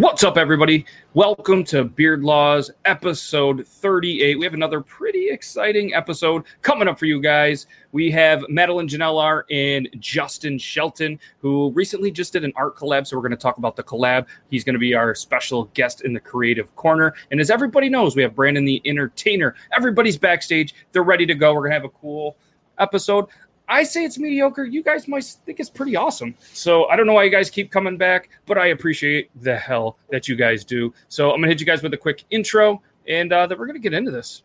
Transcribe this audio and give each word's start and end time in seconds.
What's 0.00 0.24
up, 0.24 0.38
everybody? 0.38 0.86
Welcome 1.12 1.62
to 1.64 1.84
Beard 1.84 2.22
Laws 2.22 2.70
episode 2.86 3.66
38. 3.66 4.38
We 4.38 4.46
have 4.46 4.54
another 4.54 4.80
pretty 4.80 5.28
exciting 5.28 5.92
episode 5.92 6.44
coming 6.62 6.88
up 6.88 6.98
for 6.98 7.04
you 7.04 7.20
guys. 7.20 7.66
We 7.92 8.10
have 8.12 8.42
Madeline 8.48 8.88
Janellar 8.88 9.42
and 9.50 9.90
Justin 10.00 10.56
Shelton, 10.56 11.20
who 11.40 11.70
recently 11.72 12.10
just 12.10 12.32
did 12.32 12.44
an 12.44 12.52
art 12.56 12.76
collab. 12.76 13.06
So, 13.06 13.14
we're 13.14 13.20
going 13.20 13.32
to 13.32 13.36
talk 13.36 13.58
about 13.58 13.76
the 13.76 13.82
collab. 13.82 14.24
He's 14.48 14.64
going 14.64 14.72
to 14.72 14.78
be 14.78 14.94
our 14.94 15.14
special 15.14 15.64
guest 15.74 16.00
in 16.00 16.14
the 16.14 16.20
creative 16.20 16.74
corner. 16.76 17.12
And 17.30 17.38
as 17.38 17.50
everybody 17.50 17.90
knows, 17.90 18.16
we 18.16 18.22
have 18.22 18.34
Brandon 18.34 18.64
the 18.64 18.80
entertainer. 18.86 19.54
Everybody's 19.76 20.16
backstage, 20.16 20.74
they're 20.92 21.02
ready 21.02 21.26
to 21.26 21.34
go. 21.34 21.52
We're 21.52 21.68
going 21.68 21.72
to 21.72 21.74
have 21.74 21.84
a 21.84 21.90
cool 21.90 22.38
episode. 22.78 23.26
I 23.70 23.84
say 23.84 24.04
it's 24.04 24.18
mediocre. 24.18 24.64
You 24.64 24.82
guys 24.82 25.06
might 25.06 25.24
think 25.24 25.60
it's 25.60 25.70
pretty 25.70 25.94
awesome. 25.94 26.34
So 26.52 26.86
I 26.88 26.96
don't 26.96 27.06
know 27.06 27.12
why 27.12 27.22
you 27.22 27.30
guys 27.30 27.48
keep 27.48 27.70
coming 27.70 27.96
back, 27.96 28.28
but 28.44 28.58
I 28.58 28.66
appreciate 28.66 29.30
the 29.42 29.56
hell 29.56 29.96
that 30.10 30.26
you 30.26 30.34
guys 30.34 30.64
do. 30.64 30.92
So 31.08 31.30
I'm 31.30 31.36
gonna 31.36 31.46
hit 31.48 31.60
you 31.60 31.66
guys 31.66 31.80
with 31.80 31.94
a 31.94 31.96
quick 31.96 32.24
intro, 32.30 32.82
and 33.06 33.32
uh, 33.32 33.46
then 33.46 33.58
we're 33.58 33.66
gonna 33.66 33.78
get 33.78 33.94
into 33.94 34.10
this. 34.10 34.42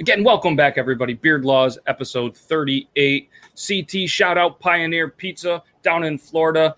Again, 0.00 0.24
welcome 0.24 0.56
back, 0.56 0.78
everybody. 0.78 1.12
Beard 1.12 1.44
Laws, 1.44 1.78
episode 1.86 2.34
38. 2.34 3.28
CT, 3.54 4.08
shout 4.08 4.38
out 4.38 4.58
Pioneer 4.58 5.10
Pizza 5.10 5.62
down 5.82 6.04
in 6.04 6.16
Florida. 6.16 6.74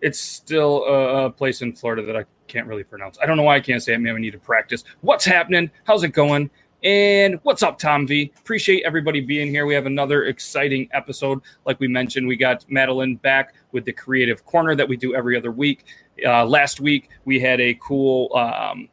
It's 0.00 0.20
still 0.20 0.84
a, 0.84 1.30
place 1.30 1.62
in 1.62 1.72
Florida 1.72 2.04
that 2.04 2.16
I 2.16 2.24
can't 2.46 2.68
really 2.68 2.84
pronounce. 2.84 3.18
I 3.20 3.26
don't 3.26 3.36
know 3.36 3.42
why 3.42 3.56
I 3.56 3.60
can't 3.60 3.82
say 3.82 3.94
it. 3.94 3.98
Maybe 3.98 4.16
I 4.16 4.20
need 4.20 4.30
to 4.34 4.38
practice. 4.38 4.84
What's 5.00 5.24
happening? 5.24 5.68
How's 5.82 6.04
it 6.04 6.10
going? 6.10 6.48
And 6.84 7.40
what's 7.42 7.64
up, 7.64 7.76
Tom 7.76 8.06
V? 8.06 8.32
Appreciate 8.38 8.84
everybody 8.84 9.20
being 9.20 9.48
here. 9.48 9.66
We 9.66 9.74
have 9.74 9.86
another 9.86 10.26
exciting 10.26 10.88
episode. 10.92 11.40
Like 11.66 11.80
we 11.80 11.88
mentioned, 11.88 12.28
we 12.28 12.36
got 12.36 12.64
Madeline 12.70 13.16
back 13.16 13.52
with 13.72 13.84
the 13.84 13.92
creative 13.92 14.44
corner 14.44 14.76
that 14.76 14.88
we 14.88 14.96
do 14.96 15.12
every 15.12 15.36
other 15.36 15.50
week. 15.50 15.86
Uh, 16.24 16.44
last 16.46 16.78
week, 16.78 17.08
we 17.24 17.40
had 17.40 17.60
a 17.60 17.74
cool 17.80 18.32
um, 18.36 18.88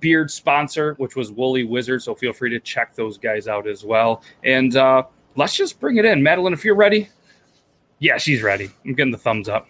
beard 0.00 0.30
sponsor, 0.30 0.94
which 0.94 1.16
was 1.16 1.32
Woolly 1.32 1.64
Wizard. 1.64 2.02
So 2.02 2.14
feel 2.14 2.32
free 2.32 2.50
to 2.50 2.60
check 2.60 2.94
those 2.94 3.18
guys 3.18 3.48
out 3.48 3.66
as 3.66 3.84
well. 3.84 4.22
And 4.44 4.76
uh, 4.76 5.04
let's 5.36 5.56
just 5.56 5.80
bring 5.80 5.96
it 5.96 6.04
in. 6.04 6.22
Madeline, 6.22 6.52
if 6.52 6.64
you're 6.64 6.74
ready. 6.76 7.08
Yeah, 8.00 8.16
she's 8.18 8.42
ready. 8.42 8.70
I'm 8.84 8.94
getting 8.94 9.12
the 9.12 9.18
thumbs 9.18 9.48
up. 9.48 9.66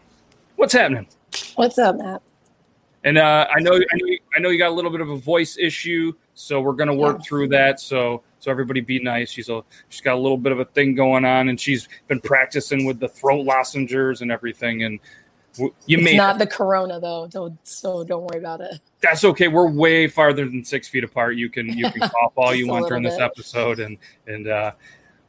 What's 0.57 0.73
happening? 0.73 1.07
What's 1.55 1.79
up, 1.79 1.97
Matt? 1.97 2.23
And 3.05 3.17
uh, 3.17 3.47
I 3.55 3.61
know, 3.61 3.73
I 3.73 3.97
know, 3.97 4.17
I 4.37 4.41
know 4.41 4.49
you 4.51 4.59
got 4.59 4.71
a 4.71 4.75
little 4.75 4.91
bit 4.91 5.01
of 5.01 5.09
a 5.09 5.17
voice 5.17 5.57
issue, 5.57 6.13
so 6.35 6.61
we're 6.61 6.73
gonna 6.73 6.95
work 6.95 7.19
yeah. 7.19 7.29
through 7.29 7.49
that. 7.49 7.81
So, 7.81 8.23
so 8.41 8.51
everybody 8.51 8.81
be 8.81 9.01
nice. 9.01 9.31
She's 9.31 9.49
a, 9.49 9.63
she's 9.89 10.01
got 10.01 10.15
a 10.15 10.19
little 10.19 10.37
bit 10.37 10.53
of 10.53 10.59
a 10.59 10.65
thing 10.65 10.95
going 10.95 11.25
on, 11.25 11.49
and 11.49 11.61
she's 11.61 11.89
been 12.09 12.21
practicing 12.21 12.85
with 12.85 12.99
the 12.99 13.09
throat 13.09 13.47
lozenges 13.47 14.21
and 14.21 14.33
everything. 14.33 14.83
And 14.83 14.99
you 15.87 15.99
may 15.99 16.17
not 16.17 16.39
the 16.39 16.47
corona 16.47 17.01
though, 17.01 17.27
don't 17.31 17.59
so 17.67 18.05
don't 18.05 18.25
worry 18.25 18.39
about 18.39 18.61
it. 18.61 18.81
That's 19.01 19.25
okay. 19.25 19.49
We're 19.49 19.71
way 19.71 20.07
farther 20.07 20.45
than 20.45 20.65
six 20.65 20.89
feet 20.89 21.05
apart. 21.05 21.37
You 21.37 21.49
can 21.49 21.67
you 21.67 21.91
can 21.91 22.01
cough 22.09 22.33
all 22.37 22.55
you 22.55 22.69
want 22.69 22.89
during 22.89 23.03
bit. 23.03 23.11
this 23.11 23.21
episode, 23.21 23.81
and 23.81 23.99
and 24.27 24.49
uh, 24.49 24.73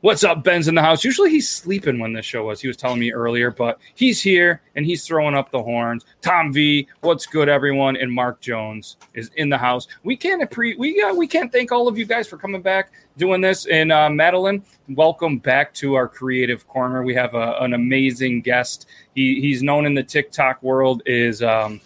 what's 0.02 0.24
up? 0.24 0.44
Ben's 0.44 0.68
in 0.68 0.76
the 0.76 0.82
house. 0.82 1.04
Usually 1.04 1.30
he's 1.30 1.50
sleeping 1.50 2.00
when 2.00 2.14
this 2.14 2.26
show 2.26 2.46
was. 2.46 2.62
He 2.62 2.68
was 2.68 2.78
telling 2.78 3.00
me 3.00 3.12
earlier, 3.12 3.52
but 3.52 3.80
he's 3.96 4.22
here 4.22 4.62
and 4.76 4.86
he's 4.86 5.06
throwing 5.06 5.36
up 5.36 5.52
the 5.52 5.62
horns. 5.62 6.06
Tom 6.22 6.54
V, 6.54 6.88
what's 7.02 7.26
good, 7.26 7.50
everyone? 7.50 7.98
And 7.98 8.12
Mark 8.12 8.40
Jones 8.40 8.98
is 9.14 9.30
in 9.36 9.50
the 9.50 9.58
house. 9.58 9.88
We 10.04 10.16
can't 10.16 10.42
appre- 10.42 10.78
we 10.78 11.02
uh, 11.02 11.14
we 11.14 11.28
can't 11.28 11.52
thank 11.52 11.72
all 11.72 11.88
of 11.88 11.98
you 11.98 12.06
guys 12.06 12.28
for 12.28 12.38
coming 12.38 12.62
back 12.62 12.92
doing 13.18 13.42
this. 13.42 13.66
And 13.66 13.92
uh, 13.92 14.10
Madeline, 14.10 14.64
welcome 14.90 15.38
back 15.38 15.74
to 15.76 15.96
our 15.96 16.08
creative 16.08 16.68
corner. 16.68 17.04
We 17.04 17.16
have 17.16 17.34
a, 17.36 17.58
an 17.60 17.74
amazing 17.74 18.42
guest. 18.42 18.88
He 19.16 19.42
he's 19.42 19.62
known 19.62 19.86
in 19.86 19.94
the 19.94 20.04
TikTok 20.04 20.64
world 20.64 21.02
is 21.06 21.44
um, 21.44 21.82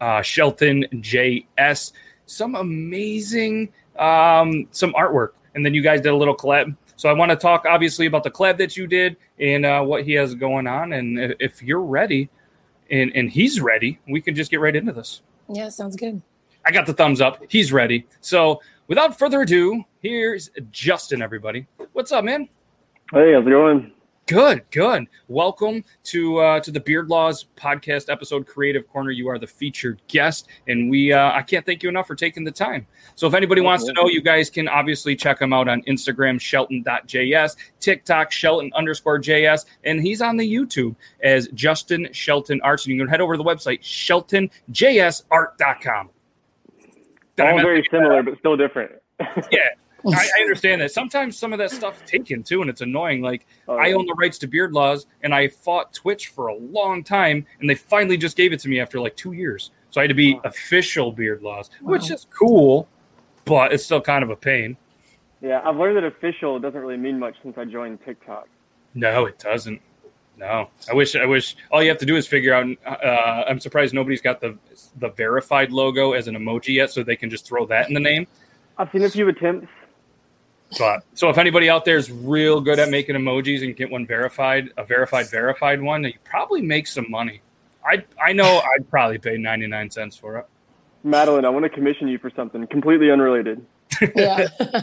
uh, 0.00 0.22
Shelton 0.22 0.86
JS. 0.94 1.92
Some 2.26 2.54
amazing 2.54 3.72
um, 3.98 4.68
some 4.70 4.92
artwork. 4.94 5.30
And 5.54 5.66
then 5.66 5.74
you 5.74 5.82
guys 5.82 6.00
did 6.00 6.12
a 6.12 6.16
little 6.16 6.34
collab 6.34 6.74
so 7.02 7.08
I 7.08 7.14
want 7.14 7.32
to 7.32 7.36
talk 7.36 7.64
obviously 7.64 8.06
about 8.06 8.22
the 8.22 8.30
collab 8.30 8.58
that 8.58 8.76
you 8.76 8.86
did 8.86 9.16
and 9.40 9.66
uh, 9.66 9.82
what 9.82 10.04
he 10.04 10.12
has 10.12 10.36
going 10.36 10.68
on. 10.68 10.92
And 10.92 11.34
if 11.40 11.60
you're 11.60 11.82
ready 11.82 12.30
and, 12.92 13.10
and 13.16 13.28
he's 13.28 13.60
ready, 13.60 13.98
we 14.06 14.20
can 14.20 14.36
just 14.36 14.52
get 14.52 14.60
right 14.60 14.76
into 14.76 14.92
this. 14.92 15.20
Yeah, 15.48 15.68
sounds 15.70 15.96
good. 15.96 16.22
I 16.64 16.70
got 16.70 16.86
the 16.86 16.92
thumbs 16.92 17.20
up. 17.20 17.42
He's 17.48 17.72
ready. 17.72 18.06
So 18.20 18.62
without 18.86 19.18
further 19.18 19.42
ado, 19.42 19.82
here's 20.00 20.48
Justin, 20.70 21.22
everybody. 21.22 21.66
What's 21.92 22.12
up, 22.12 22.24
man? 22.24 22.48
Hey, 23.12 23.32
how's 23.32 23.48
it 23.48 23.50
going? 23.50 23.90
Good, 24.26 24.62
good. 24.70 25.08
Welcome 25.26 25.84
to 26.04 26.38
uh, 26.38 26.60
to 26.60 26.70
the 26.70 26.78
Beard 26.78 27.08
Laws 27.08 27.46
podcast 27.56 28.08
episode, 28.08 28.46
Creative 28.46 28.88
Corner. 28.88 29.10
You 29.10 29.28
are 29.28 29.36
the 29.36 29.48
featured 29.48 30.00
guest, 30.06 30.46
and 30.68 30.88
we 30.88 31.12
uh, 31.12 31.32
I 31.32 31.42
can't 31.42 31.66
thank 31.66 31.82
you 31.82 31.88
enough 31.88 32.06
for 32.06 32.14
taking 32.14 32.44
the 32.44 32.52
time. 32.52 32.86
So, 33.16 33.26
if 33.26 33.34
anybody 33.34 33.62
wants 33.62 33.84
to 33.86 33.92
know, 33.92 34.06
you 34.06 34.22
guys 34.22 34.48
can 34.48 34.68
obviously 34.68 35.16
check 35.16 35.42
him 35.42 35.52
out 35.52 35.66
on 35.66 35.82
Instagram, 35.82 36.40
Shelton.js, 36.40 37.56
TikTok, 37.80 38.30
Shelton 38.30 38.70
underscore 38.76 39.18
JS, 39.18 39.64
and 39.82 40.00
he's 40.00 40.22
on 40.22 40.36
the 40.36 40.48
YouTube 40.50 40.94
as 41.24 41.48
Justin 41.48 42.08
Shelton 42.12 42.60
Arts. 42.62 42.86
And 42.86 42.94
you 42.94 43.00
can 43.00 43.08
head 43.08 43.20
over 43.20 43.36
to 43.36 43.38
the 43.38 43.44
website, 43.44 43.82
SheltonJSArt.com. 43.82 46.10
All 47.40 47.60
very 47.60 47.84
similar, 47.90 48.22
but 48.22 48.38
still 48.38 48.56
different. 48.56 48.92
yeah, 49.50 49.70
I, 50.06 50.28
I, 50.38 50.40
understand 50.40 50.80
that. 50.80 50.92
Sometimes 50.92 51.38
some 51.38 51.52
of 51.52 51.58
that 51.58 51.70
stuff 51.70 52.04
taken 52.04 52.42
too, 52.42 52.60
and 52.60 52.70
it's 52.70 52.80
annoying. 52.80 53.22
Like 53.22 53.46
oh, 53.68 53.76
I 53.76 53.92
own 53.92 54.06
the 54.06 54.14
rights 54.14 54.38
to 54.38 54.46
Beard 54.46 54.72
Laws, 54.72 55.06
and 55.22 55.34
I 55.34 55.48
fought 55.48 55.92
Twitch 55.92 56.28
for 56.28 56.48
a 56.48 56.54
long 56.54 57.04
time, 57.04 57.46
and 57.60 57.68
they 57.68 57.74
finally 57.74 58.16
just 58.16 58.36
gave 58.36 58.52
it 58.52 58.60
to 58.60 58.68
me 58.68 58.80
after 58.80 59.00
like 59.00 59.16
two 59.16 59.32
years. 59.32 59.70
So 59.90 60.00
I 60.00 60.04
had 60.04 60.08
to 60.08 60.14
be 60.14 60.34
wow. 60.34 60.40
official 60.44 61.12
Beard 61.12 61.42
Laws, 61.42 61.70
wow. 61.80 61.92
which 61.92 62.10
is 62.10 62.26
cool, 62.30 62.88
but 63.44 63.72
it's 63.72 63.84
still 63.84 64.00
kind 64.00 64.24
of 64.24 64.30
a 64.30 64.36
pain. 64.36 64.76
Yeah, 65.40 65.60
I've 65.64 65.76
learned 65.76 65.96
that 65.96 66.04
official 66.04 66.58
doesn't 66.60 66.80
really 66.80 66.96
mean 66.96 67.18
much 67.18 67.34
since 67.42 67.58
I 67.58 67.64
joined 67.64 67.98
TikTok. 68.04 68.48
No, 68.94 69.26
it 69.26 69.38
doesn't. 69.38 69.80
No, 70.36 70.70
I 70.90 70.94
wish. 70.94 71.14
I 71.14 71.26
wish 71.26 71.56
all 71.70 71.82
you 71.82 71.88
have 71.90 71.98
to 71.98 72.06
do 72.06 72.16
is 72.16 72.26
figure 72.26 72.54
out. 72.54 72.66
Uh, 72.86 73.44
I'm 73.48 73.60
surprised 73.60 73.92
nobody's 73.92 74.22
got 74.22 74.40
the 74.40 74.56
the 74.98 75.10
verified 75.10 75.72
logo 75.72 76.12
as 76.12 76.26
an 76.26 76.34
emoji 76.36 76.74
yet, 76.74 76.90
so 76.90 77.02
they 77.02 77.16
can 77.16 77.28
just 77.28 77.46
throw 77.46 77.66
that 77.66 77.88
in 77.88 77.94
the 77.94 78.00
name. 78.00 78.26
I've 78.78 78.90
seen 78.90 79.02
a 79.02 79.10
few 79.10 79.28
attempts. 79.28 79.68
But 80.78 80.84
uh, 80.98 81.00
so 81.14 81.28
if 81.28 81.38
anybody 81.38 81.68
out 81.68 81.84
there 81.84 81.96
is 81.96 82.10
real 82.10 82.60
good 82.60 82.78
at 82.78 82.88
making 82.88 83.16
emojis 83.16 83.62
and 83.62 83.76
get 83.76 83.90
one 83.90 84.06
verified, 84.06 84.70
a 84.76 84.84
verified 84.84 85.28
verified 85.28 85.80
one, 85.80 86.04
you 86.04 86.14
probably 86.24 86.62
make 86.62 86.86
some 86.86 87.10
money. 87.10 87.40
I 87.84 88.04
I 88.22 88.32
know 88.32 88.60
I'd 88.76 88.88
probably 88.90 89.18
pay 89.18 89.36
ninety 89.36 89.66
nine 89.66 89.90
cents 89.90 90.16
for 90.16 90.38
it. 90.38 90.46
Madeline, 91.04 91.44
I 91.44 91.48
want 91.48 91.64
to 91.64 91.68
commission 91.68 92.08
you 92.08 92.18
for 92.18 92.30
something 92.30 92.66
completely 92.68 93.10
unrelated. 93.10 93.64
yeah, 94.14 94.46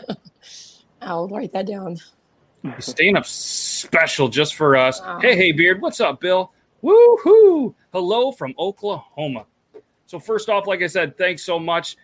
I'll 1.02 1.28
write 1.28 1.54
that 1.54 1.66
down. 1.66 1.98
Staying 2.80 3.16
up 3.16 3.26
special 3.26 4.28
just 4.28 4.56
for 4.56 4.76
us. 4.76 5.00
Wow. 5.00 5.20
Hey, 5.22 5.36
hey, 5.38 5.52
Beard, 5.54 5.82
what's 5.82 6.02
up, 6.02 6.20
Bill? 6.20 6.52
Woohoo! 6.84 7.74
Hello 7.94 8.34
from 8.34 8.54
Oklahoma. 8.60 9.46
So 10.08 10.20
first 10.20 10.50
off, 10.50 10.68
like 10.68 10.82
I 10.82 10.88
said, 10.88 11.18
thanks 11.18 11.44
so 11.44 11.58
much 11.58 11.96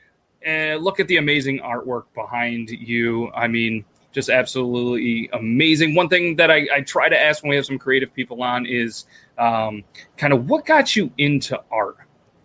and 0.45 0.83
look 0.83 1.00
at 1.00 1.07
the 1.07 1.17
amazing 1.17 1.59
artwork 1.59 2.03
behind 2.13 2.69
you. 2.69 3.31
I 3.33 3.47
mean, 3.47 3.83
just 4.11 4.29
absolutely 4.29 5.29
amazing. 5.33 5.95
One 5.95 6.07
thing 6.07 6.38
that 6.38 6.50
I, 6.50 6.67
I 6.73 6.81
try 6.81 7.09
to 7.09 7.22
ask 7.22 7.44
when 7.44 7.50
we 7.50 7.56
have 7.57 7.66
some 7.66 7.79
creative 7.79 8.13
people 8.13 8.41
on 8.44 8.66
is 8.66 9.05
um, 9.38 9.84
kind 10.16 10.31
of 10.31 10.47
what 10.47 10.66
got 10.66 10.96
you 10.96 11.11
into 11.17 11.59
art. 11.72 11.97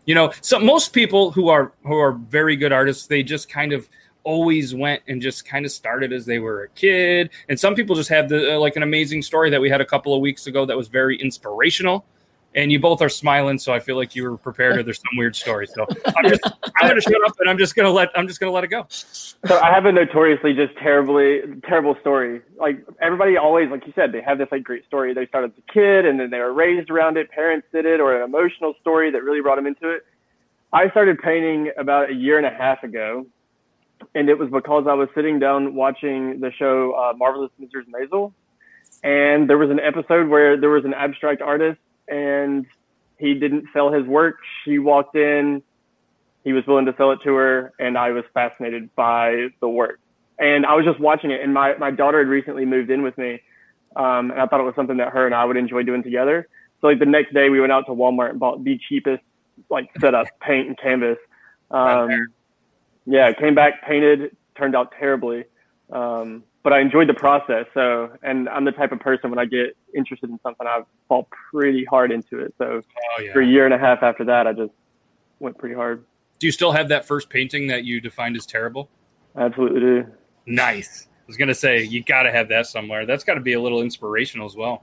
You 0.07 0.15
know, 0.15 0.33
so 0.41 0.59
most 0.59 0.93
people 0.93 1.31
who 1.31 1.49
are 1.49 1.73
who 1.85 1.97
are 1.97 2.13
very 2.13 2.57
good 2.57 2.73
artists, 2.73 3.07
they 3.07 3.23
just 3.23 3.49
kind 3.49 3.73
of 3.73 3.89
always 4.25 4.75
went 4.75 5.03
and 5.09 5.23
just 5.23 5.47
kind 5.47 5.65
of 5.65 5.71
started 5.71 6.13
as 6.13 6.27
they 6.27 6.39
were 6.39 6.65
a 6.65 6.69
kid. 6.71 7.31
And 7.49 7.61
some 7.61 7.75
people 7.75 7.95
just 7.95 8.09
have 8.09 8.29
the 8.29 8.57
uh, 8.57 8.59
like 8.59 8.77
an 8.77 8.83
amazing 8.83 9.23
story 9.23 9.51
that 9.51 9.61
we 9.61 9.71
had 9.71 9.81
a 9.81 9.87
couple 9.87 10.15
of 10.15 10.21
weeks 10.21 10.47
ago 10.47 10.67
that 10.67 10.77
was 10.77 10.89
very 10.89 11.17
inspirational 11.21 12.05
and 12.55 12.73
you 12.73 12.81
both 12.81 13.01
are 13.01 13.09
smiling, 13.09 13.59
so 13.59 13.73
I 13.73 13.79
feel 13.79 13.97
like 13.97 14.17
you 14.17 14.29
were 14.29 14.37
prepared 14.37 14.77
or 14.79 14.83
there's 14.83 14.99
some 14.99 15.17
weird 15.17 15.37
story. 15.37 15.67
So 15.69 15.87
I'm 16.17 16.29
just 16.29 16.43
I'm 16.77 16.89
gonna 16.89 17.01
shut 17.01 17.25
up 17.25 17.35
and 17.39 17.49
I'm 17.49 17.59
just 17.59 17.77
gonna 17.77 17.91
let 17.91 18.11
I'm 18.17 18.27
just 18.27 18.41
gonna 18.41 18.53
let 18.53 18.65
it 18.65 18.69
go. 18.69 18.87
So 18.89 19.59
I 19.59 19.73
have 19.73 19.87
a 19.87 19.93
notoriously 19.93 20.55
just 20.55 20.77
terribly 20.77 21.43
terrible 21.67 21.97
story. 22.01 22.43
Like 22.59 22.85
everybody 23.01 23.37
always, 23.37 23.71
like 23.71 23.87
you 23.87 23.93
said, 23.95 24.13
they 24.13 24.21
have 24.23 24.39
this 24.39 24.49
like 24.51 24.65
great 24.65 24.85
story. 24.87 25.15
They 25.15 25.27
started 25.27 25.53
as 25.53 25.63
a 25.69 25.73
kid 25.73 26.07
and 26.07 26.19
then 26.19 26.31
they 26.31 26.39
were 26.39 26.53
raised 26.53 26.91
around 26.91 27.17
it, 27.17 27.31
parents 27.31 27.67
did 27.73 27.87
it, 27.87 28.01
or 28.01 28.17
an 28.17 28.23
emotional 28.23 28.75
story 28.81 29.11
that 29.13 29.23
really 29.23 29.41
brought 29.41 29.57
them 29.57 29.67
into 29.67 29.89
it. 29.89 30.05
I 30.73 30.91
started 30.91 31.19
painting 31.19 31.71
about 31.77 32.11
a 32.11 32.15
year 32.15 32.37
and 32.37 32.47
a 32.47 32.51
half 32.51 32.85
ago, 32.85 33.27
and 34.15 34.29
it 34.29 34.39
was 34.39 34.51
because 34.51 34.87
I 34.89 34.95
was 34.95 35.09
sitting 35.15 35.39
down 35.41 35.75
watching 35.75 36.41
the 36.41 36.53
show 36.53 36.93
uh, 36.93 37.13
Marvelous 37.17 37.51
Mrs. 37.61 37.87
Maisel, 37.89 38.33
and 39.03 39.51
there 39.51 39.59
was 39.59 39.71
an 39.71 39.81
episode 39.81 40.29
where 40.29 40.57
there 40.57 40.71
was 40.71 40.85
an 40.85 40.95
abstract 40.95 41.43
artist 41.43 41.79
and 42.11 42.67
he 43.19 43.35
didn't 43.35 43.67
sell 43.73 43.93
his 43.93 44.07
work. 44.07 44.39
She 44.65 44.79
walked 44.79 45.17
in, 45.17 45.63
he 46.45 46.53
was 46.53 46.67
willing 46.67 46.87
to 46.87 46.95
sell 46.97 47.13
it 47.13 47.21
to 47.25 47.35
her, 47.35 47.73
and 47.79 47.97
I 47.99 48.11
was 48.11 48.25
fascinated 48.33 48.95
by 48.95 49.49
the 49.61 49.69
work. 49.69 50.01
And 50.39 50.65
I 50.65 50.75
was 50.75 50.87
just 50.87 50.99
watching 50.99 51.31
it, 51.31 51.43
and 51.43 51.53
my, 51.53 51.77
my 51.77 51.91
daughter 51.91 52.19
had 52.19 52.29
recently 52.29 52.65
moved 52.65 52.91
in 52.91 53.03
with 53.03 53.17
me, 53.19 53.41
um, 53.97 54.31
and 54.31 54.41
I 54.41 54.47
thought 54.47 54.61
it 54.61 54.65
was 54.65 54.75
something 54.75 54.97
that 54.97 55.13
her 55.13 55.27
and 55.27 55.35
I 55.35 55.45
would 55.45 55.57
enjoy 55.57 55.83
doing 55.83 56.03
together. 56.03 56.49
So 56.81 56.87
like 56.87 56.99
the 56.99 57.07
next 57.07 57.35
day, 57.35 57.51
we 57.51 57.61
went 57.61 57.73
out 57.73 57.85
to 57.87 57.93
Walmart 57.93 58.31
and 58.31 58.41
bought 58.41 58.65
the 58.65 58.79
cheapest 58.89 59.23
like 59.69 59.91
setup, 60.01 60.27
paint 60.41 60.69
and 60.69 60.79
canvas. 60.79 61.19
Um, 61.71 62.29
yeah, 63.07 63.33
came 63.33 63.55
back, 63.55 63.87
painted, 63.87 64.37
turned 64.57 64.75
out 64.75 64.93
terribly. 64.99 65.45
Um, 65.93 66.45
but 66.63 66.73
I 66.73 66.81
enjoyed 66.81 67.09
the 67.09 67.15
process. 67.15 67.67
So, 67.75 68.11
and 68.23 68.49
I'm 68.49 68.65
the 68.65 68.73
type 68.73 68.93
of 68.93 69.01
person 69.01 69.31
when 69.31 69.39
I 69.39 69.45
get 69.45 69.77
interested 69.95 70.31
in 70.31 70.39
something, 70.43 70.67
I 70.67 70.83
fall 71.09 71.29
pretty 71.51 71.85
hard 71.85 72.13
into 72.13 72.39
it. 72.39 72.55
So, 72.59 72.83
oh, 72.83 73.23
yeah. 73.23 73.33
for 73.33 73.41
a 73.41 73.47
year 73.47 73.65
and 73.65 73.75
a 73.75 73.79
half 73.79 74.03
after 74.03 74.25
that, 74.25 74.47
I 74.47 74.53
just 74.53 74.73
went 75.39 75.59
pretty 75.59 75.75
hard. 75.75 76.05
Do 76.39 76.47
you 76.47 76.53
still 76.53 76.73
have 76.73 76.89
that 76.89 77.05
first 77.05 77.29
painting 77.29 77.67
that 77.69 77.85
you 77.85 78.01
defined 78.01 78.37
as 78.37 78.47
terrible? 78.47 78.89
absolutely 79.37 79.81
do. 79.81 80.07
Nice. 80.47 81.07
I 81.13 81.25
was 81.27 81.37
gonna 81.37 81.55
say 81.55 81.85
you 81.85 82.03
got 82.03 82.25
to 82.25 82.33
have 82.33 82.49
that 82.49 82.67
somewhere. 82.67 83.07
That's 83.07 83.23
got 83.23 83.35
to 83.35 83.41
be 83.41 83.53
a 83.53 83.61
little 83.61 83.83
inspirational 83.83 84.47
as 84.47 84.57
well. 84.57 84.83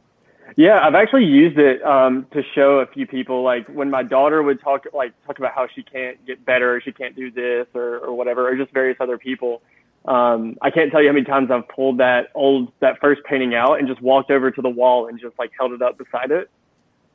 Yeah, 0.55 0.79
I've 0.81 0.95
actually 0.95 1.25
used 1.25 1.57
it 1.57 1.83
um, 1.83 2.25
to 2.31 2.41
show 2.55 2.79
a 2.79 2.85
few 2.85 3.05
people. 3.05 3.43
Like 3.43 3.67
when 3.67 3.89
my 3.89 4.03
daughter 4.03 4.41
would 4.41 4.61
talk, 4.61 4.85
like 4.93 5.11
talk 5.25 5.39
about 5.39 5.53
how 5.53 5.67
she 5.67 5.83
can't 5.83 6.25
get 6.25 6.45
better, 6.45 6.75
or 6.75 6.81
she 6.81 6.93
can't 6.93 7.15
do 7.15 7.29
this, 7.29 7.67
or 7.73 7.97
or 7.97 8.13
whatever, 8.13 8.47
or 8.49 8.55
just 8.55 8.71
various 8.71 8.97
other 9.01 9.17
people. 9.17 9.61
Um, 10.07 10.57
I 10.61 10.71
can't 10.71 10.89
tell 10.91 11.01
you 11.01 11.09
how 11.09 11.13
many 11.13 11.25
times 11.25 11.51
I've 11.51 11.67
pulled 11.67 11.97
that 11.99 12.27
old 12.33 12.71
that 12.79 12.99
first 13.01 13.21
painting 13.25 13.55
out 13.55 13.79
and 13.79 13.87
just 13.87 14.01
walked 14.01 14.31
over 14.31 14.49
to 14.49 14.61
the 14.61 14.69
wall 14.69 15.07
and 15.07 15.19
just 15.19 15.37
like 15.37 15.51
held 15.57 15.73
it 15.73 15.81
up 15.81 15.97
beside 15.97 16.31
it. 16.31 16.49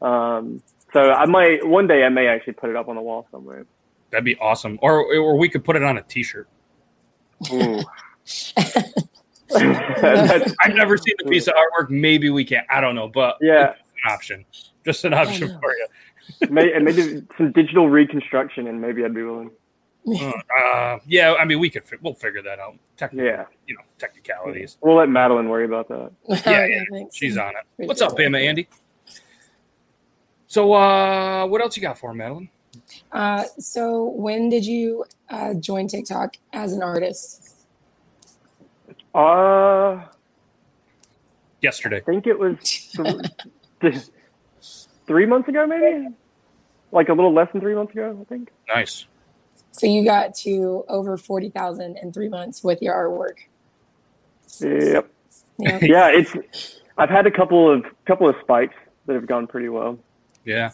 Um, 0.02 0.62
so 0.92 1.00
I 1.00 1.24
might 1.26 1.66
one 1.66 1.86
day 1.86 2.04
I 2.04 2.10
may 2.10 2.26
actually 2.26 2.52
put 2.54 2.68
it 2.68 2.76
up 2.76 2.88
on 2.88 2.96
the 2.96 3.02
wall 3.02 3.26
somewhere. 3.30 3.64
That'd 4.10 4.26
be 4.26 4.36
awesome, 4.36 4.78
or 4.82 5.04
or 5.14 5.38
we 5.38 5.48
could 5.48 5.64
put 5.64 5.74
it 5.74 5.82
on 5.82 5.96
a 5.96 6.02
T-shirt. 6.02 6.48
Ooh. 7.50 7.80
I've 9.54 10.74
never 10.74 10.96
seen 10.96 11.14
the 11.18 11.28
piece 11.28 11.46
of 11.46 11.54
artwork. 11.54 11.90
Maybe 11.90 12.30
we 12.30 12.44
can. 12.44 12.62
I 12.70 12.80
don't 12.80 12.94
know, 12.94 13.08
but 13.08 13.36
yeah, 13.40 13.70
an 13.70 14.12
option. 14.12 14.44
Just 14.84 15.04
an 15.04 15.14
option 15.14 15.58
for 15.60 15.74
you. 15.74 15.86
maybe, 16.50 16.78
maybe 16.80 17.22
some 17.36 17.52
digital 17.52 17.88
reconstruction, 17.88 18.66
and 18.66 18.80
maybe 18.80 19.04
I'd 19.04 19.14
be 19.14 19.22
willing. 19.22 19.50
Uh, 20.06 20.98
yeah, 21.06 21.34
I 21.34 21.44
mean, 21.44 21.60
we 21.60 21.70
could. 21.70 21.84
We'll 22.02 22.14
figure 22.14 22.42
that 22.42 22.58
out. 22.58 22.76
Technically, 22.96 23.28
yeah, 23.28 23.44
you 23.66 23.74
know, 23.76 23.82
technicalities. 23.98 24.76
We'll 24.80 24.96
let 24.96 25.08
Madeline 25.08 25.48
worry 25.48 25.64
about 25.64 25.88
that. 25.88 26.10
yeah, 26.46 26.66
yeah, 26.66 27.04
she's 27.12 27.36
on 27.36 27.50
it. 27.50 27.86
What's 27.86 28.00
up, 28.00 28.16
Bama 28.16 28.44
Andy? 28.44 28.68
So, 30.48 30.72
uh, 30.72 31.46
what 31.46 31.60
else 31.60 31.76
you 31.76 31.82
got 31.82 31.98
for 31.98 32.12
Madeline? 32.12 32.50
Uh, 33.10 33.44
so 33.58 34.04
when 34.04 34.48
did 34.48 34.66
you 34.66 35.04
uh, 35.30 35.54
join 35.54 35.86
TikTok 35.86 36.36
as 36.52 36.72
an 36.72 36.82
artist? 36.82 37.66
Uh, 39.14 40.04
yesterday. 41.60 41.98
I 41.98 42.00
think 42.00 42.26
it 42.26 42.38
was 42.38 42.56
th- 43.80 43.96
three 45.06 45.26
months 45.26 45.48
ago, 45.48 45.66
maybe. 45.66 46.08
Like 46.90 47.08
a 47.08 47.14
little 47.14 47.32
less 47.32 47.48
than 47.52 47.60
three 47.60 47.74
months 47.74 47.92
ago, 47.92 48.18
I 48.20 48.24
think. 48.24 48.50
Nice. 48.68 49.06
So 49.72 49.86
you 49.86 50.04
got 50.04 50.34
to 50.36 50.84
over 50.88 51.16
forty 51.16 51.50
thousand 51.50 51.98
in 51.98 52.12
three 52.12 52.28
months 52.28 52.62
with 52.62 52.80
your 52.80 52.94
artwork. 52.94 53.38
Yep. 54.60 55.08
Yeah. 55.58 55.78
yeah, 55.82 56.08
it's. 56.08 56.80
I've 56.98 57.10
had 57.10 57.26
a 57.26 57.30
couple 57.30 57.70
of 57.70 57.84
couple 58.06 58.28
of 58.28 58.36
spikes 58.42 58.74
that 59.06 59.14
have 59.14 59.26
gone 59.26 59.46
pretty 59.46 59.68
well. 59.68 59.98
Yeah. 60.44 60.70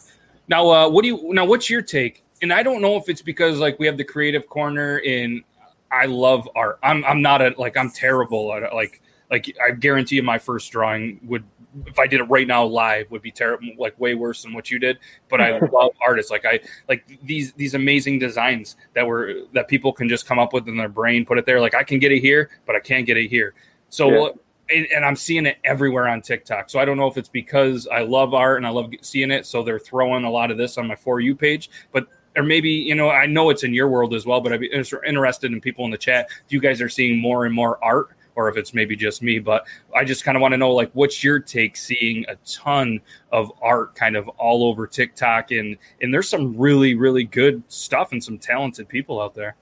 Now, 0.47 0.69
uh, 0.69 0.89
what 0.89 1.03
do 1.03 1.07
you 1.07 1.33
now? 1.33 1.45
What's 1.45 1.69
your 1.69 1.81
take? 1.81 2.23
And 2.41 2.53
I 2.53 2.63
don't 2.63 2.81
know 2.81 2.95
if 2.95 3.09
it's 3.09 3.21
because 3.21 3.59
like 3.59 3.79
we 3.79 3.85
have 3.85 3.97
the 3.97 4.03
creative 4.03 4.47
corner 4.47 4.99
in 4.99 5.43
I 5.91 6.05
love 6.05 6.47
art. 6.55 6.79
I'm 6.83 7.03
I'm 7.05 7.21
not 7.21 7.41
a 7.41 7.53
like 7.57 7.77
I'm 7.77 7.91
terrible 7.91 8.53
at 8.53 8.73
like 8.73 9.01
like 9.31 9.55
I 9.63 9.71
guarantee 9.71 10.17
you 10.17 10.23
my 10.23 10.37
first 10.37 10.71
drawing 10.71 11.19
would 11.23 11.43
if 11.85 11.99
I 11.99 12.07
did 12.07 12.19
it 12.19 12.25
right 12.25 12.47
now 12.47 12.65
live 12.65 13.09
would 13.11 13.21
be 13.21 13.31
terrible 13.31 13.67
like 13.77 13.99
way 13.99 14.15
worse 14.15 14.43
than 14.43 14.53
what 14.53 14.71
you 14.71 14.79
did. 14.79 14.97
But 15.29 15.41
I 15.41 15.59
love 15.71 15.91
artists 16.05 16.31
like 16.31 16.45
I 16.45 16.59
like 16.87 17.19
these 17.23 17.53
these 17.53 17.73
amazing 17.73 18.19
designs 18.19 18.75
that 18.93 19.05
were 19.05 19.43
that 19.53 19.67
people 19.67 19.93
can 19.93 20.09
just 20.09 20.25
come 20.25 20.39
up 20.39 20.53
with 20.53 20.67
in 20.67 20.77
their 20.77 20.89
brain, 20.89 21.25
put 21.25 21.37
it 21.37 21.45
there. 21.45 21.59
Like 21.61 21.75
I 21.75 21.83
can 21.83 21.99
get 21.99 22.11
it 22.11 22.19
here, 22.19 22.49
but 22.65 22.75
I 22.75 22.79
can't 22.79 23.05
get 23.05 23.17
it 23.17 23.29
here. 23.29 23.53
So 23.89 24.09
yeah. 24.09 24.29
and, 24.75 24.87
and 24.95 25.05
I'm 25.05 25.15
seeing 25.15 25.45
it 25.45 25.57
everywhere 25.63 26.07
on 26.07 26.21
TikTok. 26.21 26.69
So 26.69 26.79
I 26.79 26.85
don't 26.85 26.97
know 26.97 27.07
if 27.07 27.17
it's 27.17 27.29
because 27.29 27.87
I 27.87 28.01
love 28.01 28.33
art 28.33 28.57
and 28.57 28.65
I 28.65 28.69
love 28.69 28.91
seeing 29.01 29.31
it. 29.31 29.45
So 29.45 29.63
they're 29.63 29.79
throwing 29.79 30.23
a 30.23 30.31
lot 30.31 30.51
of 30.51 30.57
this 30.57 30.77
on 30.77 30.87
my 30.87 30.95
for 30.95 31.19
you 31.19 31.35
page, 31.35 31.69
but 31.91 32.07
or 32.35 32.43
maybe 32.43 32.69
you 32.69 32.93
know 32.93 33.09
i 33.09 33.25
know 33.25 33.49
it's 33.49 33.63
in 33.63 33.73
your 33.73 33.87
world 33.87 34.13
as 34.13 34.25
well 34.25 34.39
but 34.39 34.53
i'd 34.53 34.59
be 34.59 34.67
interested 34.67 35.51
in 35.51 35.59
people 35.59 35.83
in 35.85 35.91
the 35.91 35.97
chat 35.97 36.29
you 36.49 36.59
guys 36.59 36.79
are 36.79 36.87
seeing 36.87 37.19
more 37.19 37.45
and 37.45 37.53
more 37.53 37.83
art 37.83 38.09
or 38.35 38.49
if 38.49 38.57
it's 38.57 38.73
maybe 38.73 38.95
just 38.95 39.21
me 39.21 39.39
but 39.39 39.65
i 39.95 40.03
just 40.03 40.23
kind 40.23 40.35
of 40.35 40.41
want 40.41 40.51
to 40.51 40.57
know 40.57 40.71
like 40.71 40.89
what's 40.93 41.23
your 41.23 41.39
take 41.39 41.75
seeing 41.75 42.25
a 42.27 42.35
ton 42.45 42.99
of 43.31 43.51
art 43.61 43.95
kind 43.95 44.15
of 44.15 44.27
all 44.29 44.63
over 44.63 44.87
tiktok 44.87 45.51
and 45.51 45.77
and 46.01 46.13
there's 46.13 46.29
some 46.29 46.57
really 46.57 46.95
really 46.95 47.23
good 47.23 47.61
stuff 47.67 48.11
and 48.11 48.23
some 48.23 48.37
talented 48.37 48.87
people 48.87 49.21
out 49.21 49.35
there. 49.35 49.55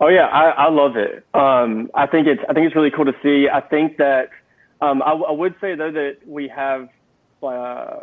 Oh 0.00 0.08
yeah 0.08 0.26
i, 0.26 0.50
I 0.50 0.70
love 0.70 0.96
it. 0.96 1.24
Um, 1.34 1.90
i 1.94 2.06
think 2.06 2.26
it's 2.26 2.42
i 2.48 2.52
think 2.52 2.66
it's 2.66 2.76
really 2.76 2.90
cool 2.90 3.04
to 3.04 3.14
see. 3.22 3.48
I 3.48 3.60
think 3.60 3.96
that 3.98 4.30
um, 4.80 5.02
I, 5.02 5.12
I, 5.12 5.32
would 5.32 5.56
say 5.60 5.74
though 5.74 5.90
that 5.90 6.18
we 6.24 6.46
have 6.48 6.88
uh, 7.42 8.00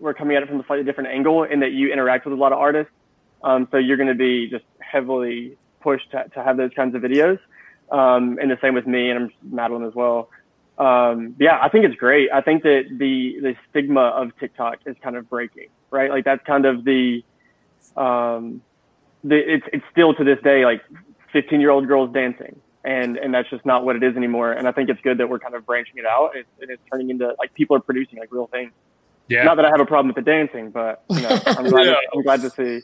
we're 0.00 0.14
coming 0.14 0.36
at 0.36 0.42
it 0.42 0.48
from 0.48 0.60
a 0.60 0.66
slightly 0.66 0.84
different 0.84 1.10
angle 1.10 1.44
in 1.44 1.60
that 1.60 1.72
you 1.72 1.92
interact 1.92 2.24
with 2.24 2.34
a 2.34 2.36
lot 2.36 2.52
of 2.52 2.58
artists. 2.58 2.92
Um, 3.42 3.68
so 3.70 3.78
you're 3.78 3.96
going 3.96 4.08
to 4.08 4.14
be 4.14 4.48
just 4.48 4.64
heavily 4.80 5.56
pushed 5.80 6.10
to, 6.12 6.28
to 6.34 6.42
have 6.42 6.56
those 6.56 6.70
kinds 6.74 6.94
of 6.94 7.02
videos. 7.02 7.38
Um, 7.90 8.38
and 8.40 8.50
the 8.50 8.58
same 8.60 8.74
with 8.74 8.86
me 8.86 9.10
and 9.10 9.30
Madeline 9.42 9.84
as 9.84 9.94
well. 9.94 10.30
Um, 10.78 11.34
yeah, 11.40 11.58
I 11.60 11.68
think 11.68 11.84
it's 11.84 11.96
great. 11.96 12.30
I 12.32 12.40
think 12.40 12.62
that 12.62 12.84
the 12.90 13.40
the 13.40 13.56
stigma 13.68 14.00
of 14.00 14.30
TikTok 14.38 14.78
is 14.86 14.94
kind 15.02 15.16
of 15.16 15.28
breaking, 15.28 15.68
right? 15.90 16.10
Like 16.10 16.24
that's 16.24 16.44
kind 16.46 16.66
of 16.66 16.84
the 16.84 17.24
um, 17.96 18.62
the 19.24 19.36
it's 19.36 19.66
it's 19.72 19.84
still 19.90 20.14
to 20.14 20.24
this 20.24 20.38
day 20.44 20.64
like 20.64 20.82
15 21.32 21.60
year 21.60 21.70
old 21.70 21.88
girls 21.88 22.12
dancing, 22.12 22.60
and 22.84 23.16
and 23.16 23.34
that's 23.34 23.50
just 23.50 23.66
not 23.66 23.84
what 23.84 23.96
it 23.96 24.04
is 24.04 24.16
anymore. 24.16 24.52
And 24.52 24.68
I 24.68 24.72
think 24.72 24.88
it's 24.88 25.00
good 25.00 25.18
that 25.18 25.28
we're 25.28 25.40
kind 25.40 25.54
of 25.54 25.66
branching 25.66 25.98
it 25.98 26.06
out. 26.06 26.32
It's, 26.36 26.48
and 26.60 26.70
it's 26.70 26.82
turning 26.92 27.10
into 27.10 27.34
like 27.38 27.52
people 27.54 27.76
are 27.76 27.80
producing 27.80 28.18
like 28.20 28.30
real 28.30 28.46
things. 28.46 28.72
Yeah. 29.28 29.42
Not 29.42 29.56
that 29.56 29.64
I 29.66 29.70
have 29.70 29.80
a 29.80 29.86
problem 29.86 30.14
with 30.14 30.24
the 30.24 30.30
dancing, 30.30 30.70
but 30.70 31.02
you 31.10 31.20
know, 31.20 31.40
I'm 31.46 31.68
glad, 31.68 31.86
yeah. 31.86 31.92
to, 31.92 31.98
I'm 32.14 32.22
glad 32.22 32.40
to 32.42 32.50
see 32.50 32.80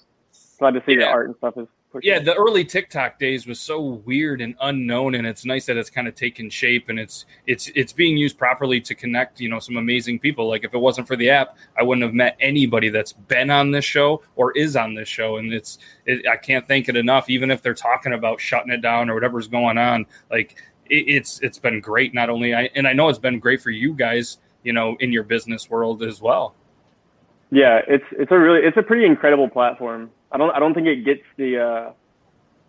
glad 0.58 0.75
to 0.75 0.82
see 0.84 0.92
yeah. 0.92 0.99
the 0.99 1.06
art 1.06 1.26
and 1.26 1.37
stuff 1.37 1.56
is 1.56 1.68
yeah 2.02 2.18
the 2.18 2.34
early 2.34 2.64
tiktok 2.64 3.18
days 3.18 3.46
was 3.46 3.60
so 3.60 3.80
weird 3.80 4.40
and 4.40 4.54
unknown 4.62 5.14
and 5.14 5.26
it's 5.26 5.44
nice 5.44 5.66
that 5.66 5.76
it's 5.76 5.90
kind 5.90 6.08
of 6.08 6.14
taken 6.14 6.50
shape 6.50 6.88
and 6.88 6.98
it's 6.98 7.26
it's 7.46 7.70
it's 7.74 7.92
being 7.92 8.16
used 8.16 8.36
properly 8.38 8.80
to 8.80 8.94
connect 8.94 9.40
you 9.40 9.48
know 9.48 9.58
some 9.58 9.76
amazing 9.76 10.18
people. 10.18 10.48
Like 10.48 10.64
if 10.64 10.74
it 10.74 10.78
wasn't 10.78 11.06
for 11.06 11.16
the 11.16 11.30
app 11.30 11.56
i 11.78 11.82
wouldn't 11.82 12.04
have 12.04 12.14
met 12.14 12.36
anybody 12.40 12.88
that's 12.88 13.12
been 13.12 13.50
on 13.50 13.70
this 13.70 13.84
show 13.84 14.22
or 14.36 14.52
is 14.52 14.76
on 14.76 14.94
this 14.94 15.08
show 15.08 15.36
and 15.36 15.52
it's 15.52 15.78
it, 16.06 16.26
i 16.26 16.36
can't 16.36 16.66
thank 16.66 16.88
it 16.88 16.96
enough. 16.96 17.30
Even 17.30 17.50
if 17.50 17.62
they're 17.62 17.74
talking 17.74 18.12
about 18.12 18.40
shutting 18.40 18.72
it 18.72 18.80
down 18.80 19.08
or 19.08 19.14
whatever's 19.14 19.48
going 19.48 19.78
on 19.78 20.06
like 20.30 20.56
it, 20.86 21.04
it's 21.08 21.40
it's 21.40 21.58
been 21.58 21.80
great 21.80 22.14
not 22.14 22.30
only 22.30 22.54
i 22.54 22.68
and 22.74 22.86
i 22.86 22.92
know 22.92 23.08
it's 23.08 23.18
been 23.18 23.38
great 23.38 23.60
for 23.60 23.70
you 23.70 23.94
guys 23.94 24.38
you 24.62 24.72
know 24.72 24.96
in 25.00 25.12
your 25.12 25.22
business 25.22 25.70
world 25.70 26.02
as 26.02 26.20
well. 26.20 26.54
Yeah 27.50 27.80
it's 27.86 28.04
it's 28.12 28.32
a 28.32 28.38
really 28.38 28.60
it's 28.60 28.76
a 28.76 28.82
pretty 28.82 29.04
incredible 29.04 29.48
platform 29.48 30.10
I 30.34 30.36
don't 30.36 30.50
I 30.50 30.58
don't 30.58 30.74
think 30.74 30.88
it 30.88 31.04
gets 31.04 31.22
the 31.36 31.58
uh, 31.58 31.92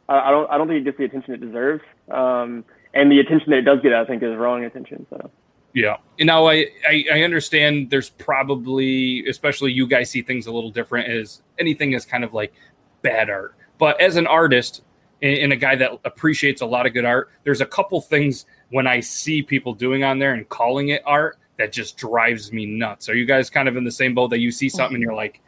I, 0.08 0.30
don't 0.30 0.50
I 0.52 0.58
don't 0.58 0.68
think 0.68 0.82
it 0.82 0.84
gets 0.86 0.98
the 0.98 1.06
attention 1.06 1.34
it 1.34 1.42
deserves. 1.42 1.84
Um, 2.10 2.64
and 2.94 3.12
the 3.12 3.20
attention 3.20 3.50
that 3.50 3.58
it 3.58 3.64
does 3.64 3.82
get, 3.82 3.92
I 3.94 4.06
think, 4.06 4.22
is 4.24 4.36
wrong 4.38 4.64
attention. 4.64 5.06
So. 5.10 5.32
Yeah. 5.74 5.98
And 6.20 6.28
now 6.28 6.46
I, 6.46 6.68
I, 6.88 7.06
I 7.12 7.22
understand 7.24 7.90
there's 7.90 8.10
probably, 8.10 9.28
especially 9.28 9.74
you 9.74 9.88
guys 9.88 10.10
see 10.10 10.22
things 10.22 10.48
a 10.48 10.52
little 10.52 10.70
different 10.70 11.10
as 11.10 11.42
anything 11.60 11.92
is 11.92 12.06
kind 12.06 12.24
of 12.24 12.34
like 12.34 12.54
bad 13.02 13.30
art. 13.30 13.56
But 13.78 14.00
as 14.00 14.16
an 14.16 14.28
artist 14.28 14.84
and, 15.22 15.38
and 15.38 15.54
a 15.54 15.58
guy 15.58 15.76
that 15.76 15.92
appreciates 16.06 16.62
a 16.62 16.66
lot 16.66 16.86
of 16.86 16.94
good 16.94 17.04
art, 17.04 17.30
there's 17.44 17.60
a 17.60 17.66
couple 17.66 18.00
things 18.00 18.46
when 18.70 18.88
I 18.88 19.02
see 19.02 19.42
people 19.42 19.74
doing 19.74 20.06
on 20.06 20.20
there 20.20 20.34
and 20.34 20.48
calling 20.48 20.90
it 20.90 21.02
art 21.06 21.38
that 21.58 21.74
just 21.74 21.98
drives 21.98 22.54
me 22.54 22.66
nuts. 22.66 23.10
Are 23.10 23.16
you 23.16 23.26
guys 23.26 23.50
kind 23.50 23.68
of 23.68 23.76
in 23.76 23.84
the 23.84 23.92
same 23.92 24.16
boat 24.16 24.30
that 24.30 24.40
you 24.40 24.52
see 24.52 24.70
something 24.70 24.96
and 24.96 25.04
you're 25.04 25.14
like, 25.14 25.42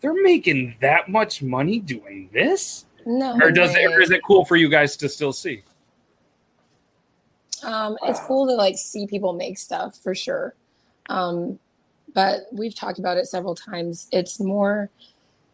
they're 0.00 0.22
making 0.22 0.76
that 0.80 1.08
much 1.08 1.42
money 1.42 1.78
doing 1.78 2.30
this? 2.32 2.86
No. 3.06 3.38
Or 3.40 3.50
does 3.50 3.74
it, 3.74 3.84
or 3.90 4.00
is 4.00 4.10
it 4.10 4.20
cool 4.24 4.44
for 4.44 4.56
you 4.56 4.68
guys 4.68 4.96
to 4.98 5.08
still 5.08 5.32
see? 5.32 5.62
Um, 7.62 7.96
it's 8.02 8.20
cool 8.20 8.46
to 8.46 8.54
like 8.54 8.76
see 8.76 9.06
people 9.06 9.32
make 9.32 9.58
stuff 9.58 9.96
for 9.96 10.14
sure. 10.14 10.54
Um, 11.08 11.58
but 12.14 12.46
we've 12.52 12.74
talked 12.74 12.98
about 12.98 13.16
it 13.16 13.26
several 13.26 13.54
times. 13.54 14.08
It's 14.12 14.40
more 14.40 14.90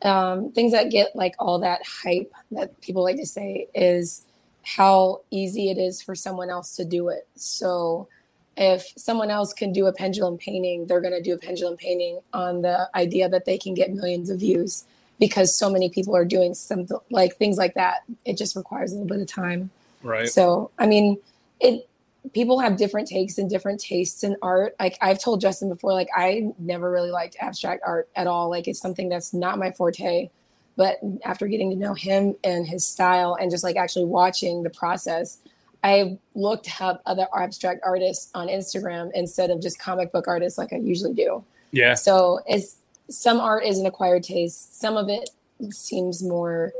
um, 0.02 0.52
things 0.52 0.72
that 0.72 0.90
get 0.90 1.14
like 1.16 1.34
all 1.38 1.58
that 1.60 1.80
hype 1.84 2.32
that 2.52 2.80
people 2.80 3.02
like 3.02 3.16
to 3.16 3.26
say 3.26 3.68
is 3.74 4.26
how 4.62 5.20
easy 5.30 5.70
it 5.70 5.78
is 5.78 6.02
for 6.02 6.14
someone 6.14 6.50
else 6.50 6.76
to 6.76 6.84
do 6.84 7.08
it. 7.08 7.26
So 7.34 8.08
if 8.56 8.92
someone 8.96 9.30
else 9.30 9.52
can 9.52 9.72
do 9.72 9.86
a 9.86 9.92
pendulum 9.92 10.38
painting, 10.38 10.86
they're 10.86 11.00
going 11.00 11.12
to 11.12 11.22
do 11.22 11.34
a 11.34 11.38
pendulum 11.38 11.76
painting 11.76 12.20
on 12.32 12.62
the 12.62 12.88
idea 12.94 13.28
that 13.28 13.44
they 13.44 13.58
can 13.58 13.74
get 13.74 13.92
millions 13.92 14.30
of 14.30 14.40
views 14.40 14.84
because 15.18 15.56
so 15.56 15.70
many 15.70 15.88
people 15.88 16.16
are 16.16 16.24
doing 16.24 16.54
some 16.54 16.86
like 17.10 17.36
things 17.36 17.58
like 17.58 17.74
that. 17.74 18.04
It 18.24 18.36
just 18.36 18.56
requires 18.56 18.92
a 18.92 18.96
little 18.96 19.08
bit 19.08 19.20
of 19.20 19.26
time. 19.26 19.70
Right. 20.02 20.28
So, 20.28 20.70
I 20.78 20.86
mean, 20.86 21.18
it 21.60 21.88
people 22.32 22.58
have 22.58 22.76
different 22.76 23.08
takes 23.08 23.38
and 23.38 23.48
different 23.48 23.80
tastes 23.80 24.24
in 24.24 24.36
art. 24.42 24.74
Like 24.80 24.98
I've 25.00 25.20
told 25.20 25.40
Justin 25.40 25.68
before, 25.68 25.92
like 25.92 26.08
I 26.16 26.52
never 26.58 26.90
really 26.90 27.10
liked 27.10 27.36
abstract 27.40 27.82
art 27.86 28.08
at 28.16 28.26
all. 28.26 28.50
Like 28.50 28.68
it's 28.68 28.80
something 28.80 29.08
that's 29.08 29.32
not 29.32 29.58
my 29.58 29.70
forte. 29.70 30.30
But 30.76 30.98
after 31.24 31.46
getting 31.46 31.70
to 31.70 31.76
know 31.76 31.94
him 31.94 32.36
and 32.44 32.66
his 32.66 32.84
style 32.84 33.36
and 33.40 33.50
just 33.50 33.64
like 33.64 33.76
actually 33.76 34.04
watching 34.04 34.62
the 34.62 34.70
process, 34.70 35.38
I 35.86 36.18
looked 36.34 36.80
up 36.80 37.00
other 37.06 37.28
abstract 37.32 37.80
artists 37.84 38.32
on 38.34 38.48
Instagram 38.48 39.12
instead 39.14 39.50
of 39.50 39.62
just 39.62 39.78
comic 39.78 40.10
book 40.10 40.26
artists 40.26 40.58
like 40.58 40.72
I 40.72 40.78
usually 40.78 41.14
do. 41.14 41.44
Yeah. 41.70 41.94
So 41.94 42.40
it's 42.48 42.78
some 43.08 43.38
art 43.38 43.64
is 43.64 43.78
an 43.78 43.86
acquired 43.86 44.24
taste. 44.24 44.80
Some 44.80 44.96
of 44.96 45.08
it 45.08 45.30
seems 45.70 46.24
more 46.24 46.72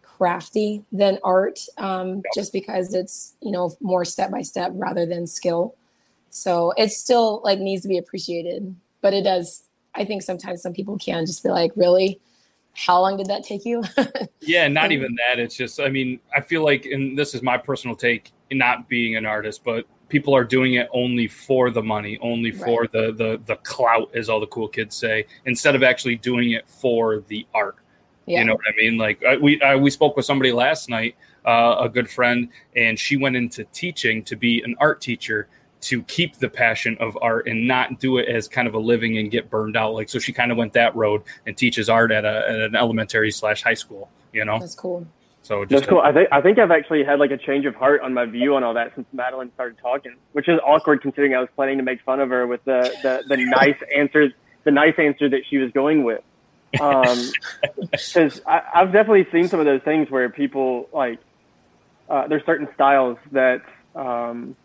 crafty 0.00 0.86
than 0.90 1.18
art, 1.22 1.60
um, 1.76 2.22
just 2.34 2.50
because 2.50 2.94
it's 2.94 3.34
you 3.42 3.50
know 3.50 3.76
more 3.82 4.06
step 4.06 4.30
by 4.30 4.40
step 4.40 4.70
rather 4.74 5.04
than 5.04 5.26
skill. 5.26 5.74
So 6.30 6.72
it 6.78 6.92
still 6.92 7.42
like 7.44 7.58
needs 7.58 7.82
to 7.82 7.88
be 7.88 7.98
appreciated, 7.98 8.74
but 9.02 9.12
it 9.12 9.24
does. 9.24 9.64
I 9.94 10.06
think 10.06 10.22
sometimes 10.22 10.62
some 10.62 10.72
people 10.72 10.96
can 10.96 11.26
just 11.26 11.42
be 11.42 11.50
like, 11.50 11.72
really, 11.76 12.20
how 12.72 13.02
long 13.02 13.18
did 13.18 13.26
that 13.26 13.44
take 13.44 13.66
you? 13.66 13.84
yeah, 14.40 14.66
not 14.66 14.92
even 14.92 15.14
that. 15.16 15.38
It's 15.38 15.56
just, 15.56 15.80
I 15.80 15.88
mean, 15.88 16.20
I 16.34 16.42
feel 16.42 16.62
like, 16.62 16.84
and 16.84 17.18
this 17.18 17.34
is 17.34 17.42
my 17.42 17.56
personal 17.56 17.96
take, 17.96 18.32
not 18.50 18.88
being 18.88 19.16
an 19.16 19.26
artist, 19.26 19.64
but 19.64 19.86
people 20.08 20.34
are 20.34 20.44
doing 20.44 20.74
it 20.74 20.88
only 20.92 21.26
for 21.28 21.70
the 21.70 21.82
money, 21.82 22.18
only 22.20 22.52
for 22.52 22.82
right. 22.82 22.92
the 22.92 23.12
the 23.12 23.40
the 23.46 23.56
clout, 23.56 24.10
as 24.14 24.28
all 24.28 24.40
the 24.40 24.46
cool 24.46 24.68
kids 24.68 24.94
say, 24.96 25.26
instead 25.44 25.74
of 25.74 25.82
actually 25.82 26.16
doing 26.16 26.52
it 26.52 26.68
for 26.68 27.20
the 27.28 27.46
art. 27.54 27.76
Yeah. 28.26 28.40
You 28.40 28.46
know 28.46 28.54
what 28.54 28.64
I 28.68 28.76
mean? 28.76 28.98
Like 28.98 29.24
I, 29.24 29.36
we 29.36 29.60
I, 29.62 29.76
we 29.76 29.90
spoke 29.90 30.16
with 30.16 30.26
somebody 30.26 30.52
last 30.52 30.88
night, 30.88 31.16
uh, 31.44 31.76
a 31.80 31.88
good 31.88 32.10
friend, 32.10 32.48
and 32.74 32.98
she 32.98 33.16
went 33.16 33.36
into 33.36 33.64
teaching 33.66 34.22
to 34.24 34.36
be 34.36 34.62
an 34.62 34.74
art 34.78 35.00
teacher 35.00 35.48
to 35.82 36.02
keep 36.04 36.36
the 36.36 36.48
passion 36.48 36.96
of 36.98 37.16
art 37.22 37.46
and 37.46 37.68
not 37.68 38.00
do 38.00 38.18
it 38.18 38.28
as 38.28 38.48
kind 38.48 38.66
of 38.66 38.74
a 38.74 38.78
living 38.78 39.18
and 39.18 39.30
get 39.30 39.48
burned 39.50 39.76
out. 39.76 39.94
Like 39.94 40.08
so, 40.08 40.18
she 40.18 40.32
kind 40.32 40.50
of 40.50 40.56
went 40.56 40.72
that 40.72 40.96
road 40.96 41.22
and 41.46 41.56
teaches 41.56 41.88
art 41.88 42.10
at, 42.10 42.24
a, 42.24 42.48
at 42.48 42.60
an 42.60 42.74
elementary 42.74 43.30
slash 43.30 43.62
high 43.62 43.74
school. 43.74 44.10
You 44.32 44.44
know, 44.44 44.58
that's 44.58 44.74
cool. 44.74 45.06
So 45.46 45.64
that's 45.64 45.86
cool. 45.86 46.00
I 46.00 46.12
think 46.12 46.28
I 46.32 46.40
think 46.40 46.58
I've 46.58 46.72
actually 46.72 47.04
had 47.04 47.20
like 47.20 47.30
a 47.30 47.36
change 47.36 47.66
of 47.66 47.74
heart 47.74 48.00
on 48.00 48.12
my 48.12 48.24
view 48.24 48.56
on 48.56 48.64
all 48.64 48.74
that 48.74 48.92
since 48.94 49.06
Madeline 49.12 49.52
started 49.54 49.78
talking, 49.78 50.16
which 50.32 50.48
is 50.48 50.58
awkward 50.66 51.02
considering 51.02 51.34
I 51.34 51.40
was 51.40 51.48
planning 51.54 51.78
to 51.78 51.84
make 51.84 52.02
fun 52.02 52.20
of 52.20 52.30
her 52.30 52.46
with 52.46 52.64
the 52.64 52.92
the, 53.02 53.24
the 53.28 53.36
nice 53.56 53.78
answers, 53.96 54.32
the 54.64 54.72
nice 54.72 54.94
answer 54.98 55.28
that 55.28 55.42
she 55.48 55.58
was 55.58 55.70
going 55.70 56.02
with 56.02 56.22
um, 56.80 57.30
because 57.90 58.40
I've 58.46 58.92
definitely 58.92 59.26
seen 59.32 59.48
some 59.48 59.60
of 59.60 59.66
those 59.66 59.82
things 59.82 60.10
where 60.10 60.28
people 60.28 60.88
like 60.92 61.18
uh, 62.08 62.28
there's 62.28 62.44
certain 62.44 62.68
styles 62.74 63.18
that 63.32 63.62
um, 63.94 64.56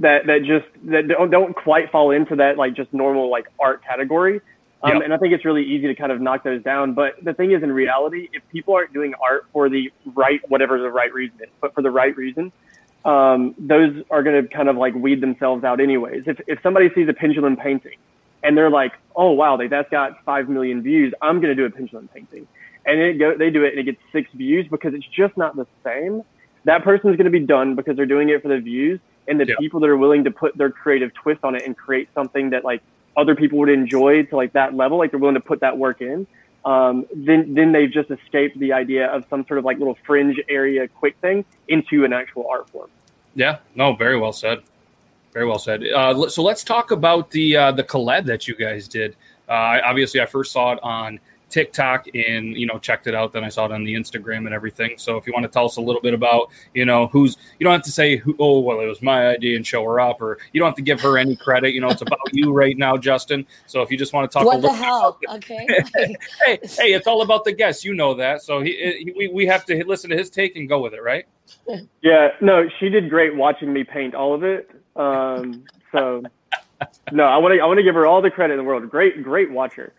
that 0.00 0.26
that 0.26 0.40
just 0.44 0.66
that 0.90 1.08
don't, 1.08 1.30
don't 1.30 1.54
quite 1.54 1.90
fall 1.90 2.10
into 2.10 2.36
that 2.36 2.56
like 2.56 2.74
just 2.74 2.92
normal 2.92 3.30
like 3.30 3.46
art 3.58 3.82
category. 3.84 4.40
Um, 4.84 5.02
And 5.02 5.14
I 5.14 5.16
think 5.16 5.32
it's 5.32 5.44
really 5.44 5.64
easy 5.64 5.86
to 5.86 5.94
kind 5.94 6.12
of 6.12 6.20
knock 6.20 6.44
those 6.44 6.62
down. 6.62 6.94
But 6.94 7.14
the 7.22 7.32
thing 7.32 7.52
is, 7.52 7.62
in 7.62 7.72
reality, 7.72 8.28
if 8.32 8.42
people 8.50 8.74
aren't 8.74 8.92
doing 8.92 9.14
art 9.22 9.46
for 9.52 9.68
the 9.68 9.90
right, 10.14 10.40
whatever 10.48 10.78
the 10.78 10.90
right 10.90 11.12
reason 11.12 11.36
is, 11.40 11.48
but 11.60 11.74
for 11.74 11.82
the 11.82 11.90
right 11.90 12.16
reason, 12.16 12.52
um, 13.04 13.54
those 13.58 14.02
are 14.10 14.22
going 14.22 14.42
to 14.42 14.48
kind 14.48 14.68
of 14.68 14.76
like 14.76 14.94
weed 14.94 15.20
themselves 15.20 15.64
out 15.64 15.80
anyways. 15.80 16.24
If, 16.26 16.40
if 16.46 16.58
somebody 16.62 16.90
sees 16.94 17.08
a 17.08 17.12
pendulum 17.12 17.56
painting 17.56 17.96
and 18.44 18.56
they're 18.56 18.70
like, 18.70 18.92
oh 19.16 19.32
wow, 19.32 19.56
they, 19.56 19.66
that's 19.66 19.90
got 19.90 20.22
five 20.24 20.48
million 20.48 20.82
views. 20.82 21.12
I'm 21.20 21.40
gonna 21.40 21.54
do 21.54 21.64
a 21.64 21.70
pendulum 21.70 22.08
painting, 22.14 22.46
and 22.86 23.00
it 23.00 23.18
go, 23.18 23.36
they 23.36 23.50
do 23.50 23.64
it 23.64 23.70
and 23.70 23.80
it 23.80 23.84
gets 23.84 24.00
six 24.12 24.30
views 24.34 24.66
because 24.70 24.94
it's 24.94 25.06
just 25.06 25.36
not 25.36 25.56
the 25.56 25.66
same. 25.82 26.22
That 26.64 26.84
person 26.84 27.10
is 27.10 27.16
gonna 27.16 27.30
be 27.30 27.40
done 27.40 27.74
because 27.74 27.96
they're 27.96 28.06
doing 28.06 28.28
it 28.28 28.42
for 28.42 28.48
the 28.48 28.60
views, 28.60 29.00
and 29.26 29.40
the 29.40 29.46
people 29.58 29.80
that 29.80 29.88
are 29.88 29.96
willing 29.96 30.24
to 30.24 30.30
put 30.30 30.56
their 30.56 30.70
creative 30.70 31.12
twist 31.14 31.40
on 31.42 31.56
it 31.56 31.62
and 31.66 31.76
create 31.76 32.08
something 32.14 32.50
that 32.50 32.64
like 32.64 32.82
other 33.16 33.34
people 33.34 33.58
would 33.58 33.68
enjoy 33.68 34.24
to 34.24 34.36
like 34.36 34.52
that 34.52 34.74
level, 34.74 34.98
like 34.98 35.10
they're 35.10 35.20
willing 35.20 35.34
to 35.34 35.40
put 35.40 35.60
that 35.60 35.76
work 35.76 36.00
in. 36.00 36.26
Um, 36.64 37.06
then 37.14 37.52
then 37.52 37.72
they've 37.72 37.90
just 37.90 38.10
escaped 38.10 38.58
the 38.58 38.72
idea 38.72 39.06
of 39.06 39.24
some 39.28 39.46
sort 39.46 39.58
of 39.58 39.64
like 39.64 39.78
little 39.78 39.98
fringe 40.06 40.40
area 40.48 40.88
quick 40.88 41.16
thing 41.20 41.44
into 41.68 42.04
an 42.04 42.12
actual 42.12 42.46
art 42.50 42.70
form. 42.70 42.88
Yeah, 43.34 43.58
no, 43.74 43.94
very 43.94 44.18
well 44.18 44.32
said. 44.32 44.62
Very 45.32 45.46
well 45.46 45.58
said. 45.58 45.84
Uh, 45.84 46.28
so 46.28 46.42
let's 46.42 46.64
talk 46.64 46.90
about 46.90 47.30
the 47.30 47.56
uh, 47.56 47.72
the 47.72 47.84
collab 47.84 48.24
that 48.26 48.48
you 48.48 48.54
guys 48.54 48.88
did. 48.88 49.16
Uh, 49.48 49.78
obviously, 49.84 50.20
I 50.20 50.26
first 50.26 50.52
saw 50.52 50.72
it 50.72 50.78
on 50.82 51.20
TikTok 51.50 52.06
and 52.14 52.56
you 52.56 52.66
know 52.66 52.78
checked 52.78 53.06
it 53.06 53.14
out. 53.14 53.32
Then 53.32 53.44
I 53.44 53.48
saw 53.48 53.66
it 53.66 53.72
on 53.72 53.84
the 53.84 53.94
Instagram 53.94 54.46
and 54.46 54.54
everything. 54.54 54.98
So 54.98 55.16
if 55.16 55.26
you 55.26 55.32
want 55.32 55.44
to 55.44 55.48
tell 55.48 55.64
us 55.64 55.76
a 55.76 55.80
little 55.80 56.00
bit 56.00 56.14
about 56.14 56.50
you 56.74 56.84
know 56.84 57.06
who's 57.08 57.36
you 57.58 57.64
don't 57.64 57.72
have 57.72 57.82
to 57.82 57.92
say 57.92 58.16
who, 58.16 58.34
oh 58.38 58.60
well 58.60 58.80
it 58.80 58.86
was 58.86 59.02
my 59.02 59.28
idea 59.28 59.56
and 59.56 59.66
show 59.66 59.84
her 59.84 60.00
up 60.00 60.20
or 60.20 60.38
you 60.52 60.60
don't 60.60 60.68
have 60.68 60.76
to 60.76 60.82
give 60.82 61.00
her 61.00 61.18
any 61.18 61.36
credit. 61.36 61.72
You 61.72 61.80
know 61.80 61.88
it's 61.88 62.02
about 62.02 62.18
you 62.32 62.52
right 62.52 62.76
now, 62.76 62.96
Justin. 62.96 63.46
So 63.66 63.82
if 63.82 63.90
you 63.90 63.98
just 63.98 64.12
want 64.12 64.30
to 64.30 64.38
talk 64.38 64.46
what 64.46 64.62
the 64.62 64.72
hell, 64.72 65.18
okay. 65.28 65.66
hey, 65.96 66.16
hey, 66.62 66.92
it's 66.92 67.06
all 67.06 67.22
about 67.22 67.44
the 67.44 67.52
guest. 67.52 67.84
You 67.84 67.94
know 67.94 68.14
that. 68.14 68.42
So 68.42 68.60
he, 68.60 68.72
he 69.04 69.14
we 69.16 69.28
we 69.28 69.46
have 69.46 69.64
to 69.66 69.84
listen 69.86 70.10
to 70.10 70.16
his 70.16 70.30
take 70.30 70.56
and 70.56 70.68
go 70.68 70.80
with 70.80 70.94
it, 70.94 71.02
right? 71.02 71.26
Yeah. 72.02 72.28
No, 72.40 72.68
she 72.80 72.88
did 72.88 73.10
great 73.10 73.34
watching 73.34 73.72
me 73.72 73.84
paint 73.84 74.14
all 74.14 74.34
of 74.34 74.42
it. 74.44 74.70
Um, 74.96 75.64
so 75.92 76.22
no, 77.12 77.24
I 77.24 77.36
want 77.36 77.54
to 77.54 77.60
I 77.60 77.66
want 77.66 77.78
to 77.78 77.82
give 77.82 77.94
her 77.94 78.06
all 78.06 78.22
the 78.22 78.30
credit 78.30 78.54
in 78.54 78.58
the 78.58 78.64
world. 78.64 78.88
Great, 78.90 79.22
great 79.22 79.50
watcher. 79.50 79.92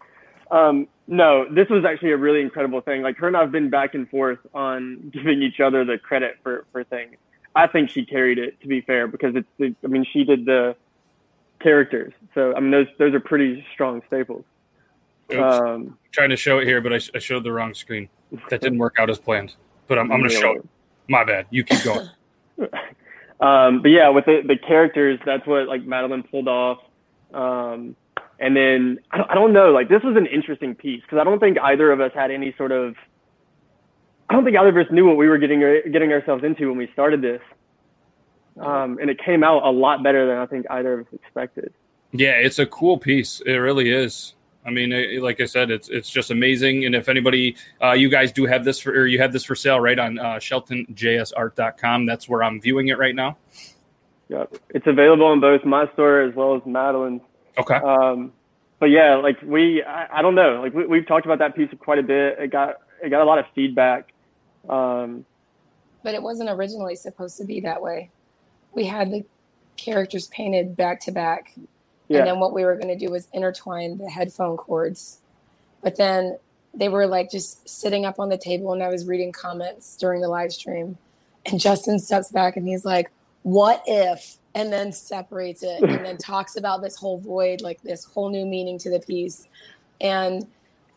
Um, 0.52 0.88
no, 1.08 1.46
this 1.50 1.70
was 1.70 1.86
actually 1.86 2.12
a 2.12 2.18
really 2.18 2.42
incredible 2.42 2.82
thing. 2.82 3.02
Like 3.02 3.18
her 3.18 3.28
and 3.28 3.38
I've 3.38 3.52
been 3.52 3.70
back 3.70 3.94
and 3.96 4.10
forth 4.10 4.40
on 4.54 5.12
giving 5.14 5.42
each 5.42 5.60
other 5.60 5.86
the 5.86 5.98
credit 5.98 6.38
for 6.44 6.66
for 6.72 6.84
things. 6.84 7.16
I 7.56 7.68
think 7.68 7.90
she 7.90 8.06
carried 8.06 8.38
it 8.38 8.60
to 8.62 8.68
be 8.68 8.82
fair 8.82 9.08
because 9.08 9.36
it's 9.36 9.76
I 9.84 9.88
mean 9.88 10.06
she 10.12 10.24
did 10.24 10.46
the 10.46 10.76
characters. 11.60 12.14
So 12.34 12.56
I 12.56 12.60
mean 12.60 12.72
those 12.72 12.88
those 12.98 13.14
are 13.14 13.20
pretty 13.20 13.66
strong 13.74 14.02
staples. 14.08 14.46
Um, 15.36 15.98
trying 16.12 16.30
to 16.30 16.36
show 16.36 16.60
it 16.60 16.68
here, 16.68 16.82
but 16.82 16.94
I, 16.94 17.00
I, 17.16 17.20
showed 17.20 17.44
the 17.44 17.52
wrong 17.52 17.74
screen. 17.74 18.10
That 18.52 18.62
didn't 18.62 18.78
work 18.78 18.98
out 19.00 19.10
as 19.10 19.18
planned. 19.18 19.56
But 19.88 19.98
I'm, 19.98 20.12
I'm 20.12 20.20
going 20.20 20.30
to 20.30 20.36
show 20.36 20.52
it. 20.52 20.68
My 21.08 21.24
bad. 21.24 21.48
You 21.50 21.64
keep 21.64 21.84
going. 21.84 22.08
Um, 23.40 23.82
but 23.82 23.90
yeah, 23.90 24.10
with 24.10 24.26
the, 24.26 24.42
the 24.48 24.58
characters, 24.58 25.20
that's 25.26 25.46
what 25.46 25.68
like 25.68 25.86
Madeline 25.86 26.24
pulled 26.24 26.48
off. 26.48 26.80
Um, 27.34 27.96
and 28.40 28.56
then 28.56 29.00
I 29.12 29.18
don't, 29.18 29.32
I 29.32 29.36
don't 29.36 29.54
know, 29.54 29.72
like 29.72 29.90
this 29.90 30.04
was 30.04 30.16
an 30.18 30.26
interesting 30.28 30.76
piece 30.76 31.02
because 31.02 31.20
I 31.20 31.24
don't 31.24 31.40
think 31.40 31.58
either 31.60 31.92
of 31.92 32.02
us 32.02 32.12
had 32.14 32.32
any 32.32 32.54
sort 32.58 32.72
of, 32.72 32.96
I 34.30 34.34
don't 34.34 34.44
think 34.44 34.58
either 34.58 34.70
of 34.70 34.86
us 34.88 34.92
knew 34.92 35.08
what 35.08 35.18
we 35.18 35.28
were 35.28 35.38
getting 35.38 35.62
getting 35.92 36.12
ourselves 36.12 36.44
into 36.44 36.68
when 36.70 36.78
we 36.78 36.90
started 36.94 37.22
this. 37.22 37.42
Um, 38.60 39.00
and 39.02 39.10
it 39.10 39.20
came 39.24 39.44
out 39.44 39.64
a 39.64 39.70
lot 39.70 40.02
better 40.02 40.26
than 40.26 40.38
I 40.38 40.46
think 40.46 40.66
either 40.70 41.00
of 41.00 41.08
us 41.08 41.14
expected. 41.14 41.74
Yeah, 42.12 42.32
it's 42.32 42.60
a 42.60 42.66
cool 42.66 42.98
piece. 42.98 43.42
It 43.46 43.54
really 43.54 43.92
is. 43.92 44.34
I 44.66 44.72
mean, 44.72 44.92
it, 44.92 45.22
like 45.22 45.42
I 45.42 45.46
said, 45.46 45.70
it's 45.70 45.90
it's 45.90 46.10
just 46.10 46.32
amazing. 46.32 46.86
And 46.86 46.96
if 46.96 47.08
anybody, 47.08 47.56
uh, 47.84 47.92
you 47.92 48.10
guys 48.10 48.32
do 48.32 48.46
have 48.46 48.66
this 48.66 48.80
for, 48.80 48.92
or 48.92 49.06
you 49.06 49.20
have 49.20 49.32
this 49.32 49.44
for 49.44 49.56
sale, 49.56 49.80
right 49.80 50.00
on 50.00 50.18
uh, 50.18 50.36
SheltonJSArt.com. 50.36 52.06
That's 52.06 52.28
where 52.28 52.44
I'm 52.44 52.60
viewing 52.60 52.88
it 52.88 52.98
right 52.98 53.14
now. 53.14 53.38
Yep, 54.30 54.56
it's 54.70 54.88
available 54.88 55.32
in 55.34 55.40
both 55.40 55.64
my 55.66 55.92
store 55.94 56.22
as 56.22 56.34
well 56.34 56.56
as 56.56 56.62
Madeline's. 56.66 57.22
Okay. 57.58 57.76
Um, 57.76 58.34
but 58.80 58.88
yeah, 58.88 59.16
like 59.16 59.42
we, 59.42 59.84
I, 59.84 60.20
I 60.20 60.22
don't 60.22 60.36
know, 60.36 60.62
like 60.62 60.74
we, 60.74 60.98
have 60.98 61.08
talked 61.08 61.26
about 61.26 61.40
that 61.40 61.56
piece 61.56 61.70
quite 61.80 62.00
a 62.00 62.04
bit. 62.04 62.38
It 62.40 62.52
got 62.52 62.76
it 63.04 63.10
got 63.10 63.22
a 63.22 63.26
lot 63.26 63.40
of 63.40 63.46
feedback. 63.56 64.12
Um, 64.70 65.26
but 66.04 66.14
it 66.14 66.22
wasn't 66.22 66.50
originally 66.50 66.96
supposed 66.96 67.38
to 67.38 67.46
be 67.46 67.62
that 67.62 67.82
way. 67.82 68.10
We 68.74 68.86
had 68.86 69.12
the 69.12 69.26
characters 69.78 70.28
painted 70.28 70.76
back 70.76 71.00
to 71.02 71.12
back 71.12 71.54
yeah. 72.08 72.20
And 72.20 72.28
then 72.28 72.40
what 72.40 72.54
we 72.54 72.64
were 72.64 72.76
going 72.76 72.88
to 72.88 73.06
do 73.06 73.12
was 73.12 73.28
intertwine 73.34 73.98
the 73.98 74.10
headphone 74.10 74.58
cords. 74.58 75.20
But 75.82 75.98
then 75.98 76.38
they 76.74 76.90
were 76.90 77.08
like 77.08 77.32
just 77.32 77.68
sitting 77.68 78.06
up 78.06 78.20
on 78.20 78.30
the 78.30 78.38
table 78.38 78.74
and 78.74 78.84
I 78.84 78.90
was 78.90 79.08
reading 79.08 79.32
comments 79.32 79.96
during 79.98 80.22
the 80.22 80.28
live 80.28 80.52
stream. 80.52 80.98
And 81.46 81.60
Justin 81.60 82.00
steps 82.00 82.32
back 82.32 82.58
and 82.58 82.68
he's 82.68 82.86
like, 82.86 83.12
What 83.44 83.84
if? 83.86 84.38
And 84.56 84.74
then 84.74 84.92
separates 84.92 85.62
it 85.62 85.84
and 85.84 86.04
then 86.06 86.18
talks 86.32 86.56
about 86.56 86.82
this 86.82 86.96
whole 86.96 87.20
void, 87.20 87.62
like 87.62 87.82
this 87.82 88.06
whole 88.06 88.30
new 88.30 88.46
meaning 88.46 88.80
to 88.80 88.90
the 88.90 89.00
piece. 89.00 89.48
And 90.02 90.48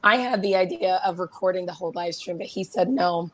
I 0.03 0.17
had 0.17 0.41
the 0.43 0.55
idea 0.57 1.00
of 1.05 1.19
recording 1.19 1.67
the 1.67 1.73
whole 1.73 1.93
live 1.95 2.15
stream, 2.15 2.38
but 2.38 2.47
he 2.47 2.65
said 2.65 2.88
no. 2.88 3.31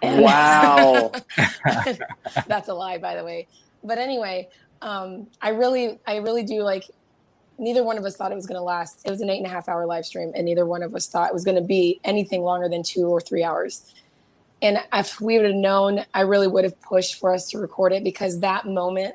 And 0.00 0.22
wow. 0.22 1.12
that's 2.46 2.68
a 2.68 2.74
lie, 2.74 2.98
by 2.98 3.16
the 3.16 3.24
way. 3.24 3.48
But 3.82 3.98
anyway, 3.98 4.48
um, 4.80 5.26
I 5.42 5.50
really, 5.50 5.98
I 6.06 6.16
really 6.16 6.44
do 6.44 6.62
like 6.62 6.88
neither 7.58 7.84
one 7.84 7.98
of 7.98 8.04
us 8.04 8.16
thought 8.16 8.32
it 8.32 8.36
was 8.36 8.46
going 8.46 8.58
to 8.58 8.62
last. 8.62 9.00
It 9.04 9.10
was 9.10 9.20
an 9.20 9.30
eight 9.30 9.38
and 9.38 9.46
a 9.46 9.50
half 9.50 9.68
hour 9.68 9.86
live 9.86 10.06
stream, 10.06 10.32
and 10.34 10.44
neither 10.44 10.66
one 10.66 10.82
of 10.82 10.94
us 10.94 11.06
thought 11.06 11.28
it 11.28 11.34
was 11.34 11.44
going 11.44 11.56
to 11.56 11.66
be 11.66 12.00
anything 12.04 12.42
longer 12.42 12.68
than 12.68 12.82
two 12.82 13.06
or 13.06 13.20
three 13.20 13.42
hours. 13.42 13.94
And 14.62 14.78
if 14.92 15.20
we 15.20 15.36
would 15.36 15.46
have 15.46 15.54
known, 15.54 16.04
I 16.14 16.22
really 16.22 16.46
would 16.46 16.64
have 16.64 16.80
pushed 16.80 17.20
for 17.20 17.32
us 17.34 17.50
to 17.50 17.58
record 17.58 17.92
it 17.92 18.02
because 18.02 18.40
that 18.40 18.66
moment 18.66 19.14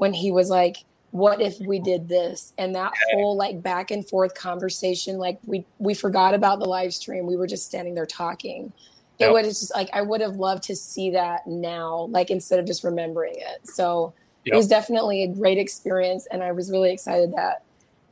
when 0.00 0.14
he 0.14 0.32
was 0.32 0.48
like, 0.48 0.78
what 1.10 1.42
if 1.42 1.58
we 1.60 1.78
did 1.78 2.08
this? 2.08 2.54
And 2.56 2.74
that 2.74 2.90
whole 3.12 3.36
like 3.36 3.62
back 3.62 3.90
and 3.90 4.08
forth 4.08 4.34
conversation 4.34 5.18
like 5.18 5.38
we 5.44 5.66
we 5.78 5.92
forgot 5.92 6.32
about 6.32 6.58
the 6.58 6.64
live 6.64 6.94
stream. 6.94 7.26
We 7.26 7.36
were 7.36 7.46
just 7.46 7.66
standing 7.66 7.94
there 7.94 8.06
talking. 8.06 8.72
It 9.18 9.26
yep. 9.26 9.32
was 9.32 9.60
just 9.60 9.74
like 9.74 9.90
i 9.92 10.00
would 10.00 10.22
have 10.22 10.36
loved 10.36 10.62
to 10.64 10.76
see 10.76 11.10
that 11.10 11.46
now 11.46 12.06
like 12.10 12.30
instead 12.30 12.58
of 12.58 12.66
just 12.66 12.82
remembering 12.82 13.34
it. 13.36 13.68
So 13.68 14.14
yep. 14.46 14.54
it 14.54 14.56
was 14.56 14.68
definitely 14.68 15.24
a 15.24 15.28
great 15.28 15.58
experience 15.58 16.26
and 16.30 16.42
i 16.42 16.50
was 16.50 16.70
really 16.70 16.92
excited 16.92 17.34
that 17.36 17.64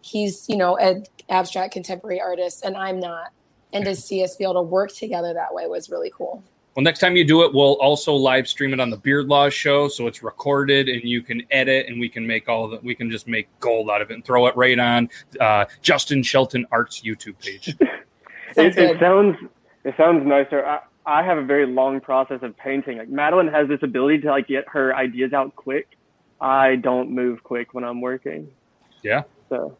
he's 0.02 0.46
you 0.46 0.56
know 0.56 0.76
an 0.76 1.06
abstract 1.30 1.72
contemporary 1.72 2.20
artist 2.20 2.64
and 2.64 2.76
i'm 2.76 3.00
not. 3.00 3.28
And 3.72 3.84
to 3.84 3.94
see 3.94 4.22
us 4.24 4.36
be 4.36 4.44
able 4.44 4.54
to 4.54 4.62
work 4.62 4.92
together 4.92 5.32
that 5.32 5.54
way 5.54 5.66
was 5.66 5.88
really 5.88 6.12
cool 6.14 6.42
well, 6.78 6.84
next 6.84 7.00
time 7.00 7.16
you 7.16 7.24
do 7.24 7.42
it, 7.42 7.52
we'll 7.52 7.72
also 7.80 8.14
live 8.14 8.46
stream 8.46 8.72
it 8.72 8.78
on 8.78 8.88
the 8.88 8.96
Beard 8.96 9.26
Laws 9.26 9.52
show, 9.52 9.88
so 9.88 10.06
it's 10.06 10.22
recorded 10.22 10.88
and 10.88 11.02
you 11.02 11.22
can 11.22 11.42
edit, 11.50 11.86
and 11.88 11.98
we 11.98 12.08
can 12.08 12.24
make 12.24 12.48
all 12.48 12.68
that. 12.68 12.84
We 12.84 12.94
can 12.94 13.10
just 13.10 13.26
make 13.26 13.48
gold 13.58 13.90
out 13.90 14.00
of 14.00 14.12
it 14.12 14.14
and 14.14 14.24
throw 14.24 14.46
it 14.46 14.56
right 14.56 14.78
on 14.78 15.10
uh, 15.40 15.64
Justin 15.82 16.22
Shelton 16.22 16.64
Arts 16.70 17.00
YouTube 17.00 17.36
page. 17.40 17.76
it, 18.56 18.78
it, 18.78 19.00
sounds 19.00 19.36
it 19.82 19.94
sounds 19.96 20.24
nicer. 20.24 20.64
I, 20.64 20.78
I 21.04 21.24
have 21.24 21.38
a 21.38 21.44
very 21.44 21.66
long 21.66 22.00
process 22.00 22.38
of 22.42 22.56
painting. 22.56 22.98
Like 22.98 23.08
Madeline 23.08 23.48
has 23.48 23.66
this 23.66 23.82
ability 23.82 24.20
to 24.20 24.30
like 24.30 24.46
get 24.46 24.64
her 24.68 24.94
ideas 24.94 25.32
out 25.32 25.56
quick. 25.56 25.96
I 26.40 26.76
don't 26.76 27.10
move 27.10 27.42
quick 27.42 27.74
when 27.74 27.82
I'm 27.82 28.00
working. 28.00 28.46
Yeah. 29.02 29.24
So 29.48 29.76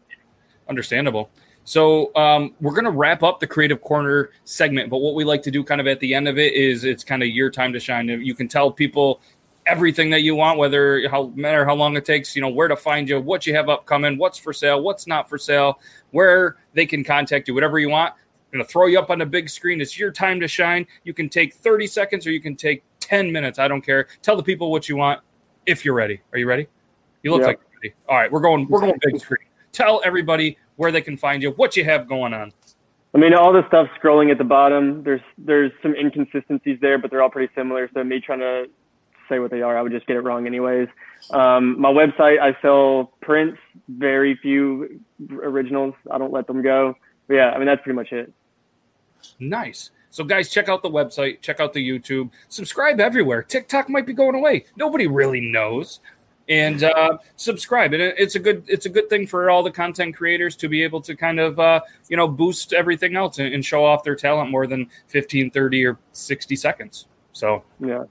understandable. 0.67 1.29
So 1.69 2.11
um, 2.15 2.55
we're 2.61 2.73
going 2.73 2.85
to 2.85 2.89
wrap 2.89 3.21
up 3.21 3.39
the 3.39 3.45
creative 3.45 3.79
corner 3.79 4.31
segment, 4.43 4.89
but 4.89 5.01
what 5.01 5.13
we 5.13 5.23
like 5.23 5.43
to 5.43 5.51
do 5.51 5.63
kind 5.63 5.79
of 5.79 5.85
at 5.85 5.99
the 5.99 6.15
end 6.15 6.27
of 6.27 6.39
it 6.39 6.53
is 6.53 6.83
it's 6.83 7.03
kind 7.03 7.21
of 7.21 7.29
your 7.29 7.51
time 7.51 7.73
to 7.73 7.79
shine. 7.79 8.07
You 8.07 8.33
can 8.33 8.47
tell 8.47 8.71
people 8.71 9.21
everything 9.67 10.09
that 10.09 10.23
you 10.23 10.33
want, 10.33 10.57
whether 10.57 11.07
how 11.09 11.31
matter 11.35 11.65
how 11.65 11.75
long 11.75 11.95
it 11.95 12.05
takes, 12.05 12.35
you 12.35 12.41
know, 12.41 12.49
where 12.49 12.67
to 12.67 12.75
find 12.75 13.07
you, 13.07 13.21
what 13.21 13.45
you 13.45 13.53
have 13.53 13.69
upcoming, 13.69 14.17
what's 14.17 14.39
for 14.39 14.51
sale, 14.51 14.81
what's 14.81 15.05
not 15.05 15.29
for 15.29 15.37
sale, 15.37 15.79
where 16.09 16.57
they 16.73 16.87
can 16.87 17.03
contact 17.03 17.47
you, 17.47 17.53
whatever 17.53 17.77
you 17.77 17.91
want. 17.91 18.15
I'm 18.15 18.57
going 18.57 18.65
to 18.65 18.71
throw 18.71 18.87
you 18.87 18.97
up 18.97 19.11
on 19.11 19.19
the 19.19 19.27
big 19.27 19.47
screen. 19.47 19.79
It's 19.79 19.95
your 19.95 20.09
time 20.11 20.39
to 20.39 20.47
shine. 20.47 20.87
You 21.03 21.13
can 21.13 21.29
take 21.29 21.53
30 21.53 21.85
seconds 21.85 22.25
or 22.25 22.31
you 22.31 22.41
can 22.41 22.55
take 22.55 22.83
10 23.01 23.31
minutes. 23.31 23.59
I 23.59 23.67
don't 23.67 23.81
care. 23.83 24.07
Tell 24.23 24.35
the 24.35 24.41
people 24.41 24.71
what 24.71 24.89
you 24.89 24.95
want 24.95 25.21
if 25.67 25.85
you're 25.85 25.93
ready. 25.93 26.19
Are 26.33 26.39
you 26.39 26.47
ready? 26.47 26.67
You 27.21 27.29
look 27.29 27.43
like 27.43 27.59
ready. 27.75 27.93
All 28.07 28.17
right, 28.17 28.31
we're 28.31 28.41
going 28.41 28.67
we're 28.67 28.79
going 28.81 28.97
big 29.03 29.21
screen. 29.21 29.45
Tell 29.71 30.01
everybody 30.03 30.57
where 30.79 30.93
they 30.93 31.01
can 31.01 31.17
find 31.17 31.43
you, 31.43 31.51
what 31.51 31.75
you 31.75 31.83
have 31.83 32.07
going 32.07 32.33
on. 32.33 32.53
I 33.13 33.17
mean, 33.17 33.33
all 33.33 33.51
the 33.51 33.67
stuff 33.67 33.89
scrolling 34.01 34.31
at 34.31 34.37
the 34.37 34.45
bottom. 34.45 35.03
There's 35.03 35.21
there's 35.37 35.73
some 35.83 35.93
inconsistencies 35.93 36.79
there, 36.79 36.97
but 36.97 37.11
they're 37.11 37.21
all 37.21 37.29
pretty 37.29 37.51
similar. 37.53 37.89
So 37.93 38.01
me 38.01 38.21
trying 38.21 38.39
to 38.39 38.67
say 39.27 39.39
what 39.39 39.51
they 39.51 39.61
are, 39.61 39.77
I 39.77 39.81
would 39.81 39.91
just 39.91 40.07
get 40.07 40.15
it 40.15 40.21
wrong 40.21 40.47
anyways. 40.47 40.87
Um, 41.31 41.79
my 41.81 41.89
website, 41.91 42.39
I 42.39 42.55
sell 42.61 43.11
prints, 43.21 43.59
very 43.89 44.37
few 44.41 45.01
originals. 45.33 45.95
I 46.09 46.17
don't 46.17 46.31
let 46.31 46.47
them 46.47 46.61
go. 46.61 46.95
But 47.27 47.33
yeah, 47.33 47.49
I 47.49 47.57
mean 47.57 47.67
that's 47.67 47.83
pretty 47.83 47.97
much 47.97 48.13
it. 48.13 48.31
Nice. 49.37 49.91
So 50.11 50.23
guys, 50.23 50.49
check 50.49 50.69
out 50.69 50.81
the 50.81 50.89
website, 50.89 51.41
check 51.41 51.59
out 51.59 51.73
the 51.73 51.85
YouTube, 51.85 52.29
subscribe 52.47 53.01
everywhere. 53.01 53.43
TikTok 53.43 53.89
might 53.89 54.07
be 54.07 54.13
going 54.13 54.35
away. 54.35 54.65
Nobody 54.77 55.07
really 55.07 55.41
knows 55.41 55.99
and 56.49 56.83
uh, 56.83 57.17
subscribe. 57.35 57.93
And 57.93 58.01
it's 58.01 58.35
a 58.35 58.39
good 58.39 58.63
it's 58.67 58.85
a 58.85 58.89
good 58.89 59.09
thing 59.09 59.27
for 59.27 59.49
all 59.49 59.63
the 59.63 59.71
content 59.71 60.15
creators 60.15 60.55
to 60.57 60.67
be 60.67 60.83
able 60.83 60.99
to 61.01 61.15
kind 61.15 61.39
of 61.39 61.59
uh, 61.59 61.81
you 62.09 62.17
know 62.17 62.27
boost 62.27 62.73
everything 62.73 63.15
else 63.15 63.39
and, 63.39 63.53
and, 63.53 63.63
show 63.63 63.85
off 63.85 64.03
their 64.03 64.15
talent 64.15 64.49
more 64.49 64.65
than 64.65 64.89
15, 65.07 65.51
30, 65.51 65.85
or 65.85 65.99
60 66.11 66.55
seconds. 66.55 67.07
So 67.31 67.63
yeah. 67.79 68.03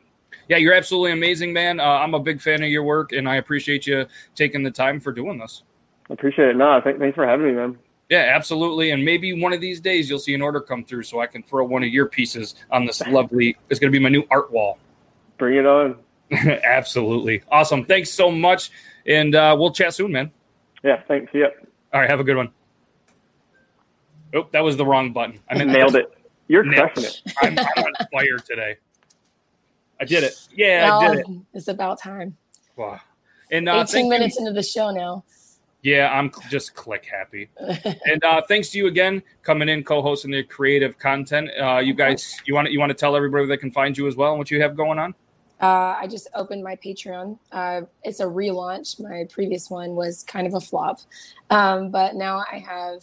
Yeah, 0.48 0.56
you're 0.56 0.72
absolutely 0.72 1.12
amazing, 1.12 1.52
man. 1.52 1.78
Uh, 1.78 1.84
I'm 1.84 2.14
a 2.14 2.18
big 2.18 2.40
fan 2.40 2.62
of 2.62 2.70
your 2.70 2.82
work, 2.82 3.12
and 3.12 3.28
I 3.28 3.36
appreciate 3.36 3.86
you 3.86 4.06
taking 4.34 4.62
the 4.62 4.70
time 4.70 4.98
for 4.98 5.12
doing 5.12 5.36
this. 5.36 5.62
I 6.08 6.14
appreciate 6.14 6.48
it. 6.48 6.56
No, 6.56 6.80
th- 6.80 6.96
thanks 6.96 7.14
for 7.14 7.26
having 7.26 7.46
me, 7.46 7.52
man. 7.52 7.78
Yeah, 8.08 8.32
absolutely. 8.34 8.92
And 8.92 9.04
maybe 9.04 9.38
one 9.38 9.52
of 9.52 9.60
these 9.60 9.78
days 9.78 10.08
you'll 10.08 10.18
see 10.18 10.34
an 10.34 10.40
order 10.40 10.62
come 10.62 10.84
through 10.84 11.02
so 11.02 11.20
I 11.20 11.26
can 11.26 11.42
throw 11.42 11.66
one 11.66 11.82
of 11.82 11.90
your 11.90 12.06
pieces 12.06 12.54
on 12.70 12.86
this 12.86 13.06
lovely, 13.08 13.58
it's 13.68 13.78
going 13.78 13.92
to 13.92 13.98
be 13.98 14.02
my 14.02 14.08
new 14.08 14.24
art 14.30 14.50
wall. 14.50 14.78
Bring 15.36 15.58
it 15.58 15.66
on. 15.66 15.96
Absolutely. 16.64 17.42
Awesome. 17.50 17.84
Thanks 17.84 18.10
so 18.10 18.30
much. 18.30 18.70
And 19.06 19.34
uh, 19.34 19.56
we'll 19.58 19.70
chat 19.70 19.94
soon, 19.94 20.12
man. 20.12 20.30
Yeah, 20.82 21.02
thanks. 21.08 21.32
Yep. 21.34 21.66
All 21.92 22.00
right. 22.00 22.10
Have 22.10 22.20
a 22.20 22.24
good 22.24 22.36
one. 22.36 22.50
Oh, 24.34 24.46
that 24.52 24.60
was 24.60 24.76
the 24.76 24.84
wrong 24.84 25.12
button. 25.12 25.40
I 25.48 25.56
mean, 25.56 25.68
nailed 25.68 25.96
it. 25.96 26.12
You're 26.48 26.64
crushing 26.64 27.04
it. 27.04 27.22
I'm, 27.42 27.58
I'm, 27.58 27.84
on 27.84 27.92
fire 28.12 28.38
today. 28.38 28.76
I 30.00 30.04
did 30.04 30.24
it. 30.24 30.34
Yeah, 30.54 30.88
well, 30.88 31.00
I 31.00 31.14
did 31.14 31.18
it. 31.28 31.36
It's 31.54 31.68
about 31.68 32.00
time. 32.00 32.36
Wow. 32.76 33.00
And 33.50 33.68
uh, 33.68 33.84
18 33.88 34.08
minutes 34.08 34.36
you. 34.36 34.46
into 34.46 34.54
the 34.54 34.62
show 34.62 34.90
now. 34.90 35.24
Yeah, 35.82 36.10
I'm 36.12 36.30
just 36.50 36.74
click 36.74 37.06
happy. 37.06 37.48
and 38.06 38.22
uh, 38.24 38.42
thanks 38.48 38.70
to 38.70 38.78
you 38.78 38.88
again 38.88 39.22
coming 39.42 39.68
in, 39.68 39.84
co-hosting 39.84 40.30
the 40.30 40.42
creative 40.42 40.98
content. 40.98 41.50
Uh, 41.60 41.78
you 41.78 41.94
guys, 41.94 42.36
you 42.46 42.54
want 42.54 42.70
you 42.70 42.80
want 42.80 42.90
to 42.90 42.94
tell 42.94 43.14
everybody 43.14 43.46
they 43.46 43.56
can 43.56 43.70
find 43.70 43.96
you 43.96 44.06
as 44.08 44.16
well 44.16 44.30
and 44.30 44.38
what 44.38 44.50
you 44.50 44.60
have 44.60 44.76
going 44.76 44.98
on? 44.98 45.14
Uh, 45.60 45.96
I 46.00 46.06
just 46.06 46.28
opened 46.34 46.62
my 46.62 46.76
Patreon. 46.76 47.38
Uh, 47.50 47.82
it's 48.04 48.20
a 48.20 48.24
relaunch. 48.24 49.00
My 49.00 49.26
previous 49.30 49.68
one 49.70 49.96
was 49.96 50.22
kind 50.22 50.46
of 50.46 50.54
a 50.54 50.60
flop, 50.60 51.00
um, 51.50 51.90
but 51.90 52.14
now 52.14 52.44
I 52.50 52.58
have 52.58 53.02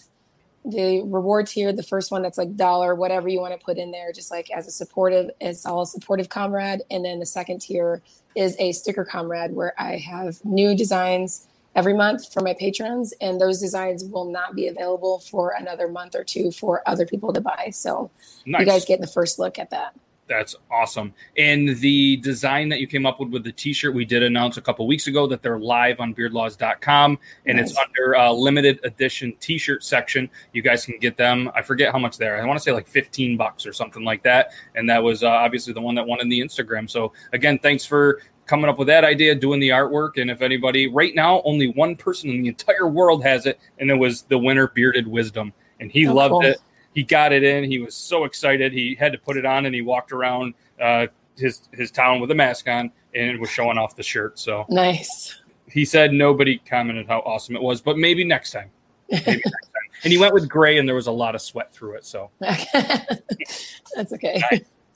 the 0.64 1.04
reward 1.04 1.48
tier. 1.48 1.74
The 1.74 1.84
first 1.84 2.12
one 2.12 2.22
that's 2.22 2.38
like 2.38 2.56
dollar, 2.56 2.96
whatever 2.96 3.28
you 3.28 3.40
want 3.40 3.60
to 3.60 3.64
put 3.64 3.78
in 3.78 3.92
there, 3.92 4.12
just 4.14 4.32
like 4.32 4.50
as 4.52 4.68
a 4.68 4.72
supportive. 4.72 5.30
It's 5.42 5.66
all 5.66 5.82
a 5.82 5.86
supportive 5.86 6.30
comrade, 6.30 6.82
and 6.90 7.04
then 7.04 7.20
the 7.20 7.26
second 7.26 7.60
tier 7.60 8.02
is 8.36 8.56
a 8.60 8.72
sticker 8.72 9.06
comrade, 9.06 9.54
where 9.54 9.74
I 9.78 9.98
have 9.98 10.44
new 10.46 10.76
designs 10.76 11.48
every 11.76 11.94
month 11.94 12.34
for 12.34 12.42
my 12.42 12.54
patrons, 12.54 13.14
and 13.20 13.40
those 13.40 13.60
designs 13.60 14.06
will 14.06 14.32
not 14.32 14.56
be 14.56 14.68
available 14.68 15.20
for 15.20 15.54
another 15.60 15.88
month 15.88 16.16
or 16.16 16.24
two 16.24 16.52
for 16.52 16.82
other 16.88 17.06
people 17.06 17.34
to 17.34 17.42
buy. 17.42 17.70
So 17.72 18.10
nice. 18.46 18.62
you 18.62 18.66
guys 18.66 18.86
get 18.86 19.02
the 19.02 19.08
first 19.08 19.40
look 19.40 19.60
at 19.60 19.70
that. 19.72 19.94
That's 20.28 20.56
awesome. 20.72 21.14
And 21.38 21.78
the 21.78 22.18
design 22.18 22.70
that 22.70 22.80
you 22.80 22.88
came 22.88 23.06
up 23.06 23.20
with 23.20 23.30
with 23.30 23.44
the 23.44 23.52
t-shirt, 23.52 23.94
we 23.94 24.06
did 24.06 24.24
announce 24.24 24.58
a 24.58 24.62
couple 24.62 24.88
weeks 24.88 25.06
ago 25.06 25.28
that 25.28 25.44
they're 25.44 25.60
live 25.60 26.00
on 26.00 26.16
beardlaws.com 26.16 27.20
and 27.46 27.58
nice. 27.58 27.70
it's 27.70 27.80
under 27.80 28.14
a 28.14 28.32
limited 28.34 28.80
edition 28.84 29.36
t-shirt 29.40 29.84
section. 29.84 30.28
You 30.52 30.64
guys 30.64 30.84
can 30.84 30.98
get 30.98 31.16
them. 31.16 31.52
I 31.54 31.62
forget 31.62 31.92
how 31.92 32.00
much 32.00 32.18
they're. 32.18 32.42
I 32.42 32.46
want 32.46 32.58
to 32.58 32.64
say 32.64 32.72
like 32.72 32.88
15 32.88 33.38
bucks 33.38 33.68
or 33.68 33.74
something 33.74 34.04
like 34.04 34.24
that. 34.24 34.52
And 34.74 34.90
that 34.90 35.04
was 35.04 35.22
uh, 35.22 35.28
obviously 35.30 35.74
the 35.74 35.82
one 35.82 35.94
that 35.96 36.08
won 36.08 36.20
in 36.22 36.30
the 36.30 36.40
Instagram. 36.40 36.90
So 36.90 37.14
again, 37.32 37.60
thanks 37.60 37.86
for 37.86 38.22
coming 38.48 38.68
up 38.68 38.80
with 38.80 38.88
that 38.88 39.04
idea, 39.04 39.36
doing 39.36 39.60
the 39.60 39.70
artwork. 39.70 40.20
And 40.20 40.32
if 40.32 40.42
anybody 40.42 40.88
right 40.88 41.14
now, 41.14 41.44
only 41.44 41.68
one 41.68 41.96
person 41.96 42.32
in 42.32 42.42
the 42.42 42.48
entire 42.50 42.88
world 42.88 43.24
has 43.24 43.46
it, 43.46 43.60
and 43.78 43.92
it 43.92 43.96
was 43.96 44.24
the 44.24 44.38
winner, 44.38 44.70
Bearded 44.70 45.08
Wisdom. 45.08 45.54
And 45.80 45.92
he 45.92 46.08
oh, 46.08 46.14
loved 46.14 46.32
cool. 46.32 46.46
it 46.46 46.62
he 46.96 47.04
got 47.04 47.34
it 47.34 47.44
in. 47.44 47.66
He 47.66 47.78
was 47.78 47.94
so 47.94 48.24
excited. 48.24 48.72
He 48.72 48.96
had 48.96 49.12
to 49.12 49.18
put 49.20 49.36
it 49.38 49.46
on, 49.46 49.66
and 49.66 49.76
he 49.76 49.82
walked 49.82 50.14
around 50.14 50.54
uh, 50.82 51.08
his 51.38 51.68
his 51.74 51.92
town 51.92 52.22
with 52.22 52.32
a 52.32 52.36
mask 52.36 52.68
on 52.68 52.92
and 53.14 53.40
was 53.40 53.50
showing 53.50 53.78
off 53.78 53.96
the 53.96 54.04
shirt. 54.04 54.40
So 54.40 54.66
nice. 54.70 55.42
He 55.70 55.84
said 55.84 56.14
nobody 56.14 56.58
commented 56.58 57.06
how 57.06 57.20
awesome 57.20 57.56
it 57.56 57.62
was, 57.62 57.82
but 57.82 57.98
maybe 57.98 58.24
next 58.24 58.52
time. 58.52 58.72
Maybe 59.12 59.26
next 59.26 59.44
time. 59.44 59.52
And 60.04 60.12
he 60.12 60.20
went 60.20 60.34
with 60.34 60.50
gray, 60.50 60.78
and 60.78 60.88
there 60.88 60.94
was 60.94 61.08
a 61.08 61.12
lot 61.12 61.36
of 61.36 61.42
sweat 61.42 61.74
through 61.74 61.94
it. 61.94 62.06
So 62.06 62.30
that's 62.40 64.12
okay. 64.14 64.42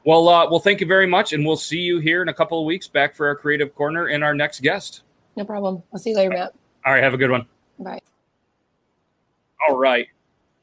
Well, 0.03 0.27
uh, 0.27 0.49
well, 0.49 0.59
thank 0.59 0.81
you 0.81 0.88
very 0.88 1.07
much, 1.07 1.31
and 1.31 1.45
we'll 1.45 1.55
see 1.55 1.79
you 1.79 1.99
here 1.99 2.21
in 2.21 2.27
a 2.27 2.33
couple 2.33 2.59
of 2.59 2.65
weeks 2.65 2.89
back 2.89 3.15
for 3.15 3.25
our 3.25 3.35
creative 3.35 3.73
corner 3.73 4.07
and 4.07 4.25
our 4.25 4.35
next 4.35 4.62
guest. 4.62 5.03
No 5.38 5.45
problem. 5.45 5.81
I'll 5.93 5.99
see 5.99 6.09
you 6.09 6.17
later, 6.17 6.31
Matt. 6.31 6.53
All 6.85 6.93
right, 6.93 7.01
have 7.01 7.13
a 7.13 7.17
good 7.17 7.31
one. 7.31 7.45
Bye. 7.79 8.01
All 9.67 9.77
right 9.77 10.09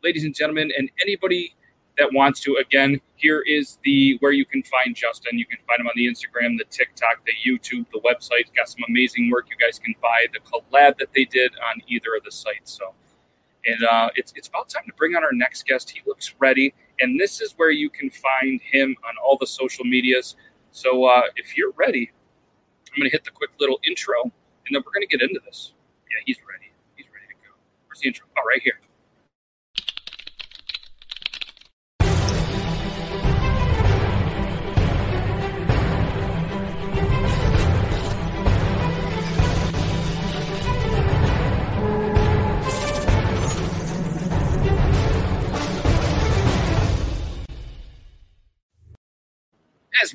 ladies 0.06 0.22
and 0.22 0.36
gentlemen, 0.36 0.70
and 0.78 0.88
anybody 1.02 1.52
that 1.98 2.08
wants 2.12 2.38
to, 2.38 2.56
again, 2.60 3.00
here 3.16 3.42
is 3.44 3.80
the 3.82 4.16
where 4.20 4.30
you 4.30 4.46
can 4.46 4.62
find 4.62 4.94
Justin. 4.94 5.36
You 5.36 5.46
can 5.46 5.58
find 5.66 5.80
him 5.80 5.88
on 5.88 5.94
the 5.96 6.06
Instagram, 6.06 6.56
the 6.56 6.64
TikTok, 6.70 7.26
the 7.26 7.32
YouTube, 7.44 7.86
the 7.92 7.98
website. 8.02 8.54
Got 8.54 8.68
some 8.68 8.82
amazing 8.88 9.30
work. 9.32 9.46
You 9.50 9.56
guys 9.56 9.80
can 9.80 9.96
buy 10.00 10.26
the 10.32 10.38
collab 10.48 10.96
that 10.98 11.08
they 11.12 11.24
did 11.24 11.50
on 11.56 11.82
either 11.88 12.14
of 12.16 12.22
the 12.22 12.30
sites. 12.30 12.70
So, 12.70 12.94
and 13.66 13.82
uh, 13.84 14.10
it's 14.14 14.32
it's 14.36 14.46
about 14.46 14.68
time 14.68 14.84
to 14.86 14.92
bring 14.96 15.16
on 15.16 15.24
our 15.24 15.32
next 15.32 15.66
guest. 15.66 15.90
He 15.90 16.00
looks 16.06 16.36
ready, 16.38 16.72
and 17.00 17.18
this 17.18 17.40
is 17.40 17.54
where 17.56 17.72
you 17.72 17.90
can 17.90 18.08
find 18.08 18.60
him 18.62 18.94
on 19.08 19.14
all 19.24 19.36
the 19.40 19.46
social 19.48 19.84
medias. 19.84 20.36
So, 20.70 21.06
uh, 21.06 21.22
if 21.34 21.56
you're 21.56 21.72
ready, 21.72 22.12
I'm 22.92 23.00
going 23.00 23.10
to 23.10 23.12
hit 23.12 23.24
the 23.24 23.32
quick 23.32 23.50
little 23.58 23.80
intro, 23.84 24.22
and 24.22 24.70
then 24.70 24.84
we're 24.86 24.92
going 24.92 25.08
to 25.08 25.18
get 25.18 25.20
into 25.20 25.40
this. 25.44 25.72
Yeah, 26.12 26.22
he's 26.24 26.38
ready. 26.48 26.70
He's 26.94 27.06
ready 27.12 27.26
to 27.26 27.34
go. 27.42 27.56
Where's 27.88 27.98
the 27.98 28.06
intro? 28.06 28.26
Oh, 28.38 28.42
right 28.46 28.62
here. 28.62 28.78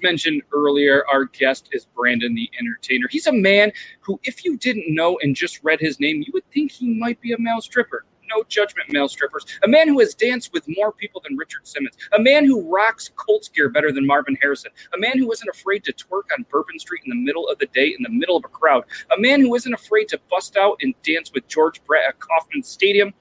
Mentioned 0.01 0.41
earlier, 0.53 1.05
our 1.11 1.25
guest 1.25 1.69
is 1.71 1.85
Brandon 1.85 2.33
the 2.35 2.49
Entertainer. 2.59 3.07
He's 3.09 3.27
a 3.27 3.33
man 3.33 3.71
who, 3.99 4.19
if 4.23 4.43
you 4.45 4.57
didn't 4.57 4.93
know 4.93 5.17
and 5.21 5.35
just 5.35 5.63
read 5.63 5.79
his 5.79 5.99
name, 5.99 6.23
you 6.25 6.31
would 6.33 6.49
think 6.51 6.71
he 6.71 6.93
might 6.93 7.19
be 7.21 7.33
a 7.33 7.39
male 7.39 7.61
stripper 7.61 8.05
no 8.33 8.43
judgment, 8.47 8.91
male 8.91 9.09
strippers. 9.09 9.45
A 9.63 9.67
man 9.67 9.87
who 9.87 9.99
has 9.99 10.13
danced 10.13 10.53
with 10.53 10.63
more 10.67 10.91
people 10.91 11.21
than 11.27 11.37
Richard 11.37 11.67
Simmons. 11.67 11.95
A 12.13 12.19
man 12.19 12.45
who 12.45 12.69
rocks 12.69 13.09
Colts 13.15 13.49
gear 13.49 13.69
better 13.69 13.91
than 13.91 14.05
Marvin 14.05 14.37
Harrison. 14.41 14.71
A 14.93 14.97
man 14.97 15.17
who 15.17 15.31
isn't 15.31 15.49
afraid 15.49 15.83
to 15.85 15.93
twerk 15.93 16.31
on 16.37 16.45
Bourbon 16.49 16.79
Street 16.79 17.01
in 17.05 17.09
the 17.09 17.23
middle 17.23 17.47
of 17.47 17.57
the 17.59 17.67
day, 17.67 17.87
in 17.87 18.03
the 18.03 18.09
middle 18.09 18.37
of 18.37 18.45
a 18.45 18.49
crowd. 18.49 18.85
A 19.15 19.19
man 19.19 19.41
who 19.41 19.53
isn't 19.55 19.73
afraid 19.73 20.07
to 20.09 20.19
bust 20.29 20.57
out 20.57 20.77
and 20.81 20.93
dance 21.03 21.31
with 21.33 21.47
George 21.47 21.83
Brett 21.83 22.07
at 22.07 22.19
Kauffman 22.19 22.63
Stadium. 22.63 23.13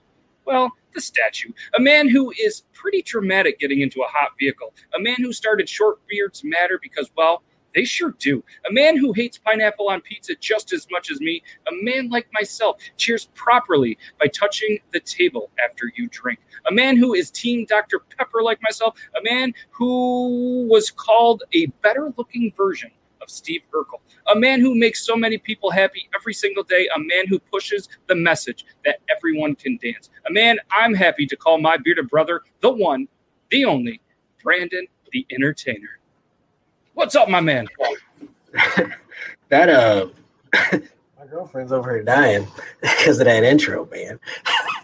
Well, 0.45 0.73
the 0.95 1.01
statue. 1.01 1.53
A 1.77 1.81
man 1.81 2.09
who 2.09 2.33
is 2.43 2.65
pretty 2.73 3.03
dramatic 3.03 3.59
getting 3.59 3.81
into 3.81 4.01
a 4.03 4.07
hot 4.07 4.33
vehicle. 4.39 4.75
A 4.95 5.01
man 5.01 5.17
who 5.19 5.33
started 5.33 5.69
Short 5.69 5.99
Beards 6.07 6.43
Matter 6.45 6.79
because, 6.83 7.11
well, 7.17 7.43
they 7.75 7.85
sure 7.85 8.15
do. 8.19 8.43
A 8.69 8.73
man 8.73 8.97
who 8.97 9.13
hates 9.13 9.39
pineapple 9.39 9.89
on 9.89 10.01
pizza 10.01 10.35
just 10.35 10.73
as 10.73 10.87
much 10.91 11.11
as 11.11 11.21
me, 11.21 11.43
a 11.69 11.73
man 11.83 12.11
like 12.11 12.27
myself, 12.33 12.79
cheers 12.97 13.27
properly 13.35 13.97
by 14.19 14.27
touching 14.27 14.79
the 14.93 15.01
table 15.01 15.51
after 15.65 15.93
you 15.97 16.09
drink. 16.09 16.41
A 16.69 16.73
man 16.73 16.97
who 16.97 17.15
is 17.15 17.31
Team 17.31 17.67
Dr. 17.67 18.01
Pepper 18.19 18.43
like 18.43 18.61
myself, 18.63 18.99
a 19.17 19.23
man 19.23 19.55
who 19.71 20.67
was 20.69 20.91
called 20.91 21.45
a 21.55 21.67
better 21.83 22.13
looking 22.17 22.53
version 22.57 22.91
of 23.23 23.31
Steve 23.31 23.63
Urkel. 23.75 24.01
A 24.35 24.39
man 24.39 24.61
who 24.61 24.75
makes 24.75 25.05
so 25.05 25.17
many 25.17 25.39
people 25.39 25.71
happy 25.71 26.09
every 26.15 26.35
single 26.35 26.63
day. 26.63 26.89
A 26.95 26.99
man 26.99 27.27
who 27.29 27.39
pushes 27.39 27.89
the 28.07 28.15
message 28.15 28.65
that 28.85 29.01
everyone 29.15 29.55
can 29.55 29.79
dance. 29.83 30.11
A 30.29 30.33
man 30.33 30.59
I'm 30.71 30.95
happy 30.95 31.27
to 31.27 31.37
call 31.37 31.59
my 31.59 31.77
bearded 31.77 32.09
brother, 32.09 32.43
the 32.61 32.71
one, 32.71 33.09
the 33.51 33.65
only, 33.65 34.01
Brandon 34.43 34.87
the 35.13 35.27
Entertainer. 35.33 35.99
What's 36.95 37.15
up, 37.15 37.29
my 37.29 37.41
man? 37.41 37.67
that 39.49 39.69
uh, 39.69 40.09
my 40.73 41.27
girlfriend's 41.29 41.73
over 41.73 41.95
here 41.95 42.03
dying 42.03 42.47
because 42.81 43.21
of 43.21 43.27
that 43.27 43.45
intro, 43.45 43.87
man. 43.87 44.19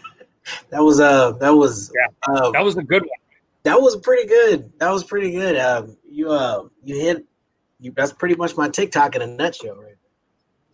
that 0.69 0.81
was 0.81 0.99
uh, 0.99 1.33
that 1.33 1.49
was 1.49 1.91
yeah, 1.95 2.33
uh, 2.33 2.51
that 2.51 2.63
was 2.63 2.77
a 2.77 2.83
good 2.83 3.03
one. 3.03 3.09
That 3.63 3.81
was 3.81 3.97
pretty 3.97 4.27
good. 4.27 4.71
That 4.79 4.91
was 4.91 5.03
pretty 5.03 5.31
good. 5.31 5.57
Um, 5.57 5.97
you 6.09 6.31
uh, 6.31 6.67
you 6.83 6.99
hit. 6.99 7.25
You, 7.79 7.91
that's 7.95 8.11
pretty 8.11 8.35
much 8.35 8.57
my 8.57 8.69
TikTok 8.69 9.15
in 9.15 9.21
a 9.21 9.27
nutshell, 9.27 9.75
right? 9.75 9.95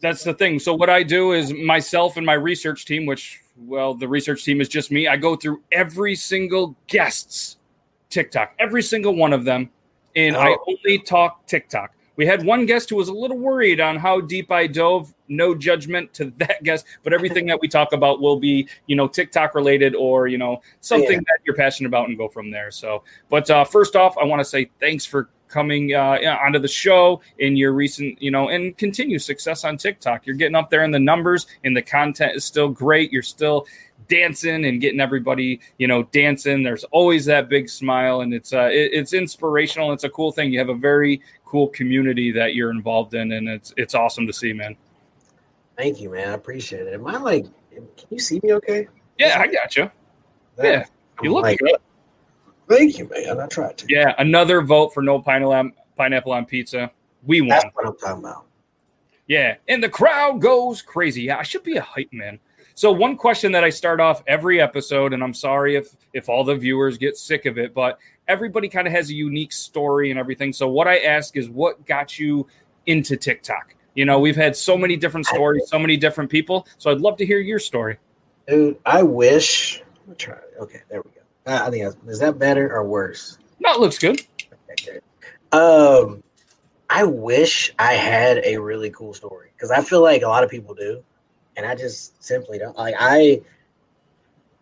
That's 0.01 0.23
the 0.23 0.33
thing. 0.33 0.59
So 0.59 0.73
what 0.73 0.89
I 0.89 1.03
do 1.03 1.31
is 1.31 1.53
myself 1.53 2.17
and 2.17 2.25
my 2.25 2.33
research 2.33 2.85
team, 2.85 3.05
which 3.05 3.39
well, 3.57 3.93
the 3.93 4.07
research 4.07 4.43
team 4.43 4.61
is 4.61 4.67
just 4.67 4.91
me. 4.91 5.07
I 5.07 5.15
go 5.15 5.35
through 5.35 5.61
every 5.71 6.15
single 6.15 6.75
guest's 6.87 7.57
TikTok, 8.09 8.53
every 8.59 8.83
single 8.83 9.15
one 9.15 9.33
of 9.33 9.45
them, 9.45 9.69
and 10.15 10.35
oh. 10.35 10.39
I 10.39 10.57
only 10.67 10.99
talk 10.99 11.45
TikTok. 11.47 11.95
We 12.15 12.27
had 12.27 12.45
one 12.45 12.65
guest 12.67 12.91
who 12.91 12.95
was 12.95 13.07
a 13.07 13.13
little 13.13 13.37
worried 13.37 13.79
on 13.79 13.95
how 13.95 14.21
deep 14.21 14.51
I 14.51 14.67
dove. 14.67 15.13
No 15.27 15.55
judgment 15.55 16.13
to 16.15 16.25
that 16.37 16.63
guest, 16.63 16.85
but 17.03 17.13
everything 17.13 17.45
that 17.47 17.59
we 17.59 17.67
talk 17.67 17.93
about 17.93 18.21
will 18.21 18.39
be, 18.39 18.67
you 18.87 18.95
know, 18.95 19.07
TikTok 19.07 19.55
related 19.55 19.95
or 19.95 20.27
you 20.27 20.37
know 20.37 20.61
something 20.81 21.11
yeah. 21.11 21.19
that 21.19 21.39
you're 21.45 21.55
passionate 21.55 21.87
about, 21.87 22.09
and 22.09 22.17
go 22.17 22.27
from 22.27 22.51
there. 22.51 22.71
So, 22.71 23.03
but 23.29 23.49
uh, 23.49 23.63
first 23.63 23.95
off, 23.95 24.17
I 24.17 24.25
want 24.25 24.39
to 24.39 24.45
say 24.45 24.69
thanks 24.79 25.05
for 25.05 25.29
coming 25.53 25.93
uh, 25.93 26.17
onto 26.43 26.57
the 26.57 26.67
show 26.67 27.21
in 27.37 27.55
your 27.55 27.73
recent, 27.73 28.19
you 28.19 28.31
know, 28.31 28.49
and 28.49 28.75
continue 28.77 29.19
success 29.19 29.63
on 29.63 29.77
TikTok. 29.77 30.25
You're 30.25 30.35
getting 30.35 30.55
up 30.55 30.71
there 30.71 30.83
in 30.83 30.89
the 30.89 30.99
numbers, 30.99 31.45
and 31.63 31.77
the 31.77 31.81
content 31.81 32.35
is 32.35 32.43
still 32.43 32.69
great. 32.69 33.13
You're 33.13 33.21
still 33.21 33.67
dancing 34.07 34.65
and 34.65 34.81
getting 34.81 34.99
everybody, 34.99 35.61
you 35.77 35.87
know, 35.87 36.03
dancing. 36.11 36.63
There's 36.63 36.83
always 36.85 37.25
that 37.25 37.49
big 37.49 37.69
smile, 37.69 38.21
and 38.21 38.33
it's 38.33 38.51
uh, 38.51 38.69
it, 38.71 38.89
it's 38.93 39.13
inspirational. 39.13 39.93
It's 39.93 40.03
a 40.03 40.09
cool 40.09 40.31
thing. 40.31 40.51
You 40.51 40.57
have 40.57 40.69
a 40.69 40.75
very 40.75 41.21
cool 41.45 41.67
community 41.67 42.31
that 42.31 42.55
you're 42.55 42.71
involved 42.71 43.13
in, 43.13 43.31
and 43.31 43.47
it's 43.47 43.73
it's 43.77 43.93
awesome 43.93 44.25
to 44.25 44.33
see, 44.33 44.53
man. 44.53 44.75
Thank 45.77 46.01
you, 46.01 46.09
man. 46.09 46.29
I 46.29 46.33
appreciate 46.33 46.87
it. 46.87 46.93
Am 46.95 47.05
I 47.05 47.17
like? 47.17 47.45
Can 47.71 48.07
you 48.09 48.19
see 48.19 48.39
me 48.43 48.53
okay? 48.53 48.87
Yeah, 49.19 49.39
I 49.39 49.47
got 49.47 49.75
you. 49.75 49.89
That, 50.55 50.65
yeah, 50.65 50.85
you 51.21 51.31
look 51.31 51.43
like, 51.43 51.59
good. 51.59 51.77
Thank 52.67 52.97
you, 52.97 53.09
man. 53.09 53.39
I 53.39 53.47
tried 53.47 53.77
to. 53.79 53.85
Yeah, 53.89 54.13
another 54.17 54.61
vote 54.61 54.93
for 54.93 55.03
no 55.03 55.19
pineapple 55.19 55.71
pineapple 55.97 56.31
on 56.31 56.45
pizza. 56.45 56.91
We 57.25 57.41
won. 57.41 57.49
That's 57.49 57.65
what 57.73 57.87
I'm 57.87 57.97
talking 57.97 58.23
about. 58.23 58.45
Yeah, 59.27 59.55
and 59.67 59.81
the 59.81 59.89
crowd 59.89 60.41
goes 60.41 60.81
crazy. 60.81 61.23
Yeah, 61.23 61.37
I 61.37 61.43
should 61.43 61.63
be 61.63 61.77
a 61.77 61.81
hype 61.81 62.11
man. 62.11 62.39
So 62.75 62.91
one 62.91 63.15
question 63.15 63.51
that 63.51 63.63
I 63.63 63.69
start 63.69 63.99
off 63.99 64.23
every 64.27 64.59
episode, 64.59 65.13
and 65.13 65.23
I'm 65.23 65.33
sorry 65.33 65.75
if 65.75 65.95
if 66.13 66.27
all 66.29 66.43
the 66.43 66.55
viewers 66.55 66.97
get 66.97 67.17
sick 67.17 67.45
of 67.45 67.57
it, 67.57 67.73
but 67.73 67.99
everybody 68.27 68.67
kind 68.67 68.87
of 68.87 68.93
has 68.93 69.09
a 69.09 69.13
unique 69.13 69.51
story 69.51 70.09
and 70.09 70.19
everything. 70.19 70.51
So 70.53 70.67
what 70.67 70.87
I 70.87 70.99
ask 70.99 71.37
is, 71.37 71.49
what 71.49 71.85
got 71.85 72.17
you 72.17 72.47
into 72.85 73.15
TikTok? 73.15 73.75
You 73.95 74.05
know, 74.05 74.19
we've 74.19 74.35
had 74.35 74.55
so 74.55 74.77
many 74.77 74.97
different 74.97 75.27
stories, 75.27 75.63
so 75.67 75.77
many 75.77 75.97
different 75.97 76.29
people. 76.29 76.67
So 76.79 76.89
I'd 76.89 76.99
love 76.99 77.15
to 77.17 77.25
hear 77.25 77.39
your 77.39 77.59
story. 77.59 77.97
Dude, 78.47 78.77
I 78.85 79.03
wish. 79.03 79.83
I'm 80.07 80.15
try. 80.15 80.37
Okay, 80.59 80.81
there 80.89 81.01
we 81.01 81.11
go. 81.11 81.21
I 81.45 81.69
think 81.69 81.93
is 82.07 82.19
that 82.19 82.39
better 82.39 82.73
or 82.73 82.83
worse? 82.85 83.37
No, 83.59 83.73
it 83.73 83.79
looks 83.79 83.97
good. 83.97 84.21
Okay, 84.71 84.99
um, 85.51 86.23
I 86.89 87.03
wish 87.03 87.73
I 87.79 87.93
had 87.93 88.41
a 88.45 88.57
really 88.57 88.89
cool 88.91 89.13
story 89.13 89.49
because 89.55 89.71
I 89.71 89.81
feel 89.81 90.01
like 90.01 90.21
a 90.21 90.27
lot 90.27 90.43
of 90.43 90.49
people 90.49 90.73
do 90.73 91.03
and 91.55 91.65
I 91.65 91.75
just 91.75 92.23
simply 92.23 92.57
don't 92.57 92.77
like 92.77 92.95
I 92.97 93.41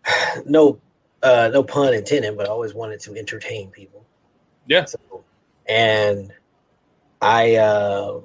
no 0.46 0.78
uh 1.22 1.50
no 1.52 1.62
pun 1.62 1.94
intended, 1.94 2.36
but 2.36 2.48
I 2.48 2.50
always 2.50 2.74
wanted 2.74 3.00
to 3.00 3.16
entertain 3.16 3.70
people. 3.70 4.04
Yeah. 4.66 4.84
So, 4.84 5.24
and 5.68 6.32
I 7.20 7.56
uh 7.56 8.20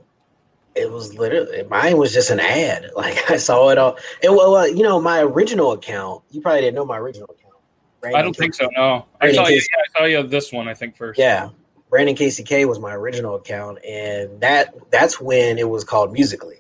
it 0.76 0.92
was 0.92 1.16
literally 1.16 1.64
mine 1.64 1.98
was 1.98 2.14
just 2.14 2.30
an 2.30 2.40
ad. 2.40 2.90
Like 2.96 3.30
I 3.30 3.38
saw 3.38 3.70
it 3.70 3.78
all. 3.78 3.98
And 4.24 4.36
well, 4.36 4.56
uh, 4.56 4.66
you 4.66 4.84
know, 4.84 5.00
my 5.00 5.22
original 5.22 5.72
account. 5.72 6.24
You 6.32 6.42
probably 6.42 6.62
didn't 6.62 6.76
know 6.76 6.86
my 6.86 6.98
original 6.98 7.30
account. 7.30 7.47
Right? 8.02 8.16
I 8.16 8.22
don't 8.22 8.36
think 8.36 8.54
so. 8.54 8.70
No, 8.76 9.06
I 9.22 9.32
saw 9.34 9.48
you. 9.48 9.56
Yeah, 9.56 9.62
I 9.62 10.00
saw 10.00 10.06
you 10.06 10.24
this 10.24 10.52
one. 10.52 10.68
I 10.68 10.74
think 10.74 10.96
first. 10.96 11.20
Yeah, 11.20 11.50
Brandon 11.90 12.16
KCK 12.16 12.68
was 12.68 12.80
my 12.80 12.94
original 12.94 13.36
account, 13.36 13.84
and 13.86 14.40
that 14.42 14.74
that's 14.92 15.20
when 15.20 15.58
it 15.58 15.70
was 15.70 15.84
called 15.84 16.14
Musical.ly. 16.14 16.56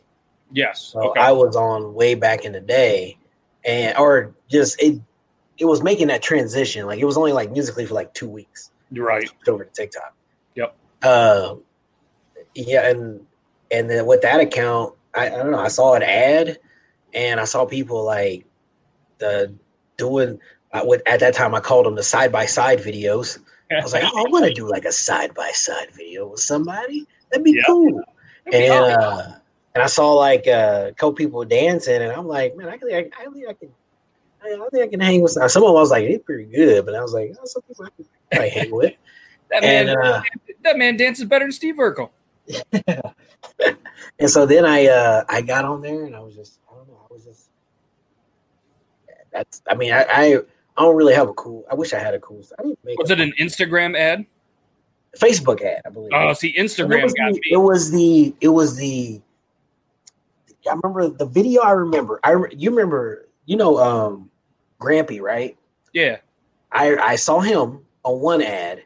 Yes. 0.51 0.81
So 0.93 1.09
okay. 1.09 1.19
I 1.19 1.31
was 1.31 1.55
on 1.55 1.93
way 1.93 2.15
back 2.15 2.45
in 2.45 2.53
the 2.53 2.61
day, 2.61 3.17
and 3.65 3.97
or 3.97 4.33
just 4.49 4.81
it 4.81 4.99
it 5.57 5.65
was 5.65 5.83
making 5.83 6.07
that 6.07 6.21
transition. 6.21 6.85
Like 6.85 6.99
it 6.99 7.05
was 7.05 7.17
only 7.17 7.33
like 7.33 7.51
Musical.ly 7.51 7.85
for 7.87 7.93
like 7.93 8.13
two 8.13 8.29
weeks. 8.29 8.71
Right. 8.91 9.29
Over 9.47 9.65
to 9.65 9.71
TikTok. 9.71 10.15
Yep. 10.55 10.75
Um. 11.03 11.61
Yeah, 12.55 12.89
and 12.89 13.25
and 13.69 13.89
then 13.89 14.05
with 14.05 14.21
that 14.21 14.39
account, 14.39 14.95
I, 15.13 15.27
I 15.27 15.29
don't 15.29 15.51
know. 15.51 15.59
I 15.59 15.67
saw 15.67 15.93
an 15.93 16.03
ad, 16.03 16.57
and 17.13 17.39
I 17.39 17.43
saw 17.43 17.65
people 17.65 18.03
like 18.03 18.45
the 19.17 19.53
doing. 19.97 20.39
Uh, 20.77 20.85
with 20.85 21.01
at 21.05 21.19
that 21.19 21.33
time, 21.33 21.55
I 21.55 21.59
called 21.59 21.85
them 21.85 21.95
the 21.95 22.03
side 22.03 22.31
by 22.31 22.45
side 22.45 22.79
videos. 22.79 23.39
I 23.71 23.83
was 23.83 23.93
like, 23.93 24.03
oh, 24.05 24.25
I 24.25 24.29
want 24.29 24.45
to 24.45 24.53
do 24.53 24.69
like 24.69 24.85
a 24.85 24.91
side 24.91 25.33
by 25.33 25.51
side 25.51 25.89
video 25.93 26.27
with 26.27 26.39
somebody. 26.39 27.05
That'd 27.31 27.43
be 27.43 27.53
yep. 27.53 27.65
cool. 27.65 28.01
That'd 28.45 28.51
be 28.51 28.67
and 28.67 28.91
uh, 28.91 29.31
and 29.75 29.83
I 29.83 29.87
saw 29.87 30.13
like 30.13 30.47
uh, 30.47 30.87
a 30.89 30.93
couple 30.93 31.13
people 31.13 31.43
dancing, 31.45 32.01
and 32.01 32.11
I'm 32.11 32.27
like, 32.27 32.55
man, 32.55 32.69
I 32.69 32.77
think 32.77 32.93
I, 32.93 33.21
I, 33.21 33.25
think 33.31 33.47
I 33.47 33.53
can. 33.53 33.69
I, 34.43 34.69
think 34.69 34.83
I 34.83 34.87
can 34.87 34.99
hang 34.99 35.21
with 35.21 35.33
some. 35.33 35.47
Some 35.49 35.63
of 35.63 35.67
them 35.67 35.77
I 35.77 35.81
was 35.81 35.91
like, 35.91 36.03
it's 36.03 36.23
pretty 36.23 36.45
good, 36.45 36.85
but 36.85 36.95
I 36.95 37.01
was 37.01 37.13
like, 37.13 37.33
oh, 37.39 37.45
some 37.45 37.61
people 37.63 37.85
I 37.85 37.89
can 37.95 38.05
probably 38.31 38.49
hang 38.49 38.71
with. 38.71 38.93
that 39.51 39.63
and, 39.63 39.87
man, 39.87 39.97
uh, 39.97 40.21
that 40.63 40.77
man 40.77 40.97
dances 40.97 41.25
better 41.25 41.45
than 41.45 41.51
Steve 41.51 41.75
Urkel. 41.75 42.09
and 44.19 44.29
so 44.29 44.45
then 44.45 44.65
I 44.65 44.87
uh, 44.87 45.25
I 45.27 45.41
got 45.41 45.65
on 45.65 45.81
there, 45.81 46.05
and 46.05 46.15
I 46.15 46.21
was 46.21 46.35
just, 46.35 46.59
I 46.71 46.75
don't 46.75 46.87
know, 46.87 46.99
I 47.09 47.13
was 47.13 47.25
just. 47.25 47.49
That's. 49.31 49.61
I 49.69 49.75
mean, 49.75 49.91
I, 49.91 50.05
I 50.09 50.39
I 50.77 50.83
don't 50.83 50.95
really 50.95 51.13
have 51.13 51.27
a 51.27 51.33
cool. 51.33 51.65
I 51.71 51.75
wish 51.75 51.93
I 51.93 51.99
had 51.99 52.13
a 52.13 52.19
cool. 52.19 52.43
I 52.59 52.63
didn't 52.63 52.79
make 52.83 52.99
was 52.99 53.09
it 53.09 53.19
an 53.19 53.33
Instagram 53.39 53.97
ad? 53.97 54.25
Facebook 55.17 55.61
ad, 55.61 55.81
I 55.85 55.89
believe. 55.89 56.11
Oh, 56.13 56.33
see, 56.33 56.53
Instagram 56.53 57.03
it 57.03 57.15
got 57.15 57.33
the, 57.33 57.39
me. 57.39 57.41
It 57.51 57.57
was 57.57 57.91
the 57.91 58.35
it 58.41 58.49
was 58.49 58.77
the 58.77 59.19
I 60.69 60.73
remember 60.73 61.09
the 61.09 61.25
video. 61.25 61.61
I 61.61 61.71
remember. 61.71 62.19
I 62.23 62.35
you 62.51 62.69
remember. 62.69 63.27
You 63.45 63.55
know, 63.55 63.77
um, 63.77 64.29
Grampy, 64.79 65.21
right? 65.21 65.57
Yeah. 65.93 66.17
I 66.71 66.95
I 66.97 67.15
saw 67.15 67.39
him 67.39 67.79
on 68.03 68.19
one 68.19 68.41
ad, 68.41 68.83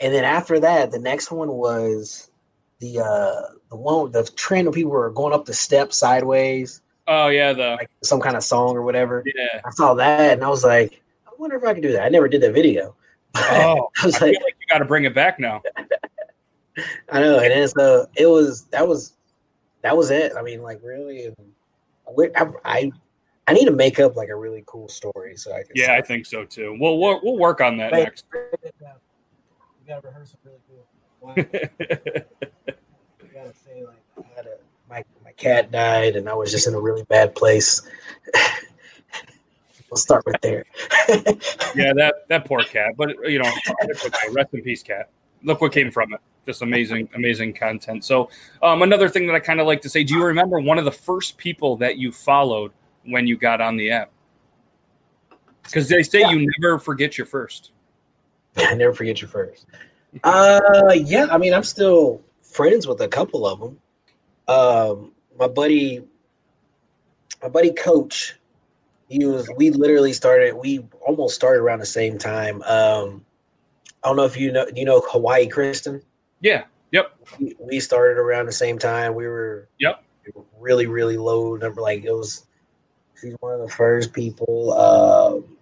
and 0.00 0.14
then 0.14 0.24
after 0.24 0.60
that, 0.60 0.92
the 0.92 1.00
next 1.00 1.30
one 1.30 1.50
was 1.50 2.30
the 2.78 3.00
uh 3.00 3.54
the 3.70 3.76
one 3.76 4.12
the 4.12 4.24
trend 4.36 4.68
of 4.68 4.74
people 4.74 4.92
were 4.92 5.10
going 5.10 5.34
up 5.34 5.44
the 5.44 5.54
steps 5.54 5.98
sideways. 5.98 6.80
Oh 7.06 7.28
yeah, 7.28 7.52
the 7.52 7.76
like 7.78 7.90
some 8.02 8.20
kind 8.20 8.36
of 8.36 8.44
song 8.44 8.76
or 8.76 8.82
whatever. 8.82 9.22
Yeah. 9.26 9.60
I 9.64 9.70
saw 9.70 9.94
that 9.94 10.34
and 10.34 10.44
I 10.44 10.48
was 10.48 10.64
like, 10.64 11.02
wonder 11.44 11.56
if 11.56 11.64
I 11.64 11.74
can 11.74 11.82
do 11.82 11.92
that. 11.92 12.02
I 12.02 12.08
never 12.08 12.26
did 12.26 12.40
that 12.42 12.54
video. 12.54 12.96
Oh, 13.36 13.90
I 14.00 14.06
was 14.06 14.14
I 14.22 14.26
like, 14.26 14.36
like 14.44 14.54
you 14.60 14.66
got 14.68 14.78
to 14.78 14.84
bring 14.84 15.04
it 15.04 15.12
back 15.12 15.40
now. 15.40 15.60
I 17.10 17.20
know, 17.20 17.40
and 17.40 17.50
then 17.50 17.66
so 17.66 18.06
it 18.14 18.26
was 18.26 18.66
that 18.66 18.86
was 18.86 19.14
that 19.82 19.96
was 19.96 20.12
it. 20.12 20.34
I 20.38 20.42
mean, 20.42 20.62
like 20.62 20.80
really, 20.84 21.34
I, 22.36 22.46
I, 22.64 22.92
I 23.48 23.52
need 23.52 23.64
to 23.64 23.72
make 23.72 23.98
up 23.98 24.14
like 24.14 24.28
a 24.28 24.36
really 24.36 24.62
cool 24.66 24.88
story 24.88 25.36
so 25.36 25.52
I 25.52 25.64
can. 25.64 25.72
Yeah, 25.74 25.94
I 25.94 26.00
think 26.00 26.26
so 26.26 26.44
too. 26.44 26.76
We'll 26.78 27.00
we'll, 27.00 27.20
we'll 27.24 27.36
work 27.36 27.60
on 27.60 27.76
that 27.78 27.92
next. 27.92 28.24
We 28.34 29.88
gotta 29.88 30.06
rehearse 30.06 30.34
a 30.34 30.48
really 30.48 30.60
cool. 30.70 30.86
I 31.36 31.42
gotta 33.34 33.52
say, 33.52 33.84
like, 33.84 33.96
I 34.16 34.36
had 34.36 34.46
a, 34.46 34.56
my 34.88 35.04
my 35.24 35.32
cat 35.32 35.72
died, 35.72 36.14
and 36.14 36.28
I 36.28 36.34
was 36.34 36.52
just 36.52 36.68
in 36.68 36.74
a 36.74 36.80
really 36.80 37.02
bad 37.02 37.34
place. 37.34 37.82
We'll 39.94 40.00
start 40.00 40.24
right 40.26 40.42
there. 40.42 40.64
yeah, 41.76 41.92
that 41.94 42.14
that 42.28 42.44
poor 42.44 42.60
cat. 42.64 42.94
But 42.96 43.16
you 43.30 43.38
know, 43.38 43.50
rest 44.32 44.52
in 44.52 44.62
peace, 44.62 44.82
cat. 44.82 45.10
Look 45.42 45.60
what 45.60 45.72
came 45.72 45.90
from 45.90 46.12
it. 46.14 46.20
Just 46.44 46.62
amazing, 46.62 47.08
amazing 47.14 47.54
content. 47.54 48.04
So, 48.04 48.28
um, 48.62 48.82
another 48.82 49.08
thing 49.08 49.26
that 49.28 49.34
I 49.34 49.40
kind 49.40 49.60
of 49.60 49.66
like 49.66 49.80
to 49.82 49.88
say: 49.88 50.02
Do 50.02 50.14
you 50.14 50.24
remember 50.24 50.58
one 50.58 50.78
of 50.78 50.84
the 50.84 50.92
first 50.92 51.38
people 51.38 51.76
that 51.76 51.96
you 51.96 52.10
followed 52.10 52.72
when 53.04 53.26
you 53.26 53.36
got 53.36 53.60
on 53.60 53.76
the 53.76 53.92
app? 53.92 54.10
Because 55.62 55.88
they 55.88 56.02
say 56.02 56.20
yeah. 56.20 56.32
you 56.32 56.50
never 56.58 56.78
forget 56.78 57.16
your 57.16 57.26
first. 57.26 57.70
I 58.56 58.74
never 58.74 58.92
forget 58.92 59.20
your 59.20 59.28
first. 59.28 59.66
Uh, 60.24 60.92
yeah. 60.94 61.26
I 61.30 61.38
mean, 61.38 61.54
I'm 61.54 61.62
still 61.62 62.20
friends 62.42 62.86
with 62.86 63.00
a 63.00 63.08
couple 63.08 63.46
of 63.46 63.60
them. 63.60 63.78
Um, 64.46 65.12
my 65.38 65.48
buddy, 65.48 66.04
my 67.42 67.48
buddy 67.48 67.72
Coach, 67.72 68.36
he 69.08 69.24
was. 69.24 69.50
We 69.56 69.70
literally 69.70 70.12
started. 70.12 70.54
We 70.54 70.86
almost 71.06 71.34
started 71.34 71.60
around 71.60 71.80
the 71.80 71.86
same 71.86 72.18
time. 72.18 72.62
Um, 72.62 73.24
I 74.02 74.08
don't 74.08 74.16
know 74.16 74.24
if 74.24 74.36
you 74.36 74.52
know. 74.52 74.66
You 74.74 74.84
know 74.84 75.02
Hawaii 75.08 75.46
Kristen. 75.46 76.02
Yeah. 76.40 76.64
Yep. 76.92 77.16
We, 77.40 77.56
we 77.58 77.80
started 77.80 78.18
around 78.18 78.46
the 78.46 78.52
same 78.52 78.78
time. 78.78 79.14
We 79.14 79.26
were. 79.26 79.68
Yep. 79.78 80.02
Really, 80.58 80.86
really 80.86 81.16
low 81.16 81.56
number. 81.56 81.80
Like 81.80 82.04
it 82.04 82.12
was. 82.12 82.46
She's 83.20 83.34
one 83.40 83.54
of 83.54 83.60
the 83.60 83.68
first 83.68 84.12
people. 84.12 84.72
Um, 84.72 85.56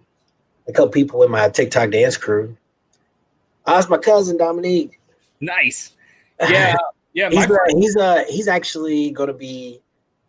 a 0.67 0.71
couple 0.71 0.89
people 0.89 1.23
in 1.23 1.31
my 1.31 1.49
TikTok 1.49 1.91
dance 1.91 2.17
crew. 2.17 2.55
Asked 3.67 3.89
my 3.89 3.97
cousin 3.97 4.37
Dominique. 4.37 4.99
Nice. 5.39 5.93
Yeah. 6.39 6.75
Yeah. 7.15 7.29
he's, 7.29 7.45
uh, 7.45 7.57
he's 7.77 7.95
uh 7.95 8.23
he's 8.27 8.47
actually 8.47 9.11
going 9.11 9.27
to 9.27 9.35
be 9.35 9.79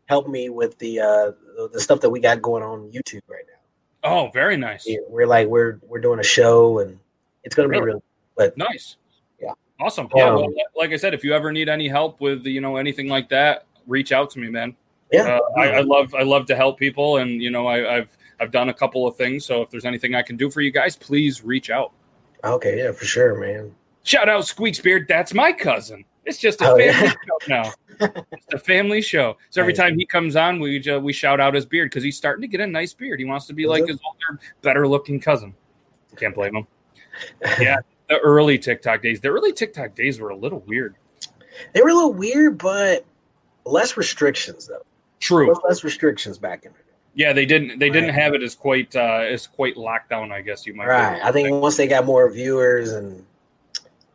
helping 0.05 0.33
me 0.33 0.50
with 0.50 0.77
the 0.79 1.00
uh 1.00 1.33
the 1.73 1.81
stuff 1.81 2.01
that 2.01 2.11
we 2.11 2.21
got 2.21 2.43
going 2.43 2.62
on 2.62 2.90
YouTube 2.90 3.23
right 3.29 3.45
now. 3.47 4.11
Oh, 4.11 4.31
very 4.33 4.57
nice. 4.57 4.85
Yeah, 4.87 4.99
we're 5.09 5.27
like 5.27 5.49
we're 5.49 5.81
we're 5.87 6.01
doing 6.01 6.21
a 6.21 6.25
show 6.25 6.79
and 6.81 6.99
it's 7.43 7.55
going 7.55 7.69
to 7.69 7.71
really? 7.71 7.83
be 7.83 7.87
really 7.87 8.03
but 8.37 8.57
nice. 8.57 8.97
Yeah. 9.40 9.53
Awesome. 9.81 10.09
Yeah. 10.14 10.29
Um, 10.29 10.35
well, 10.37 10.53
like 10.77 10.90
I 10.90 10.97
said, 10.97 11.14
if 11.14 11.25
you 11.25 11.35
ever 11.35 11.53
need 11.53 11.69
any 11.69 11.88
help 11.88 12.21
with 12.21 12.45
you 12.45 12.61
know 12.61 12.77
anything 12.77 13.09
like 13.09 13.29
that, 13.31 13.67
reach 13.87 14.12
out 14.12 14.31
to 14.31 14.38
me, 14.38 14.49
man. 14.49 14.77
Yeah. 15.12 15.38
Uh, 15.38 15.61
I, 15.61 15.69
I, 15.71 15.81
love 15.81 16.14
I 16.14 16.23
love 16.23 16.47
to 16.47 16.57
help 16.57 16.79
people, 16.79 17.19
and 17.19 17.43
you 17.43 17.51
know 17.51 17.67
I, 17.67 17.97
I've 17.97 18.17
I've 18.40 18.51
done 18.51 18.69
a 18.69 18.75
couple 18.75 19.07
of 19.07 19.17
things. 19.17 19.45
So 19.45 19.62
if 19.62 19.71
there's 19.71 19.85
anything 19.85 20.14
I 20.14 20.23
can 20.23 20.37
do 20.37 20.51
for 20.51 20.61
you 20.61 20.71
guys, 20.71 20.97
please 20.97 21.45
reach 21.45 21.71
out. 21.71 21.93
Okay, 22.43 22.79
yeah, 22.79 22.93
for 22.93 23.05
sure, 23.05 23.38
man. 23.40 23.75
Shout 24.03 24.29
out 24.29 24.47
Squeaks 24.47 24.81
Beard. 24.81 25.07
That's 25.09 25.33
my 25.33 25.53
cousin. 25.53 26.05
It's 26.26 26.38
just 26.38 26.60
a 26.60 26.70
oh, 26.70 26.76
family 26.76 26.84
yeah. 26.87 27.10
show 27.10 27.38
now. 27.48 27.72
It's 28.32 28.52
a 28.52 28.58
family 28.58 29.00
show. 29.00 29.37
So 29.50 29.60
every 29.60 29.72
time 29.72 29.96
he 29.96 30.04
comes 30.04 30.34
on, 30.34 30.58
we 30.58 30.82
uh, 30.90 30.98
we 30.98 31.12
shout 31.12 31.38
out 31.38 31.54
his 31.54 31.64
beard 31.64 31.90
because 31.90 32.02
he's 32.02 32.16
starting 32.16 32.42
to 32.42 32.48
get 32.48 32.60
a 32.60 32.66
nice 32.66 32.92
beard. 32.92 33.20
He 33.20 33.24
wants 33.24 33.46
to 33.46 33.52
be 33.52 33.66
like 33.66 33.87
his 33.87 34.00
older, 34.04 34.40
better 34.62 34.88
looking 34.88 35.20
cousin. 35.20 35.54
Can't 36.16 36.34
blame 36.34 36.56
him. 36.56 36.66
Yeah, 37.60 37.76
the 38.08 38.18
early 38.18 38.58
TikTok 38.58 39.00
days. 39.00 39.20
The 39.20 39.28
early 39.28 39.52
TikTok 39.52 39.94
days 39.94 40.18
were 40.18 40.30
a 40.30 40.37
little 40.37 40.64
weird. 40.66 40.96
They 41.72 41.82
were 41.82 41.90
a 41.90 41.94
little 41.94 42.12
weird, 42.12 42.58
but 42.58 43.04
less 43.64 43.96
restrictions 43.96 44.66
though. 44.66 44.82
True. 45.20 45.54
Less 45.62 45.84
restrictions 45.84 46.37
back 46.37 46.64
in 46.64 46.72
the 46.72 46.78
yeah, 47.14 47.32
they 47.32 47.46
didn't. 47.46 47.78
They 47.78 47.90
didn't 47.90 48.14
have 48.14 48.34
it 48.34 48.42
as 48.42 48.54
quite 48.54 48.94
uh, 48.96 49.22
as 49.24 49.46
quite 49.46 49.76
locked 49.76 50.10
down. 50.10 50.32
I 50.32 50.40
guess 50.40 50.66
you 50.66 50.74
might. 50.74 50.88
Right. 50.88 51.20
I 51.22 51.30
think 51.30 51.48
once 51.50 51.76
they 51.76 51.87
got 51.87 52.04
more 52.04 52.28
viewers 52.30 52.92
and 52.92 53.24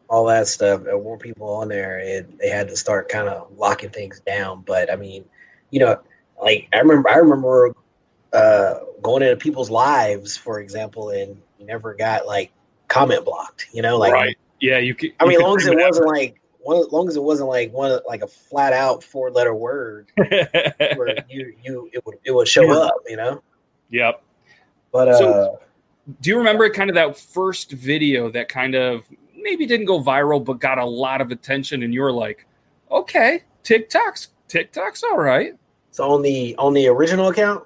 all 0.09 0.25
that 0.25 0.47
stuff, 0.47 0.85
and 0.85 1.03
more 1.03 1.17
people 1.17 1.49
on 1.49 1.67
there, 1.67 1.99
and 1.99 2.37
they 2.39 2.49
had 2.49 2.67
to 2.67 2.75
start 2.75 3.09
kind 3.09 3.27
of 3.29 3.55
locking 3.57 3.89
things 3.89 4.19
down. 4.21 4.63
But 4.65 4.91
I 4.91 4.95
mean, 4.95 5.23
you 5.69 5.79
know, 5.79 5.99
like 6.41 6.67
I 6.73 6.79
remember, 6.79 7.09
I 7.09 7.15
remember 7.15 7.73
uh, 8.33 8.79
going 9.01 9.23
into 9.23 9.35
people's 9.37 9.69
lives, 9.69 10.35
for 10.35 10.59
example, 10.59 11.09
and 11.09 11.39
you 11.59 11.65
never 11.65 11.93
got 11.93 12.25
like 12.25 12.51
comment 12.87 13.23
blocked. 13.23 13.67
You 13.71 13.81
know, 13.81 13.97
like 13.97 14.13
right. 14.13 14.37
Yeah, 14.59 14.79
you. 14.79 14.95
Could, 14.95 15.13
I 15.19 15.25
mean, 15.25 15.37
as 15.37 15.41
long 15.41 15.57
as 15.57 15.67
it 15.67 15.77
wasn't 15.77 16.07
like 16.07 16.41
one, 16.59 16.77
as 16.77 16.91
long 16.91 17.07
as 17.07 17.15
it 17.15 17.23
wasn't 17.23 17.49
like 17.49 17.71
one 17.71 17.99
like 18.07 18.21
a 18.21 18.27
flat 18.27 18.73
out 18.73 19.03
four 19.03 19.31
letter 19.31 19.53
word, 19.53 20.11
where 20.15 21.15
you 21.29 21.53
you 21.63 21.89
it 21.93 22.05
would 22.05 22.17
it 22.23 22.31
would 22.31 22.47
show 22.47 22.71
up, 22.71 22.95
you 23.07 23.15
know. 23.15 23.41
Yep. 23.91 24.21
But 24.91 25.07
uh, 25.09 25.17
so, 25.17 25.59
do 26.19 26.29
you 26.31 26.37
remember 26.37 26.69
kind 26.69 26.89
of 26.89 26.95
that 26.95 27.17
first 27.17 27.71
video 27.71 28.29
that 28.31 28.49
kind 28.49 28.75
of 28.75 29.05
maybe 29.41 29.65
didn't 29.65 29.85
go 29.85 30.01
viral 30.01 30.43
but 30.43 30.59
got 30.59 30.77
a 30.77 30.85
lot 30.85 31.21
of 31.21 31.31
attention, 31.31 31.83
and 31.83 31.93
you're 31.93 32.11
like, 32.11 32.45
okay, 32.91 33.43
TikTok's 33.63 34.29
TikTok's 34.47 35.03
all 35.03 35.17
right. 35.17 35.53
So 35.91 36.11
on 36.11 36.21
the 36.21 36.55
on 36.57 36.73
the 36.73 36.87
original 36.87 37.29
account. 37.29 37.65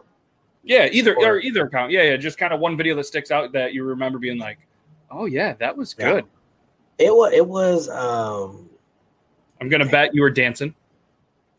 Yeah, 0.63 0.87
either 0.91 1.15
or, 1.15 1.35
or 1.35 1.39
either 1.39 1.65
account. 1.65 1.91
Yeah, 1.91 2.03
yeah, 2.03 2.17
just 2.17 2.37
kind 2.37 2.53
of 2.53 2.59
one 2.59 2.77
video 2.77 2.95
that 2.95 3.03
sticks 3.05 3.31
out 3.31 3.51
that 3.51 3.73
you 3.73 3.83
remember 3.83 4.17
being 4.17 4.37
like, 4.37 4.59
"Oh 5.11 5.25
yeah, 5.25 5.53
that 5.53 5.75
was 5.75 5.93
good." 5.93 6.25
Yeah. 6.99 7.07
It 7.07 7.13
was. 7.13 7.33
It 7.33 7.45
was. 7.45 7.89
Um, 7.89 8.69
I'm 9.59 9.69
gonna 9.69 9.85
bet 9.85 10.13
you 10.13 10.21
were 10.21 10.29
dancing. 10.29 10.73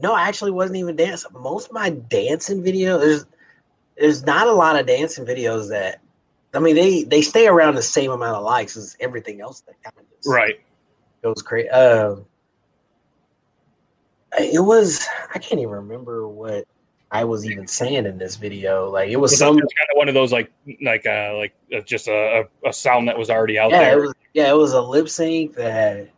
No, 0.00 0.12
I 0.14 0.26
actually 0.28 0.50
wasn't 0.50 0.78
even 0.78 0.96
dancing. 0.96 1.30
Most 1.34 1.66
of 1.66 1.72
my 1.72 1.90
dancing 1.90 2.62
videos, 2.62 3.00
there's 3.00 3.26
there's 3.98 4.24
not 4.24 4.46
a 4.46 4.52
lot 4.52 4.78
of 4.78 4.86
dancing 4.86 5.24
videos 5.24 5.68
that 5.68 6.00
I 6.54 6.58
mean 6.60 6.74
they 6.74 7.04
they 7.04 7.22
stay 7.22 7.46
around 7.46 7.74
the 7.74 7.82
same 7.82 8.10
amount 8.10 8.36
of 8.36 8.44
likes 8.44 8.76
as 8.76 8.96
everything 9.00 9.40
else 9.40 9.60
that 9.62 9.82
kind 9.82 9.96
of 9.98 10.04
right 10.26 10.60
goes 11.22 11.42
crazy. 11.42 11.68
Uh, 11.70 12.16
it 14.38 14.62
was 14.62 15.06
I 15.34 15.38
can't 15.38 15.60
even 15.60 15.72
remember 15.72 16.28
what 16.28 16.64
I 17.10 17.24
was 17.24 17.46
even 17.46 17.66
saying 17.66 18.06
in 18.06 18.18
this 18.18 18.36
video. 18.36 18.90
Like 18.90 19.10
it 19.10 19.16
was, 19.16 19.32
was 19.32 19.38
some 19.38 19.56
kind 19.56 19.62
of 19.62 19.96
one 19.96 20.08
of 20.08 20.14
those 20.14 20.32
like 20.32 20.50
like 20.82 21.06
uh 21.06 21.34
like 21.36 21.54
uh, 21.74 21.80
just 21.80 22.08
a, 22.08 22.44
a 22.66 22.72
sound 22.72 23.08
that 23.08 23.18
was 23.18 23.30
already 23.30 23.58
out 23.58 23.70
yeah, 23.70 23.80
there. 23.80 23.98
It 23.98 24.06
was, 24.06 24.14
yeah, 24.32 24.50
it 24.50 24.56
was 24.56 24.72
a 24.72 24.82
lip 24.82 25.08
sync 25.08 25.54
that 25.54 26.08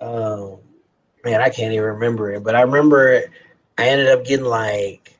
um, 0.00 0.58
man, 1.24 1.40
I 1.40 1.48
can't 1.48 1.72
even 1.72 1.84
remember 1.84 2.32
it, 2.32 2.44
but 2.44 2.54
I 2.54 2.62
remember 2.62 3.22
I 3.78 3.88
ended 3.88 4.08
up 4.08 4.24
getting 4.24 4.44
like, 4.44 5.13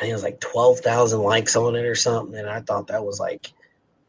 I 0.00 0.04
think 0.04 0.12
it 0.12 0.14
was 0.14 0.22
like 0.22 0.40
12,000 0.40 1.20
likes 1.20 1.56
on 1.56 1.76
it 1.76 1.84
or 1.84 1.94
something. 1.94 2.38
And 2.38 2.48
I 2.48 2.60
thought 2.60 2.86
that 2.86 3.04
was 3.04 3.20
like, 3.20 3.52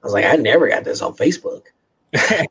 I 0.02 0.06
was 0.06 0.14
like, 0.14 0.24
I 0.24 0.38
never 0.38 0.70
got 0.70 0.86
this 0.86 1.02
on 1.02 1.14
Facebook. 1.16 1.64
I 2.16 2.48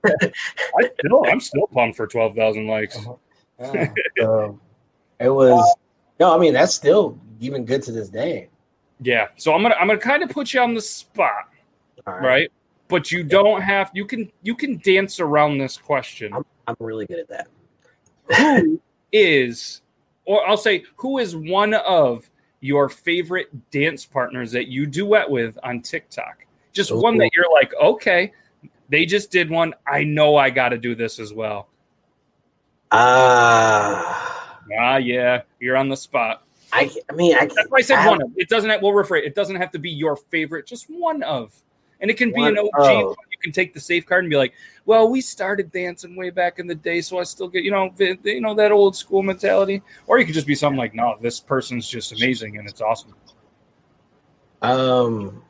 still, 0.99 1.25
I'm 1.27 1.41
still 1.41 1.67
pumped 1.69 1.97
for 1.97 2.07
12,000 2.07 2.67
likes. 2.67 2.97
Uh-huh. 2.99 3.15
Yeah, 3.73 3.93
so 4.19 4.59
it 5.19 5.29
was, 5.29 5.77
no, 6.19 6.35
I 6.35 6.39
mean, 6.39 6.55
that's 6.55 6.73
still 6.73 7.19
even 7.41 7.67
good 7.67 7.83
to 7.85 7.93
this 7.93 8.09
day. 8.09 8.49
Yeah. 9.01 9.29
So 9.37 9.55
I'm 9.55 9.61
going 9.61 9.73
to, 9.73 9.79
I'm 9.79 9.87
going 9.87 9.99
to 9.99 10.05
kind 10.05 10.23
of 10.23 10.31
put 10.31 10.55
you 10.55 10.61
on 10.61 10.73
the 10.73 10.81
spot. 10.81 11.49
Right. 12.07 12.23
right. 12.23 12.53
But 12.89 13.11
you 13.11 13.23
don't 13.23 13.61
have, 13.61 13.91
you 13.95 14.07
can, 14.07 14.33
you 14.43 14.55
can 14.55 14.79
dance 14.79 15.21
around 15.21 15.59
this 15.59 15.77
question. 15.77 16.33
I'm, 16.33 16.45
I'm 16.67 16.77
really 16.79 17.07
good 17.07 17.19
at 17.19 17.29
that. 17.29 17.49
Who 18.37 18.81
is, 19.13 19.83
or 20.25 20.47
I'll 20.49 20.57
say, 20.57 20.85
who 20.97 21.19
is 21.19 21.37
one 21.37 21.75
of 21.75 22.31
your 22.61 22.89
favorite 22.89 23.71
dance 23.71 24.05
partners 24.05 24.53
that 24.53 24.69
you 24.69 24.87
duet 24.87 25.29
with 25.29 25.59
on 25.63 25.81
TikTok? 25.81 26.47
Just 26.73 26.95
one 26.95 27.19
that 27.19 27.31
you're 27.35 27.53
like, 27.53 27.73
okay, 27.83 28.33
they 28.89 29.05
just 29.07 29.31
did 29.31 29.51
one. 29.51 29.75
I 29.87 30.05
know 30.05 30.37
I 30.37 30.51
got 30.51 30.71
to 30.71 30.79
do 30.79 30.95
this 30.95 31.19
as 31.19 31.33
well. 31.33 31.69
Ah, 32.93 34.59
uh, 34.61 34.75
ah, 34.79 34.97
yeah, 34.97 35.43
you're 35.61 35.77
on 35.77 35.89
the 35.89 35.97
spot. 35.97 36.45
I, 36.73 36.91
I 37.11 37.15
mean, 37.15 37.35
I, 37.35 37.47
that's 37.47 37.69
why 37.69 37.79
I 37.79 37.83
said 37.83 37.99
I 37.99 38.09
one 38.09 38.23
of. 38.23 38.31
It 38.37 38.49
doesn't. 38.49 38.71
Have, 38.71 38.83
we'll 38.83 38.93
rephrase. 38.93 39.25
It 39.25 39.35
doesn't 39.35 39.57
have 39.57 39.71
to 39.73 39.79
be 39.79 39.91
your 39.91 40.17
favorite. 40.17 40.67
Just 40.67 40.89
one 40.89 41.23
of, 41.23 41.53
and 42.01 42.11
it 42.11 42.17
can 42.17 42.33
be 42.33 42.43
an 42.43 42.59
OG 42.59 43.17
can 43.41 43.53
take 43.53 43.75
the 43.75 43.81
safe 43.81 44.07
card 44.07 44.25
and 44.25 44.31
be 44.31 44.37
like, 44.37 44.55
well, 44.85 45.09
we 45.09 45.21
started 45.21 45.71
dancing 45.73 46.17
way 46.17 46.31
back 46.31 46.59
in 46.59 46.67
the 46.67 46.75
day, 46.75 47.01
so 47.01 47.19
I 47.19 47.25
still 47.25 47.49
get, 47.49 47.65
you 47.65 47.71
know, 47.71 47.93
you 47.99 48.41
know 48.41 48.55
that 48.55 48.73
old 48.73 48.97
school 48.97 49.23
mentality. 49.23 49.83
Or 50.07 50.19
you 50.19 50.25
could 50.25 50.35
just 50.35 50.47
be 50.47 50.55
something 50.55 50.79
like, 50.79 50.95
no, 50.95 51.17
this 51.21 51.41
person's 51.41 51.89
just 51.89 52.13
amazing 52.13 52.59
and 52.59 52.69
it's 52.69 52.81
awesome. 52.81 53.15
Um, 54.63 55.43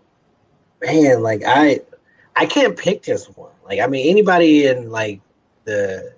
man, 0.82 1.22
like 1.22 1.42
I, 1.46 1.80
I 2.36 2.46
can't 2.46 2.76
pick 2.76 3.02
just 3.02 3.36
one. 3.36 3.52
Like 3.64 3.80
I 3.80 3.86
mean, 3.86 4.08
anybody 4.08 4.66
in 4.66 4.90
like 4.90 5.20
the 5.64 6.14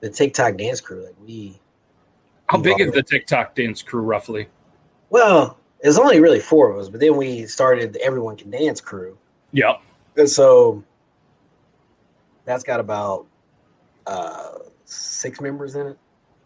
the 0.00 0.10
TikTok 0.10 0.56
dance 0.56 0.80
crew, 0.80 1.04
like 1.04 1.16
we. 1.24 1.60
How 2.46 2.58
big 2.58 2.80
is 2.80 2.92
the 2.92 3.02
TikTok 3.02 3.54
dance 3.54 3.80
crew 3.80 4.00
roughly? 4.00 4.48
Well, 5.10 5.56
it's 5.80 5.98
only 5.98 6.20
really 6.20 6.40
four 6.40 6.70
of 6.70 6.78
us, 6.78 6.88
but 6.88 7.00
then 7.00 7.16
we 7.16 7.46
started 7.46 7.92
the 7.92 8.02
Everyone 8.02 8.36
Can 8.36 8.50
Dance 8.50 8.80
crew. 8.80 9.16
Yep. 9.52 9.80
And 10.16 10.28
so 10.28 10.82
that's 12.44 12.62
got 12.62 12.80
about 12.80 13.26
uh, 14.06 14.58
six 14.84 15.40
members 15.40 15.74
in 15.76 15.88
it. 15.88 15.98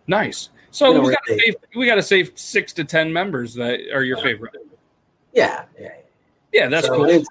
Nice. 0.07 0.51
So 0.71 1.01
we 1.01 1.11
got 1.11 1.25
to 1.27 1.39
save 1.39 1.55
we 1.77 1.87
got 1.87 1.95
to 1.95 2.03
save 2.03 2.33
six 2.35 2.73
to 2.75 2.85
ten 2.85 3.13
members 3.13 3.55
that 3.55 3.81
are 3.93 4.03
your 4.03 4.17
favorite. 4.19 4.55
Yeah, 5.33 5.65
yeah, 5.79 5.89
yeah. 6.53 6.69
That's 6.69 6.87
so 6.87 6.97
cool. 6.97 7.25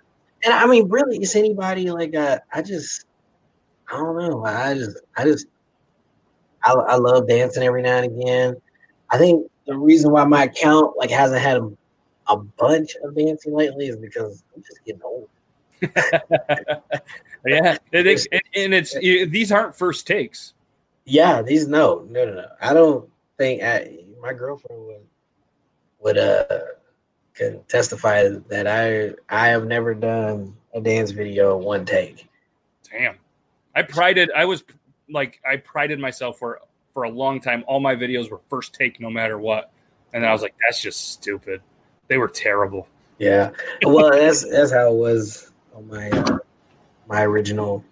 And 0.46 0.54
I 0.54 0.66
mean, 0.66 0.90
really, 0.90 1.18
is 1.18 1.36
anybody 1.36 1.92
like 1.92 2.16
uh, 2.16 2.40
I 2.54 2.62
just 2.62 3.06
I 3.92 3.98
don't 3.98 4.18
know. 4.18 4.46
I 4.46 4.74
just 4.76 4.98
I 5.18 5.24
just 5.26 5.48
I, 6.64 6.74
I 6.74 6.96
love 6.96 7.28
dancing 7.28 7.64
every 7.64 7.82
now 7.82 7.98
and 7.98 8.18
again. 8.18 8.56
I 9.10 9.18
think 9.18 9.50
the 9.68 9.78
reason 9.78 10.12
why 10.12 10.24
my 10.24 10.44
account 10.46 10.98
like 10.98 11.12
hasn't 11.12 11.42
had 11.42 11.58
a, 11.58 11.70
a 12.28 12.38
bunch 12.38 12.96
of 13.04 13.16
dancing 13.16 13.54
lately 13.54 13.88
is 13.88 13.98
because 13.98 14.44
I'm 14.56 14.64
just 14.64 14.84
getting 14.86 15.02
old. 15.04 15.30
yeah, 17.46 17.78
it 17.92 18.08
is, 18.08 18.28
and 18.56 18.74
it's 18.74 18.94
these 18.94 19.52
aren't 19.52 19.76
first 19.76 20.08
takes. 20.08 20.54
Yeah, 21.06 21.42
these 21.42 21.68
no, 21.68 22.06
no, 22.10 22.26
no, 22.26 22.34
no. 22.34 22.46
I 22.62 22.74
don't 22.74 23.10
think 23.38 23.62
I, 23.62 23.98
my 24.22 24.34
girlfriend 24.34 24.86
would 24.86 25.02
would 26.00 26.18
uh 26.18 26.60
can 27.34 27.64
testify 27.68 28.30
that 28.50 28.68
I 28.68 29.14
I 29.30 29.48
have 29.50 29.66
never 29.66 29.94
done 29.94 30.56
a 30.74 30.82
dance 30.82 31.12
video 31.12 31.58
one 31.58 31.86
take. 31.86 32.28
Damn, 32.92 33.18
I 33.76 33.82
prided 33.82 34.32
I 34.36 34.46
was 34.46 34.64
like 35.10 35.40
I 35.50 35.58
prided 35.58 36.00
myself 36.00 36.40
for 36.40 36.62
for 36.94 37.04
a 37.04 37.10
long 37.10 37.42
time. 37.42 37.64
All 37.68 37.80
my 37.80 37.96
videos 37.96 38.30
were 38.30 38.42
first 38.50 38.74
take, 38.74 39.00
no 39.00 39.10
matter 39.10 39.38
what, 39.38 39.72
and 40.14 40.26
I 40.26 40.32
was 40.32 40.42
like, 40.42 40.56
that's 40.64 40.82
just 40.82 41.12
stupid. 41.12 41.62
They 42.08 42.18
were 42.18 42.28
terrible. 42.28 42.88
Yeah, 43.18 43.52
well, 43.84 44.12
that's 44.12 44.50
that's 44.50 44.72
how 44.72 44.94
it 44.94 44.98
was 44.98 45.52
on 45.76 45.88
my 45.88 46.10
uh, 46.10 46.38
my 47.08 47.24
original 47.24 47.84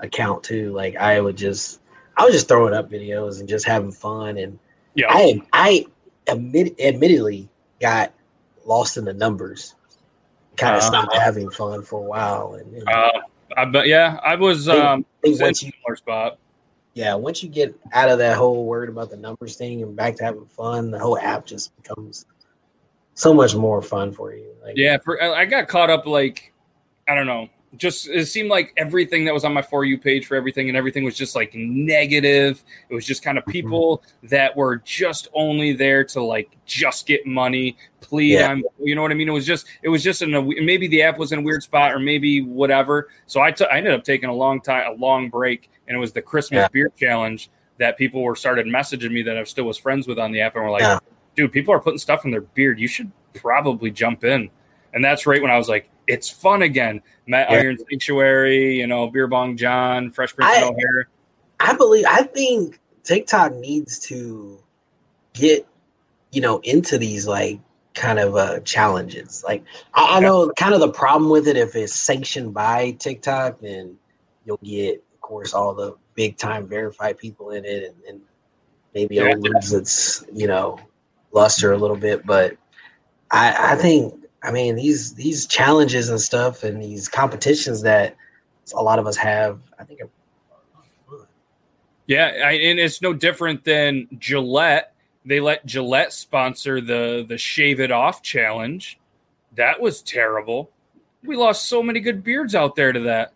account 0.00 0.42
too. 0.42 0.72
Like 0.72 0.96
I 0.96 1.20
would 1.20 1.36
just 1.36 1.80
I 2.16 2.24
was 2.24 2.34
just 2.34 2.48
throwing 2.48 2.74
up 2.74 2.90
videos 2.90 3.40
and 3.40 3.48
just 3.48 3.66
having 3.66 3.92
fun. 3.92 4.38
And 4.38 4.58
yeah, 4.94 5.06
I 5.08 5.40
I 5.52 5.86
admit, 6.26 6.78
admittedly 6.80 7.48
got 7.80 8.12
lost 8.64 8.96
in 8.96 9.04
the 9.04 9.12
numbers. 9.12 9.74
Kind 10.56 10.76
of 10.76 10.82
uh, 10.82 10.86
stopped 10.86 11.14
having 11.14 11.50
fun 11.50 11.82
for 11.82 12.00
a 12.00 12.04
while. 12.04 12.54
And, 12.54 12.74
and 12.74 12.88
uh, 12.88 13.12
I 13.56 13.64
bet 13.64 13.86
yeah, 13.86 14.18
I 14.22 14.34
was 14.34 14.68
um 14.68 15.04
once 15.24 15.62
you, 15.62 15.72
spot. 15.94 16.38
Yeah, 16.94 17.14
once 17.14 17.42
you 17.42 17.48
get 17.48 17.78
out 17.92 18.08
of 18.08 18.18
that 18.18 18.36
whole 18.36 18.64
word 18.64 18.88
about 18.88 19.10
the 19.10 19.16
numbers 19.16 19.56
thing 19.56 19.82
and 19.82 19.94
back 19.94 20.16
to 20.16 20.24
having 20.24 20.46
fun, 20.46 20.90
the 20.90 20.98
whole 20.98 21.16
app 21.18 21.46
just 21.46 21.76
becomes 21.80 22.26
so 23.14 23.32
much 23.32 23.54
more 23.54 23.80
fun 23.82 24.10
for 24.10 24.34
you. 24.34 24.52
Like, 24.64 24.76
yeah, 24.76 24.98
for 24.98 25.22
I 25.22 25.44
got 25.44 25.68
caught 25.68 25.90
up 25.90 26.06
like 26.06 26.52
I 27.06 27.14
don't 27.14 27.26
know 27.26 27.48
just 27.76 28.08
it 28.08 28.26
seemed 28.26 28.48
like 28.48 28.72
everything 28.76 29.24
that 29.24 29.34
was 29.34 29.44
on 29.44 29.52
my 29.52 29.60
for 29.60 29.84
you 29.84 29.98
page 29.98 30.26
for 30.26 30.36
everything 30.36 30.68
and 30.68 30.76
everything 30.76 31.04
was 31.04 31.14
just 31.14 31.36
like 31.36 31.54
negative 31.54 32.64
it 32.88 32.94
was 32.94 33.04
just 33.04 33.22
kind 33.22 33.36
of 33.36 33.42
mm-hmm. 33.42 33.52
people 33.52 33.98
mm-hmm. 33.98 34.28
that 34.28 34.56
were 34.56 34.76
just 34.76 35.28
only 35.34 35.74
there 35.74 36.02
to 36.02 36.22
like 36.22 36.50
just 36.64 37.06
get 37.06 37.26
money 37.26 37.76
please 38.00 38.34
yeah. 38.34 38.48
i'm 38.48 38.62
you 38.80 38.94
know 38.94 39.02
what 39.02 39.10
i 39.10 39.14
mean 39.14 39.28
it 39.28 39.32
was 39.32 39.44
just 39.44 39.66
it 39.82 39.88
was 39.90 40.02
just 40.02 40.22
in 40.22 40.34
a 40.34 40.42
maybe 40.42 40.88
the 40.88 41.02
app 41.02 41.18
was 41.18 41.30
in 41.32 41.40
a 41.40 41.42
weird 41.42 41.62
spot 41.62 41.92
or 41.92 41.98
maybe 41.98 42.40
whatever 42.40 43.08
so 43.26 43.40
I, 43.40 43.50
t- 43.52 43.66
I 43.70 43.76
ended 43.78 43.92
up 43.92 44.02
taking 44.02 44.30
a 44.30 44.34
long 44.34 44.60
time 44.60 44.90
a 44.90 44.96
long 44.98 45.28
break 45.28 45.70
and 45.86 45.96
it 45.96 46.00
was 46.00 46.12
the 46.12 46.22
christmas 46.22 46.62
yeah. 46.62 46.68
beer 46.68 46.92
challenge 46.98 47.50
that 47.78 47.98
people 47.98 48.22
were 48.22 48.34
started 48.34 48.66
messaging 48.66 49.12
me 49.12 49.22
that 49.22 49.36
i 49.36 49.44
still 49.44 49.64
was 49.64 49.76
friends 49.76 50.08
with 50.08 50.18
on 50.18 50.32
the 50.32 50.40
app 50.40 50.54
and 50.54 50.64
were 50.64 50.70
like 50.70 50.82
yeah. 50.82 50.98
dude 51.36 51.52
people 51.52 51.74
are 51.74 51.80
putting 51.80 51.98
stuff 51.98 52.24
in 52.24 52.30
their 52.30 52.40
beard 52.40 52.80
you 52.80 52.88
should 52.88 53.12
probably 53.34 53.90
jump 53.90 54.24
in 54.24 54.48
and 54.94 55.04
that's 55.04 55.26
right 55.26 55.42
when 55.42 55.50
i 55.50 55.58
was 55.58 55.68
like 55.68 55.90
it's 56.08 56.28
fun 56.28 56.62
again. 56.62 57.00
Matt 57.26 57.50
yeah. 57.50 57.58
Iron 57.58 57.78
Sanctuary, 57.88 58.76
you 58.78 58.86
know, 58.86 59.08
Beer 59.08 59.28
Bong 59.28 59.56
John, 59.56 60.10
Fresh 60.10 60.34
Prince 60.34 60.50
I, 60.50 60.62
O'Hare. 60.64 61.08
I 61.60 61.74
believe 61.74 62.06
I 62.08 62.22
think 62.22 62.80
TikTok 63.04 63.54
needs 63.54 63.98
to 64.00 64.58
get, 65.34 65.66
you 66.32 66.40
know, 66.40 66.58
into 66.60 66.98
these 66.98 67.26
like 67.26 67.60
kind 67.94 68.18
of 68.18 68.36
uh 68.36 68.60
challenges. 68.60 69.44
Like 69.46 69.62
I, 69.94 70.16
I 70.16 70.20
know 70.20 70.50
kind 70.56 70.74
of 70.74 70.80
the 70.80 70.90
problem 70.90 71.30
with 71.30 71.46
it 71.46 71.56
if 71.56 71.76
it's 71.76 71.94
sanctioned 71.94 72.54
by 72.54 72.92
TikTok, 72.92 73.60
then 73.60 73.96
you'll 74.44 74.60
get, 74.64 75.04
of 75.14 75.20
course, 75.20 75.52
all 75.52 75.74
the 75.74 75.94
big 76.14 76.38
time 76.38 76.66
verified 76.66 77.18
people 77.18 77.50
in 77.50 77.64
it 77.64 77.84
and, 77.84 77.94
and 78.08 78.20
maybe 78.94 79.16
yeah. 79.16 79.28
it'll 79.28 79.42
lose 79.42 79.72
its, 79.72 80.24
you 80.32 80.46
know, 80.46 80.80
luster 81.32 81.72
a 81.72 81.76
little 81.76 81.96
bit. 81.96 82.24
But 82.24 82.56
I, 83.30 83.72
I 83.72 83.76
think 83.76 84.14
I 84.42 84.50
mean 84.52 84.76
these 84.76 85.14
these 85.14 85.46
challenges 85.46 86.08
and 86.08 86.20
stuff 86.20 86.62
and 86.62 86.82
these 86.82 87.08
competitions 87.08 87.82
that 87.82 88.16
a 88.74 88.82
lot 88.82 88.98
of 88.98 89.06
us 89.06 89.16
have. 89.16 89.60
I 89.78 89.84
think. 89.84 90.00
Yeah, 92.06 92.42
I, 92.44 92.52
and 92.52 92.78
it's 92.78 93.02
no 93.02 93.12
different 93.12 93.64
than 93.64 94.08
Gillette. 94.18 94.94
They 95.24 95.40
let 95.40 95.66
Gillette 95.66 96.12
sponsor 96.12 96.80
the 96.80 97.24
the 97.28 97.36
Shave 97.36 97.80
It 97.80 97.90
Off 97.90 98.22
challenge. 98.22 98.98
That 99.56 99.80
was 99.80 100.02
terrible. 100.02 100.70
We 101.24 101.36
lost 101.36 101.66
so 101.66 101.82
many 101.82 102.00
good 102.00 102.22
beards 102.22 102.54
out 102.54 102.76
there 102.76 102.92
to 102.92 103.00
that. 103.00 103.34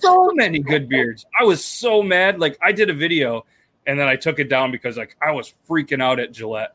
So 0.00 0.30
many 0.34 0.58
good 0.58 0.88
beards. 0.88 1.24
I 1.40 1.44
was 1.44 1.64
so 1.64 2.02
mad. 2.02 2.38
Like 2.38 2.58
I 2.62 2.72
did 2.72 2.90
a 2.90 2.94
video 2.94 3.46
and 3.86 3.98
then 3.98 4.06
I 4.06 4.16
took 4.16 4.38
it 4.38 4.48
down 4.48 4.70
because 4.70 4.96
like 4.96 5.16
I 5.22 5.32
was 5.32 5.54
freaking 5.68 6.02
out 6.02 6.20
at 6.20 6.32
Gillette. 6.32 6.74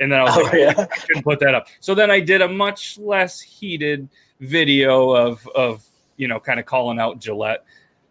And 0.00 0.12
then 0.12 0.20
I 0.20 0.24
was 0.24 0.36
oh, 0.36 0.42
like, 0.42 0.52
yeah. 0.54 0.86
I 0.90 0.98
shouldn't 0.98 1.24
put 1.24 1.40
that 1.40 1.54
up. 1.54 1.68
So 1.80 1.94
then 1.94 2.10
I 2.10 2.20
did 2.20 2.40
a 2.42 2.48
much 2.48 2.98
less 2.98 3.40
heated 3.40 4.08
video 4.40 5.10
of 5.10 5.46
of 5.54 5.84
you 6.16 6.28
know 6.28 6.38
kind 6.38 6.60
of 6.60 6.66
calling 6.66 6.98
out 6.98 7.18
Gillette. 7.18 7.64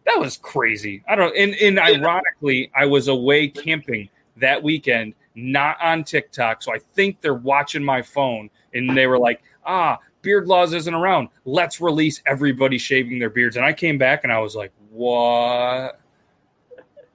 That 0.06 0.19
was 0.19 0.38
crazy. 0.38 1.04
I 1.08 1.15
don't 1.15 1.36
and, 1.36 1.56
and 1.56 1.80
ironically, 1.80 2.71
I 2.76 2.86
was 2.86 3.08
away 3.08 3.47
camping 3.47 4.10
that 4.38 4.62
weekend, 4.62 5.13
not 5.36 5.78
on 5.82 6.04
TikTok. 6.04 6.62
So 6.62 6.73
I 6.73 6.80
think 6.93 7.21
they're 7.21 7.34
watching 7.34 7.84
my 7.84 8.02
phone 8.02 8.50
and 8.73 8.95
they 8.95 9.08
were 9.08 9.19
like, 9.19 9.41
ah, 9.65 9.97
beard 10.21 10.47
laws 10.47 10.73
isn't 10.73 10.93
around. 10.93 11.30
Let's 11.45 11.82
release 11.82 12.21
everybody 12.26 12.78
shaving 12.78 13.19
their 13.19 13.30
beards. 13.30 13.56
And 13.56 13.65
I 13.65 13.73
came 13.73 13.97
back 13.97 14.23
and 14.23 14.32
I 14.32 14.39
was 14.39 14.56
like, 14.56 14.71
what? 14.91 16.00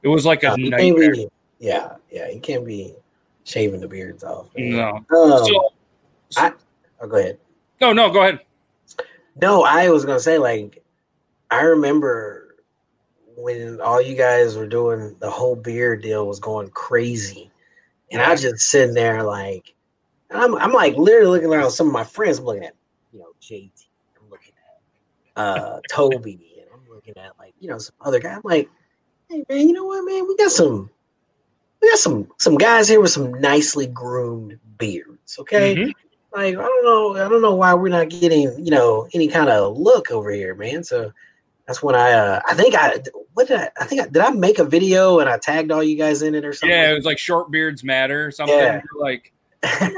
It 0.03 0.09
was 0.09 0.27
like 0.27 0.43
a 0.43 0.57
nightmare. 0.57 1.15
yeah, 1.59 1.95
yeah, 2.11 2.25
it 2.25 2.43
can't 2.43 2.67
be 2.67 2.95
shaving 3.45 3.81
the 3.81 3.89
beards 3.89 4.25
off. 4.25 4.49
No. 4.57 4.97
Um, 4.97 5.05
so, 5.11 5.47
so, 6.31 6.41
I, 6.43 6.53
oh, 7.01 7.07
go 7.07 7.17
ahead. 7.17 7.39
No, 7.81 7.93
no, 7.93 8.11
go 8.11 8.21
ahead. 8.21 8.41
No, 9.41 9.65
I 9.65 9.89
was 9.91 10.05
gonna 10.05 10.21
say 10.21 10.39
like 10.39 10.83
I 11.51 11.63
remember 11.63 12.57
when 13.37 13.81
all 13.81 14.01
you 14.01 14.17
guys 14.17 14.57
were 14.57 14.67
doing 14.67 15.17
the 15.21 15.31
whole 15.31 15.57
beard 15.57 16.03
deal 16.03 16.27
was 16.27 16.39
going 16.39 16.69
crazy, 16.71 17.51
and 18.11 18.21
I 18.21 18.31
was 18.31 18.43
just 18.43 18.61
sitting 18.61 18.95
there 18.95 19.23
like, 19.23 19.75
I'm 20.31 20.55
I'm 20.57 20.73
like 20.73 20.97
literally 20.97 21.31
looking 21.31 21.53
around 21.53 21.71
some 21.71 21.87
of 21.87 21.93
my 21.93 22.05
friends. 22.05 22.39
I'm 22.39 22.45
looking 22.45 22.65
at 22.65 22.75
you 23.13 23.21
know 23.21 23.33
JT. 23.41 23.71
I'm 24.21 24.31
looking 24.31 24.53
at 25.37 25.43
uh 25.43 25.81
Toby, 25.91 26.57
and 26.59 26.67
I'm 26.73 26.93
looking 26.93 27.15
at 27.17 27.33
like 27.39 27.55
you 27.59 27.69
know 27.69 27.79
some 27.79 27.95
other 28.03 28.21
guy. 28.21 28.35
I'm 28.35 28.43
like, 28.45 28.69
hey 29.29 29.45
man, 29.49 29.67
you 29.67 29.73
know 29.73 29.87
what, 29.87 30.05
man, 30.05 30.27
we 30.29 30.37
got 30.37 30.53
some 30.53 30.91
we 31.83 31.91
got 31.91 31.99
some 31.99 32.29
some 32.39 32.57
guys 32.57 32.89
here 32.89 33.01
with 33.01 33.11
some 33.11 33.33
nicely 33.41 33.87
groomed 33.89 34.59
beards. 34.79 35.37
Okay, 35.41 35.75
mm-hmm. 35.75 35.91
like 36.33 36.57
I 36.57 36.63
don't 36.63 36.85
know, 36.85 37.25
I 37.25 37.29
don't 37.29 37.43
know 37.43 37.55
why 37.55 37.75
we're 37.75 37.89
not 37.89 38.09
getting 38.09 38.65
you 38.65 38.71
know 38.71 39.09
any 39.13 39.29
kind 39.29 39.51
of 39.51 39.77
look 39.77 40.11
over 40.11 40.31
here, 40.31 40.55
man. 40.55 40.85
So 40.85 41.13
that's 41.67 41.83
when 41.83 41.97
I 41.97 42.13
uh 42.13 42.41
I 42.49 42.55
think 42.55 42.77
I 42.77 43.03
what 43.35 43.49
did 43.49 43.59
I, 43.59 43.71
I 43.81 43.85
think 43.85 44.01
I, 44.01 44.05
did 44.07 44.19
I 44.19 44.31
make 44.31 44.61
a 44.61 44.65
video 44.65 45.19
and 45.19 45.29
I 45.29 45.39
tagged 45.39 45.73
all 45.73 45.83
you 45.83 45.97
guys 45.97 46.23
in 46.23 46.35
it 46.35 46.45
or 46.45 46.53
something? 46.53 46.71
Yeah, 46.71 46.93
it 46.93 46.95
was 46.95 47.05
like 47.05 47.19
short 47.19 47.51
beards 47.51 47.83
matter 47.83 48.31
something 48.31 48.57
yeah. 48.57 48.81
like. 48.99 49.33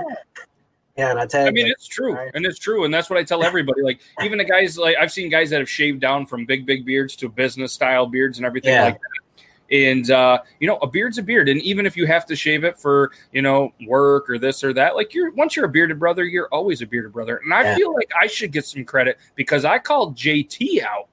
Yeah, 0.97 1.11
and 1.11 1.19
I 1.19 1.27
tagged. 1.27 1.49
I 1.49 1.51
mean, 1.51 1.67
it's 1.67 1.89
true, 1.89 2.15
right. 2.15 2.31
and 2.35 2.47
it's 2.47 2.61
true, 2.61 2.85
and 2.85 2.95
that's 2.95 3.11
what 3.11 3.19
I 3.19 3.25
tell 3.25 3.43
everybody. 3.45 3.83
Like, 3.83 3.99
even 4.23 4.39
the 4.39 4.45
guys, 4.45 4.79
like 4.79 4.95
I've 4.97 5.11
seen 5.11 5.29
guys 5.29 5.51
that 5.51 5.59
have 5.59 5.69
shaved 5.69 6.01
down 6.01 6.25
from 6.25 6.47
big, 6.47 6.67
big 6.67 6.87
beards 6.87 7.17
to 7.17 7.29
business 7.29 7.73
style 7.73 8.07
beards 8.07 8.39
and 8.39 8.47
everything 8.47 8.75
yeah. 8.75 8.85
like 8.85 8.95
that 8.95 9.24
and 9.71 10.11
uh, 10.11 10.39
you 10.61 10.67
know, 10.67 10.77
a 10.79 10.87
beard's 10.87 11.19
a 11.19 11.23
beard, 11.23 11.49
and 11.49 11.61
even 11.63 11.87
if 11.87 11.97
you 11.97 12.07
have 12.07 12.27
to 12.27 12.37
shave 12.37 12.65
it 12.65 12.79
for 12.79 13.13
you 13.33 13.43
know 13.43 13.73
work 13.87 14.29
or 14.29 14.39
this 14.39 14.63
or 14.63 14.73
that, 14.75 14.95
like 14.95 15.15
you're 15.15 15.33
once 15.33 15.57
you're 15.57 15.65
a 15.65 15.69
bearded 15.69 15.99
brother, 15.99 16.25
you're 16.25 16.49
always 16.49 16.83
a 16.83 16.87
bearded 16.87 17.13
brother. 17.13 17.41
And 17.43 17.53
I 17.53 17.63
yeah. 17.63 17.77
feel 17.77 17.95
like 17.95 18.11
I 18.21 18.27
should 18.27 18.53
get 18.53 18.67
some 18.67 18.85
credit 18.85 19.19
because 19.35 19.65
I 19.65 19.79
called 19.79 20.17
JT 20.17 20.83
out. 20.83 21.09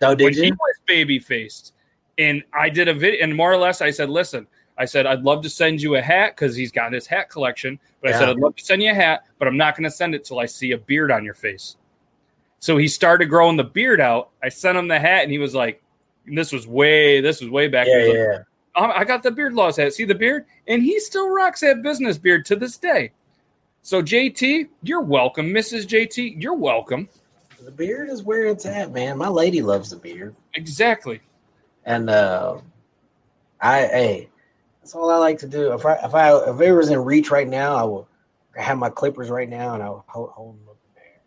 Oh, 0.00 0.14
did 0.14 0.24
when 0.24 0.34
you? 0.34 0.42
He 0.44 0.52
was 0.52 0.76
baby 0.86 1.18
faced, 1.18 1.74
and 2.18 2.42
I 2.52 2.68
did 2.68 2.88
a 2.88 2.94
video, 2.94 3.22
and 3.22 3.34
more 3.34 3.52
or 3.52 3.58
less, 3.58 3.80
I 3.80 3.90
said, 3.90 4.10
"Listen." 4.10 4.46
I 4.78 4.86
said, 4.86 5.04
I'd 5.04 5.22
love 5.22 5.42
to 5.42 5.50
send 5.50 5.82
you 5.82 5.96
a 5.96 6.00
hat 6.00 6.34
because 6.34 6.56
he's 6.56 6.72
got 6.72 6.94
his 6.94 7.06
hat 7.06 7.28
collection. 7.28 7.78
But 8.00 8.08
yeah. 8.08 8.16
I 8.16 8.18
said, 8.18 8.28
I'd 8.30 8.38
love 8.38 8.56
to 8.56 8.64
send 8.64 8.82
you 8.82 8.90
a 8.90 8.94
hat, 8.94 9.24
but 9.38 9.46
I'm 9.46 9.58
not 9.58 9.76
going 9.76 9.84
to 9.84 9.90
send 9.90 10.14
it 10.14 10.24
till 10.24 10.38
I 10.38 10.46
see 10.46 10.72
a 10.72 10.78
beard 10.78 11.12
on 11.12 11.26
your 11.26 11.34
face. 11.34 11.76
So 12.58 12.78
he 12.78 12.88
started 12.88 13.26
growing 13.26 13.58
the 13.58 13.64
beard 13.64 14.00
out. 14.00 14.30
I 14.42 14.48
sent 14.48 14.78
him 14.78 14.88
the 14.88 14.98
hat, 14.98 15.24
and 15.24 15.30
he 15.30 15.38
was 15.38 15.54
like, 15.54 15.82
and 16.26 16.36
this 16.36 16.52
was 16.52 16.66
way 16.66 17.20
this 17.20 17.40
was 17.40 17.50
way 17.50 17.68
back. 17.68 17.86
Yeah, 17.88 18.04
yeah. 18.06 18.38
Like, 18.78 18.96
I 18.96 19.04
got 19.04 19.22
the 19.22 19.30
beard 19.30 19.54
laws 19.54 19.76
hat. 19.76 19.92
See 19.92 20.04
the 20.04 20.14
beard, 20.14 20.46
and 20.66 20.82
he 20.82 20.98
still 21.00 21.30
rocks 21.30 21.60
that 21.60 21.82
business 21.82 22.18
beard 22.18 22.44
to 22.46 22.56
this 22.56 22.76
day. 22.76 23.12
So 23.82 24.00
JT, 24.02 24.68
you're 24.82 25.02
welcome, 25.02 25.48
Mrs. 25.48 25.86
JT. 25.86 26.40
You're 26.42 26.54
welcome. 26.54 27.08
The 27.62 27.70
beard 27.70 28.08
is 28.08 28.22
where 28.22 28.46
it's 28.46 28.66
at, 28.66 28.92
man. 28.92 29.18
My 29.18 29.28
lady 29.28 29.60
loves 29.62 29.90
the 29.90 29.96
beard. 29.96 30.34
Exactly. 30.54 31.20
And 31.84 32.10
uh, 32.10 32.58
I 33.60 33.80
hey, 33.80 34.28
that's 34.80 34.94
all 34.94 35.10
I 35.10 35.16
like 35.16 35.38
to 35.38 35.48
do. 35.48 35.72
If 35.72 35.84
I 35.84 35.94
if 35.96 36.14
I 36.14 36.36
if 36.50 36.60
it 36.60 36.72
was 36.72 36.90
in 36.90 36.98
reach 36.98 37.30
right 37.30 37.48
now, 37.48 37.76
I 37.76 37.82
will 37.82 38.08
have 38.56 38.78
my 38.78 38.90
clippers 38.90 39.30
right 39.30 39.48
now 39.48 39.74
and 39.74 39.82
I'll 39.82 40.04
hold, 40.08 40.30
hold 40.30 40.58
them 40.58 40.68
up 40.68 40.76
in 40.88 40.94
there. 40.94 41.20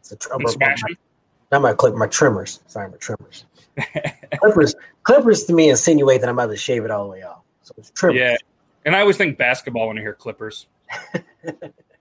It's 0.00 0.12
a 0.12 0.16
trouble. 0.16 0.50
Not 1.52 1.62
my 1.62 1.74
clip, 1.74 1.94
my 1.94 2.08
trimmers. 2.08 2.60
Sorry, 2.66 2.90
my 2.90 2.96
trimmers. 2.96 3.44
clippers, 4.40 4.74
clippers 5.02 5.44
to 5.44 5.52
me 5.52 5.70
insinuate 5.70 6.20
that 6.20 6.28
I'm 6.28 6.38
about 6.38 6.50
to 6.50 6.56
shave 6.56 6.84
it 6.84 6.90
all 6.90 7.04
the 7.04 7.10
way 7.10 7.22
off. 7.22 7.42
So 7.62 7.74
it's 7.78 7.90
trimmers. 7.90 8.20
Yeah, 8.20 8.36
and 8.84 8.94
I 8.94 9.00
always 9.00 9.16
think 9.16 9.36
basketball 9.36 9.88
when 9.88 9.98
I 9.98 10.00
hear 10.00 10.14
Clippers. 10.14 10.66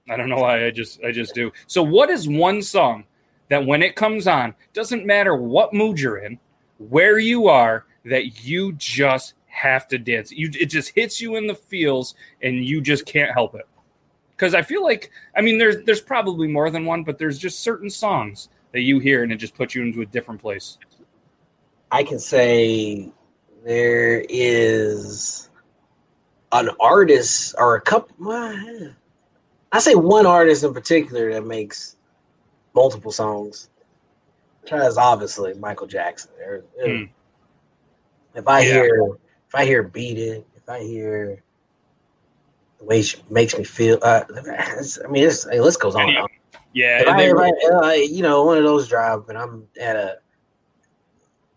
I 0.09 0.15
don't 0.15 0.29
know 0.29 0.37
why. 0.37 0.67
I 0.67 0.71
just 0.71 1.03
I 1.03 1.11
just 1.11 1.33
do. 1.33 1.51
So, 1.67 1.81
what 1.81 2.09
is 2.09 2.29
one 2.29 2.61
song 2.61 3.05
that 3.49 3.65
when 3.65 3.81
it 3.81 3.95
comes 3.95 4.27
on, 4.27 4.53
doesn't 4.73 5.05
matter 5.05 5.35
what 5.35 5.73
mood 5.73 5.99
you're 5.99 6.19
in, 6.19 6.39
where 6.77 7.17
you 7.17 7.47
are, 7.47 7.85
that 8.05 8.45
you 8.45 8.73
just 8.73 9.33
have 9.47 9.87
to 9.87 9.97
dance. 9.97 10.31
You 10.31 10.51
it 10.53 10.67
just 10.67 10.91
hits 10.93 11.19
you 11.19 11.35
in 11.37 11.47
the 11.47 11.55
feels, 11.55 12.13
and 12.43 12.63
you 12.63 12.81
just 12.81 13.05
can't 13.07 13.33
help 13.33 13.55
it. 13.55 13.67
Because 14.31 14.53
I 14.53 14.61
feel 14.61 14.83
like 14.83 15.09
I 15.35 15.41
mean, 15.41 15.57
there's 15.57 15.83
there's 15.85 16.01
probably 16.01 16.47
more 16.47 16.69
than 16.69 16.85
one, 16.85 17.03
but 17.03 17.17
there's 17.17 17.39
just 17.39 17.61
certain 17.61 17.89
songs 17.89 18.49
that 18.73 18.81
you 18.81 18.99
hear 18.99 19.23
and 19.23 19.31
it 19.31 19.37
just 19.37 19.55
puts 19.55 19.73
you 19.73 19.81
into 19.81 20.01
a 20.01 20.05
different 20.05 20.41
place. 20.41 20.77
I 21.91 22.03
can 22.03 22.19
say 22.19 23.11
there 23.63 24.25
is 24.29 25.49
an 26.51 26.69
artist 26.79 27.55
or 27.57 27.75
a 27.75 27.81
couple. 27.81 28.15
well, 28.19 28.93
I 29.71 29.79
say 29.79 29.95
one 29.95 30.25
artist 30.25 30.63
in 30.63 30.73
particular 30.73 31.33
that 31.33 31.45
makes 31.45 31.97
multiple 32.73 33.11
songs. 33.11 33.69
Because 34.63 34.97
obviously 34.97 35.53
Michael 35.53 35.87
Jackson. 35.87 36.31
Hmm. 36.83 37.03
If 38.33 38.47
I 38.47 38.61
Yeah. 38.61 38.73
hear, 38.73 39.17
if 39.47 39.55
I 39.55 39.65
hear 39.65 39.83
"Beat 39.83 40.17
It," 40.17 40.45
if 40.55 40.67
I 40.67 40.79
hear 40.79 41.41
the 42.79 42.85
way 42.85 43.01
she 43.01 43.17
makes 43.29 43.57
me 43.57 43.63
feel, 43.63 43.99
uh, 44.01 44.23
I 44.27 45.07
mean, 45.07 45.23
it's, 45.23 45.43
the 45.45 45.61
list 45.61 45.79
goes 45.79 45.95
on. 45.95 46.09
and 46.09 46.27
Yeah, 46.73 47.01
If 47.01 47.07
I, 47.07 47.21
if 47.21 47.37
I, 47.37 47.75
uh, 47.75 47.91
you 47.93 48.23
know, 48.23 48.43
one 48.43 48.57
of 48.57 48.63
those 48.63 48.87
drive, 48.87 49.29
and 49.29 49.37
I'm 49.37 49.67
at 49.79 49.95
a, 49.95 50.17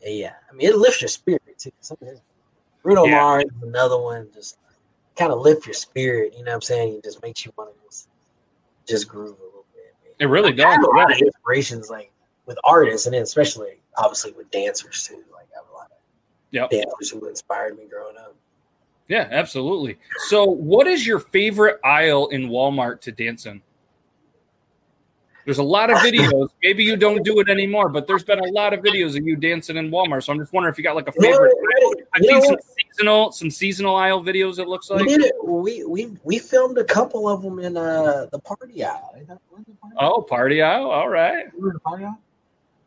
yeah. 0.02 0.32
I 0.50 0.54
mean, 0.54 0.68
it 0.68 0.76
lifts 0.76 1.00
your 1.02 1.08
spirit 1.08 1.42
too. 1.58 1.70
Some 1.80 1.96
of 2.02 2.08
his- 2.08 2.20
Bruno 2.82 3.04
Yeah. 3.04 3.20
Mars 3.20 3.44
is 3.44 3.62
another 3.62 3.98
one, 4.00 4.28
just 4.32 4.58
kind 5.16 5.32
of 5.32 5.40
lift 5.40 5.66
your 5.66 5.74
spirit. 5.74 6.32
You 6.36 6.44
know 6.44 6.50
what 6.52 6.56
I'm 6.56 6.62
saying? 6.62 6.94
It 6.94 7.04
just 7.04 7.22
makes 7.22 7.44
you 7.44 7.52
want 7.58 7.74
to 7.74 7.84
just, 7.86 8.08
just 8.86 9.08
groove 9.08 9.38
a 9.38 9.44
little 9.44 9.64
bit. 9.74 9.92
man. 10.04 10.12
it 10.20 10.26
really 10.26 10.52
I 10.52 10.56
does. 10.56 10.74
have 10.76 10.84
a 10.84 10.96
lot 10.96 11.12
of 11.12 11.18
inspirations, 11.18 11.90
like 11.90 12.10
with 12.46 12.58
artists, 12.64 13.06
and 13.06 13.14
then 13.14 13.22
especially 13.22 13.80
obviously 13.96 14.32
with 14.32 14.50
dancers 14.50 15.06
too. 15.06 15.22
Like 15.34 15.48
I 15.54 15.58
have 15.58 15.68
a 15.70 15.74
lot 15.74 15.86
of 15.90 15.98
Yep. 16.52 16.70
dancers 16.70 17.10
who 17.10 17.26
inspired 17.26 17.76
me 17.76 17.84
growing 17.90 18.16
up. 18.16 18.34
Yeah, 19.08 19.26
absolutely. 19.30 19.98
So, 20.28 20.44
what 20.44 20.86
is 20.86 21.06
your 21.06 21.18
favorite 21.18 21.80
aisle 21.82 22.28
in 22.28 22.48
Walmart 22.48 23.00
to 23.02 23.12
dance 23.12 23.46
in? 23.46 23.60
There's 25.48 25.56
a 25.56 25.62
lot 25.62 25.88
of 25.88 25.96
videos. 26.00 26.50
Maybe 26.62 26.84
you 26.84 26.94
don't 26.94 27.24
do 27.24 27.40
it 27.40 27.48
anymore, 27.48 27.88
but 27.88 28.06
there's 28.06 28.22
been 28.22 28.38
a 28.38 28.50
lot 28.52 28.74
of 28.74 28.80
videos 28.80 29.16
of 29.16 29.26
you 29.26 29.34
dancing 29.34 29.78
in 29.78 29.90
Walmart. 29.90 30.22
So 30.24 30.30
I'm 30.34 30.38
just 30.38 30.52
wondering 30.52 30.70
if 30.74 30.76
you 30.76 30.84
got 30.84 30.94
like 30.94 31.08
a 31.08 31.12
favorite. 31.12 31.54
I've 32.12 32.22
seen 32.22 32.42
some 32.42 32.56
seasonal, 32.76 33.32
some 33.32 33.50
seasonal 33.50 33.96
aisle 33.96 34.22
videos. 34.22 34.58
It 34.58 34.68
looks 34.68 34.90
like. 34.90 35.06
We 35.42 35.86
we 35.86 36.12
we 36.22 36.38
filmed 36.38 36.76
a 36.76 36.84
couple 36.84 37.26
of 37.26 37.40
them 37.40 37.60
in 37.60 37.78
uh 37.78 38.26
the 38.30 38.38
party 38.40 38.84
aisle. 38.84 39.14
Is 39.18 39.26
that- 39.28 39.38
was 39.50 39.62
it 39.66 39.80
party? 39.80 39.96
Oh, 39.98 40.20
party 40.20 40.60
aisle. 40.60 40.90
All 40.90 41.08
right. 41.08 41.46
We 41.54 41.60
were 41.62 41.68
in 41.68 41.74
the 41.76 41.80
party 41.80 42.04
aisle? 42.04 42.18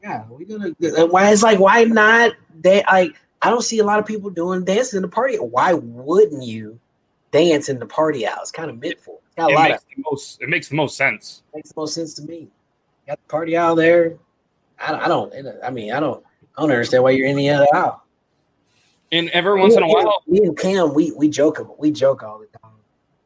Yeah, 0.03 0.25
we 0.29 0.45
did 0.45 0.61
a. 0.61 1.01
and 1.01 1.11
Why 1.11 1.31
it's 1.31 1.41
like 1.41 1.57
why 1.57 1.83
not? 1.85 2.33
They 2.61 2.83
like 2.91 3.15
I 3.41 3.49
don't 3.49 3.63
see 3.63 3.79
a 3.79 3.83
lot 3.83 3.97
of 3.97 4.05
people 4.05 4.29
doing 4.29 4.63
dances 4.65 4.93
in 4.93 5.01
the 5.01 5.07
party. 5.07 5.37
Why 5.37 5.73
wouldn't 5.73 6.43
you 6.43 6.79
dance 7.31 7.69
in 7.69 7.79
the 7.79 7.85
party 7.85 8.25
aisle? 8.27 8.37
It's 8.41 8.51
kind 8.51 8.69
of 8.69 8.79
meant 8.79 8.99
for. 8.99 9.19
It's 9.25 9.35
got 9.35 9.49
a 9.49 9.53
It 9.53 9.55
lot 9.55 9.69
makes 9.69 9.83
of 9.83 9.89
the 9.95 10.03
most. 10.09 10.41
It 10.41 10.49
makes 10.49 10.69
the 10.69 10.75
most 10.75 10.97
sense. 10.97 11.43
makes 11.53 11.69
the 11.71 11.79
most 11.79 11.95
sense 11.95 12.13
to 12.15 12.23
me. 12.23 12.49
Got 13.07 13.19
the 13.21 13.29
party 13.29 13.57
out 13.57 13.75
there. 13.75 14.17
I, 14.79 14.93
I 14.93 15.07
don't. 15.07 15.33
I 15.63 15.69
mean, 15.69 15.93
I 15.93 15.99
don't. 15.99 16.23
I 16.57 16.61
don't 16.61 16.71
understand 16.71 17.03
why 17.03 17.11
you're 17.11 17.27
in 17.27 17.35
the 17.37 17.49
other 17.49 17.67
aisle. 17.73 18.03
And 19.13 19.29
every 19.31 19.59
once 19.59 19.75
in 19.75 19.83
a 19.83 19.87
while, 19.87 20.23
me 20.27 20.39
and 20.39 20.57
Cam, 20.57 20.93
we 20.93 21.11
we 21.11 21.27
joke 21.29 21.59
about 21.59 21.79
we 21.79 21.91
joke 21.91 22.23
all 22.23 22.39
the 22.39 22.47
time. 22.59 22.71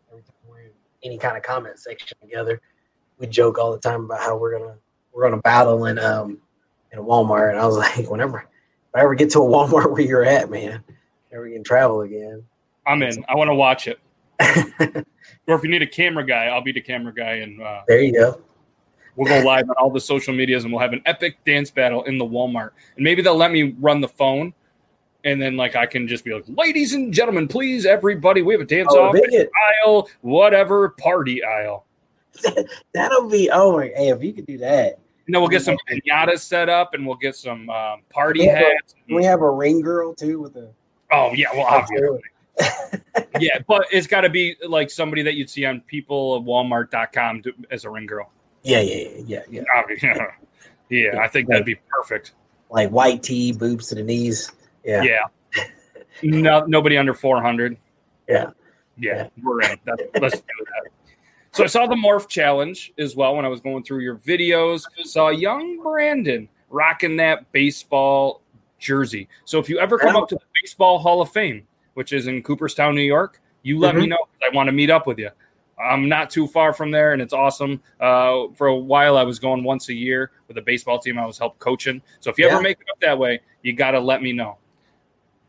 Every 0.09 0.23
time 0.23 0.33
we're 0.47 0.61
in 0.61 0.71
any 1.03 1.17
kind 1.17 1.37
of 1.37 1.43
comment 1.43 1.77
section 1.79 2.17
together, 2.21 2.59
we 3.19 3.27
joke 3.27 3.59
all 3.59 3.71
the 3.71 3.79
time 3.79 4.05
about 4.05 4.21
how 4.21 4.37
we're 4.37 4.57
gonna 4.57 4.75
we're 5.13 5.23
gonna 5.23 5.41
battle 5.41 5.85
in 5.85 5.99
um 5.99 6.39
in 6.91 6.99
a 6.99 7.03
Walmart. 7.03 7.51
And 7.51 7.59
I 7.59 7.65
was 7.65 7.77
like, 7.97 8.09
whenever 8.09 8.39
if 8.39 8.95
I 8.95 9.01
ever 9.01 9.15
get 9.15 9.29
to 9.31 9.39
a 9.39 9.41
Walmart 9.43 9.91
where 9.91 10.01
you're 10.01 10.25
at, 10.25 10.49
man, 10.49 10.83
never 11.31 11.49
can 11.49 11.63
travel 11.63 12.01
again. 12.01 12.43
I'm 12.85 13.01
in. 13.03 13.25
I 13.27 13.35
want 13.35 13.49
to 13.49 13.55
watch 13.55 13.87
it. 13.87 13.99
Or 15.47 15.55
if 15.55 15.63
you 15.63 15.69
need 15.69 15.81
a 15.81 15.87
camera 15.87 16.25
guy, 16.25 16.45
I'll 16.45 16.63
be 16.63 16.71
the 16.71 16.81
camera 16.81 17.13
guy, 17.13 17.33
and 17.33 17.61
uh, 17.61 17.81
there 17.87 18.01
you 18.01 18.13
go. 18.13 18.41
We'll 19.15 19.27
go 19.27 19.45
live 19.45 19.69
on 19.69 19.75
all 19.79 19.89
the 19.89 20.01
social 20.01 20.33
medias 20.33 20.65
and 20.65 20.73
we'll 20.73 20.81
have 20.81 20.91
an 20.91 21.01
epic 21.05 21.37
dance 21.45 21.71
battle 21.71 22.03
in 22.03 22.17
the 22.17 22.25
Walmart. 22.25 22.71
And 22.95 23.03
maybe 23.03 23.21
they'll 23.21 23.37
let 23.37 23.51
me 23.51 23.73
run 23.79 24.01
the 24.01 24.09
phone. 24.09 24.53
And 25.23 25.41
then 25.41 25.55
like 25.55 25.77
I 25.77 25.85
can 25.85 26.05
just 26.05 26.25
be 26.25 26.33
like, 26.33 26.43
ladies 26.49 26.93
and 26.93 27.13
gentlemen, 27.13 27.47
please 27.47 27.85
everybody, 27.85 28.41
we 28.41 28.53
have 28.53 28.61
a 28.61 28.65
dance 28.65 28.89
Oh, 28.91 29.05
off 29.05 29.15
aisle, 29.85 30.09
whatever, 30.19 30.89
party 30.89 31.41
aisle. 31.45 31.85
that'll 32.93 33.29
be 33.29 33.49
oh 33.49 33.77
my 33.77 33.85
hey, 33.95 34.09
if 34.09 34.21
you 34.21 34.33
could 34.33 34.45
do 34.45 34.57
that. 34.57 34.99
And 35.25 35.33
then 35.33 35.41
we'll 35.41 35.49
get 35.49 35.63
some 35.63 35.77
pinatas 35.89 36.39
set 36.39 36.67
up 36.67 36.93
and 36.93 37.07
we'll 37.07 37.15
get 37.15 37.37
some 37.37 37.69
um, 37.69 38.01
party 38.09 38.43
Yeah, 38.43 38.57
hats. 38.57 38.95
We 39.09 39.23
have 39.23 39.41
a 39.41 39.49
ring 39.49 39.79
girl 39.79 40.13
too 40.13 40.41
with 40.41 40.57
a 40.57 40.69
Oh 41.13 41.31
yeah, 41.33 41.47
well 41.53 41.67
obviously. 41.67 42.19
Yeah, 43.39 43.59
but 43.67 43.87
it's 43.91 44.07
gotta 44.07 44.29
be 44.29 44.55
like 44.67 44.89
somebody 44.89 45.21
that 45.23 45.35
you'd 45.35 45.49
see 45.49 45.65
on 45.65 45.81
people 45.81 46.37
at 46.37 46.43
Walmart.com 46.43 47.43
to, 47.43 47.53
as 47.71 47.85
a 47.85 47.89
ring 47.89 48.05
girl. 48.05 48.31
Yeah, 48.63 48.81
yeah, 48.81 48.95
yeah, 48.95 49.21
yeah, 49.25 49.41
yeah. 49.49 49.61
Obviously. 49.75 50.09
yeah, 50.89 51.19
I 51.19 51.27
think 51.27 51.49
that'd 51.49 51.65
be 51.65 51.75
perfect. 51.89 52.33
Like 52.69 52.89
white 52.89 53.23
tee, 53.23 53.51
boobs 53.51 53.87
to 53.89 53.95
the 53.95 54.03
knees. 54.03 54.51
Yeah. 54.83 55.03
Yeah. 55.03 55.63
No, 56.23 56.65
nobody 56.65 56.97
under 56.97 57.13
400. 57.13 57.77
Yeah. 58.27 58.51
Yeah, 58.97 59.27
we're 59.43 59.61
in. 59.61 59.77
That, 59.85 59.99
let's 60.21 60.39
do 60.39 60.45
that. 60.59 60.91
So 61.51 61.63
I 61.63 61.67
saw 61.67 61.87
the 61.87 61.95
morph 61.95 62.27
challenge 62.27 62.93
as 62.97 63.15
well 63.15 63.35
when 63.35 63.45
I 63.45 63.47
was 63.47 63.59
going 63.59 63.83
through 63.83 63.99
your 63.99 64.17
videos. 64.17 64.83
Saw 65.03 65.29
young 65.29 65.81
Brandon 65.81 66.49
rocking 66.69 67.17
that 67.17 67.51
baseball 67.51 68.41
jersey. 68.79 69.27
So 69.45 69.59
if 69.59 69.69
you 69.69 69.79
ever 69.79 69.97
come 69.97 70.15
up 70.15 70.27
to 70.29 70.35
the 70.35 70.41
Baseball 70.61 70.99
Hall 70.99 71.21
of 71.21 71.31
Fame, 71.31 71.65
which 71.95 72.13
is 72.13 72.27
in 72.27 72.43
Cooperstown, 72.43 72.93
New 72.93 73.01
York, 73.01 73.41
you 73.63 73.79
let 73.79 73.95
me 73.95 74.05
know. 74.05 74.17
I 74.43 74.55
want 74.55 74.67
to 74.67 74.71
meet 74.71 74.91
up 74.91 75.07
with 75.07 75.17
you. 75.17 75.31
I'm 75.77 76.07
not 76.07 76.29
too 76.29 76.47
far 76.47 76.71
from 76.71 76.91
there, 76.91 77.13
and 77.13 77.21
it's 77.21 77.33
awesome. 77.33 77.81
Uh, 77.99 78.47
for 78.55 78.67
a 78.67 78.75
while, 78.75 79.17
I 79.17 79.23
was 79.23 79.39
going 79.39 79.63
once 79.63 79.89
a 79.89 79.93
year 79.93 80.31
with 80.47 80.57
a 80.57 80.61
baseball 80.61 80.99
team. 80.99 81.17
I 81.17 81.25
was 81.25 81.37
help 81.37 81.57
coaching. 81.59 82.01
So 82.21 82.29
if 82.29 82.37
you 82.37 82.45
Yeah. 82.45 82.53
ever 82.53 82.61
make 82.61 82.77
it 82.79 82.87
up 82.89 82.99
that 83.01 83.17
way, 83.17 83.41
you 83.63 83.73
got 83.73 83.91
to 83.91 83.99
let 83.99 84.21
me 84.21 84.31
know. 84.31 84.57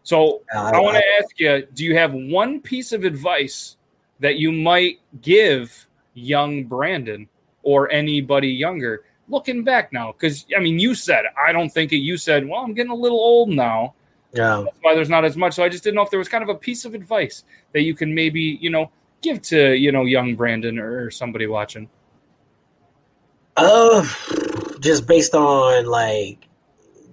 So 0.02 0.42
Uh, 0.54 0.70
I 0.74 0.80
want 0.80 0.96
to 0.96 1.02
ask 1.20 1.38
you: 1.38 1.66
Do 1.74 1.84
you 1.84 1.96
have 1.96 2.12
one 2.14 2.60
piece 2.60 2.92
of 2.92 3.04
advice 3.04 3.76
that 4.20 4.36
you 4.36 4.50
might 4.50 4.98
give 5.20 5.86
young 6.14 6.64
Brandon 6.64 7.28
or 7.62 7.90
anybody 7.92 8.48
younger 8.48 9.04
looking 9.28 9.62
back 9.62 9.92
now? 9.92 10.12
Because 10.12 10.46
I 10.56 10.60
mean, 10.60 10.78
you 10.78 10.94
said 10.94 11.24
I 11.36 11.52
don't 11.52 11.70
think 11.70 11.92
it. 11.92 11.98
You 11.98 12.16
said, 12.16 12.48
"Well, 12.48 12.60
I'm 12.60 12.72
getting 12.74 12.92
a 12.92 12.96
little 12.96 13.20
old 13.20 13.50
now." 13.50 13.94
Yeah. 14.36 14.62
That's 14.64 14.78
why 14.82 14.94
there's 14.94 15.08
not 15.08 15.24
as 15.24 15.36
much. 15.36 15.54
So 15.54 15.64
I 15.64 15.68
just 15.68 15.82
didn't 15.82 15.96
know 15.96 16.02
if 16.02 16.10
there 16.10 16.18
was 16.18 16.28
kind 16.28 16.42
of 16.42 16.50
a 16.50 16.54
piece 16.54 16.84
of 16.84 16.94
advice 16.94 17.44
that 17.72 17.82
you 17.82 17.94
can 17.94 18.14
maybe 18.14 18.58
you 18.60 18.70
know 18.70 18.90
give 19.22 19.42
to 19.42 19.74
you 19.74 19.92
know 19.92 20.04
young 20.04 20.36
Brandon 20.36 20.78
or 20.78 21.10
somebody 21.10 21.46
watching. 21.46 21.88
Uh, 23.56 24.06
just 24.80 25.06
based 25.06 25.34
on 25.34 25.86
like, 25.86 26.46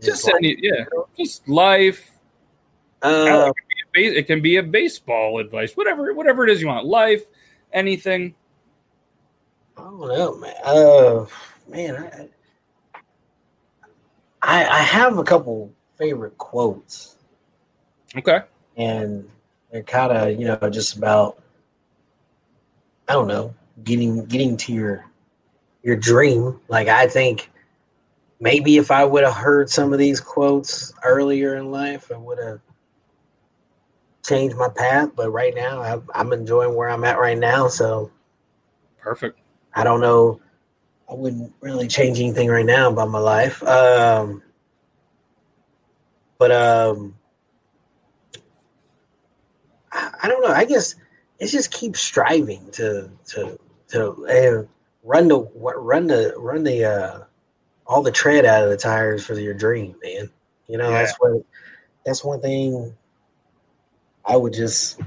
Just 0.02 0.26
like, 0.26 0.36
any, 0.36 0.58
yeah, 0.60 0.84
just 1.18 1.48
life. 1.48 2.12
uh, 3.02 3.08
it, 3.08 3.56
can 3.56 3.68
be 3.70 3.80
a 3.82 3.88
base, 3.94 4.18
it 4.18 4.28
can 4.28 4.42
be 4.42 4.56
a 4.58 4.64
baseball 4.64 5.40
advice, 5.40 5.74
whatever, 5.76 6.14
whatever 6.14 6.44
it 6.44 6.50
is 6.50 6.62
you 6.62 6.68
want. 6.68 6.86
Life, 6.86 7.24
anything. 7.72 8.36
I 9.78 9.82
don't 9.84 10.00
know, 10.00 10.36
man. 10.36 10.56
Uh, 10.64 11.26
man, 11.70 12.30
I, 12.84 13.00
I 14.42 14.66
I 14.66 14.80
have 14.80 15.18
a 15.18 15.24
couple 15.24 15.74
favorite 15.98 16.38
quotes, 16.38 17.13
Okay. 18.18 18.42
and 18.78 19.28
they're 19.72 19.84
kind 19.84 20.12
of 20.12 20.40
you 20.40 20.46
know 20.48 20.70
just 20.70 20.98
about 20.98 21.42
I 23.08 23.14
don't 23.14 23.28
know 23.28 23.54
getting 23.84 24.26
getting 24.26 24.58
to 24.58 24.74
your 24.74 25.06
your 25.84 25.96
dream. 25.96 26.60
Like 26.68 26.88
I 26.88 27.08
think 27.08 27.50
maybe 28.40 28.78
if 28.78 28.92
I 28.92 29.06
would 29.06 29.24
have 29.24 29.34
heard 29.36 29.70
some 29.70 29.94
of 29.94 30.00
these 30.00 30.20
quotes 30.20 30.94
earlier 31.04 31.56
in 31.56 31.72
life, 31.72 32.12
I 32.14 32.18
would 32.18 32.40
have 32.40 32.60
changed 34.26 34.56
my 34.58 34.70
path. 34.70 35.12
But 35.16 35.32
right 35.32 35.54
now, 35.56 35.82
I, 35.82 36.00
I'm 36.20 36.34
enjoying 36.34 36.76
where 36.76 36.90
I'm 36.90 37.04
at 37.04 37.20
right 37.20 37.38
now, 37.38 37.68
so. 37.68 38.12
Perfect. 39.00 39.40
I 39.74 39.84
don't 39.84 40.00
know. 40.02 40.40
I 41.10 41.14
wouldn't 41.14 41.54
really 41.62 41.88
change 41.88 42.20
anything 42.20 42.48
right 42.50 42.66
now 42.66 42.90
about 42.90 43.10
my 43.10 43.20
life. 43.20 43.62
Um, 43.64 44.42
but 46.38 46.52
um, 46.52 47.16
I, 50.24 50.28
don't 50.28 50.42
know. 50.42 50.54
I 50.54 50.66
guess 50.66 50.96
it's 51.40 51.52
just 51.52 51.72
keep 51.72 51.96
striving 51.96 52.70
to 52.72 53.10
to 53.28 53.60
to 53.90 54.12
uh, 54.28 54.64
run 55.04 55.28
the 55.28 55.40
run 55.56 56.08
the 56.08 56.34
run 56.38 56.64
the 56.64 56.86
uh, 56.86 57.20
all 57.86 58.02
the 58.02 58.12
tread 58.12 58.46
out 58.46 58.64
of 58.64 58.70
the 58.70 58.78
tires 58.78 59.26
for 59.26 59.34
your 59.34 59.54
dream, 59.54 59.96
man. 60.04 60.30
You 60.68 60.78
know, 60.78 60.90
Yeah. 60.90 61.04
that's 61.04 61.16
what 61.20 61.44
that's 62.06 62.24
one 62.24 62.42
thing 62.42 62.96
I 64.26 64.38
would 64.38 64.54
just 64.54 65.00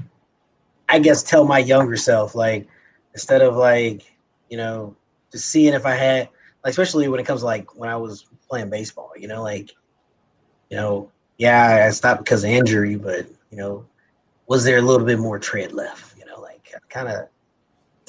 I 0.89 0.99
guess 0.99 1.23
tell 1.23 1.43
my 1.43 1.59
younger 1.59 1.97
self, 1.97 2.35
like 2.35 2.67
instead 3.13 3.41
of 3.41 3.55
like, 3.55 4.03
you 4.49 4.57
know, 4.57 4.95
just 5.31 5.49
seeing 5.49 5.73
if 5.73 5.85
I 5.85 5.95
had 5.95 6.29
like 6.63 6.71
especially 6.71 7.07
when 7.07 7.19
it 7.19 7.25
comes 7.25 7.41
to 7.41 7.45
like 7.45 7.75
when 7.75 7.89
I 7.89 7.97
was 7.97 8.25
playing 8.47 8.69
baseball, 8.69 9.11
you 9.17 9.27
know, 9.27 9.41
like, 9.43 9.71
you 10.69 10.77
know, 10.77 11.11
yeah, 11.37 11.85
I 11.87 11.89
stopped 11.91 12.23
because 12.23 12.43
of 12.43 12.49
injury, 12.49 12.95
but 12.95 13.25
you 13.51 13.57
know, 13.57 13.85
was 14.47 14.63
there 14.63 14.77
a 14.77 14.81
little 14.81 15.05
bit 15.05 15.19
more 15.19 15.37
tread 15.39 15.73
left? 15.73 16.17
You 16.17 16.25
know, 16.25 16.39
like 16.41 16.73
kind 16.89 17.07
of 17.09 17.27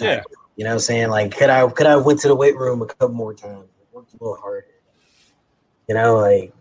Yeah. 0.00 0.22
you 0.56 0.64
know 0.64 0.70
what 0.70 0.74
I'm 0.74 0.80
saying? 0.80 1.08
Like 1.10 1.36
could 1.36 1.50
I 1.50 1.68
could 1.68 1.86
I 1.86 1.90
have 1.90 2.04
went 2.04 2.20
to 2.20 2.28
the 2.28 2.34
weight 2.34 2.56
room 2.56 2.82
a 2.82 2.86
couple 2.86 3.08
more 3.10 3.34
times, 3.34 3.66
worked 3.92 4.14
a 4.14 4.16
little 4.22 4.36
harder? 4.36 4.66
You 5.88 5.94
know, 5.94 6.16
like 6.16 6.52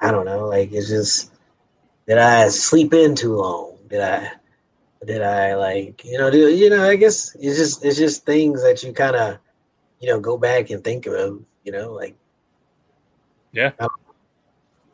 I 0.00 0.10
don't 0.10 0.26
know, 0.26 0.46
like 0.46 0.72
it's 0.72 0.88
just 0.88 1.32
did 2.06 2.18
I 2.18 2.48
sleep 2.48 2.94
in 2.94 3.14
too 3.14 3.34
long? 3.36 3.78
Did 3.88 4.00
I 4.00 4.32
did 5.06 5.22
I 5.22 5.54
like 5.54 6.04
you 6.04 6.18
know, 6.18 6.30
do, 6.30 6.48
you 6.48 6.70
know, 6.70 6.88
I 6.88 6.96
guess 6.96 7.34
it's 7.36 7.56
just 7.56 7.84
it's 7.84 7.96
just 7.96 8.26
things 8.26 8.62
that 8.62 8.82
you 8.82 8.92
kind 8.92 9.16
of 9.16 9.38
you 10.00 10.08
know 10.08 10.20
go 10.20 10.36
back 10.36 10.70
and 10.70 10.82
think 10.84 11.06
of, 11.06 11.42
you 11.64 11.72
know, 11.72 11.92
like 11.92 12.16
Yeah. 13.52 13.72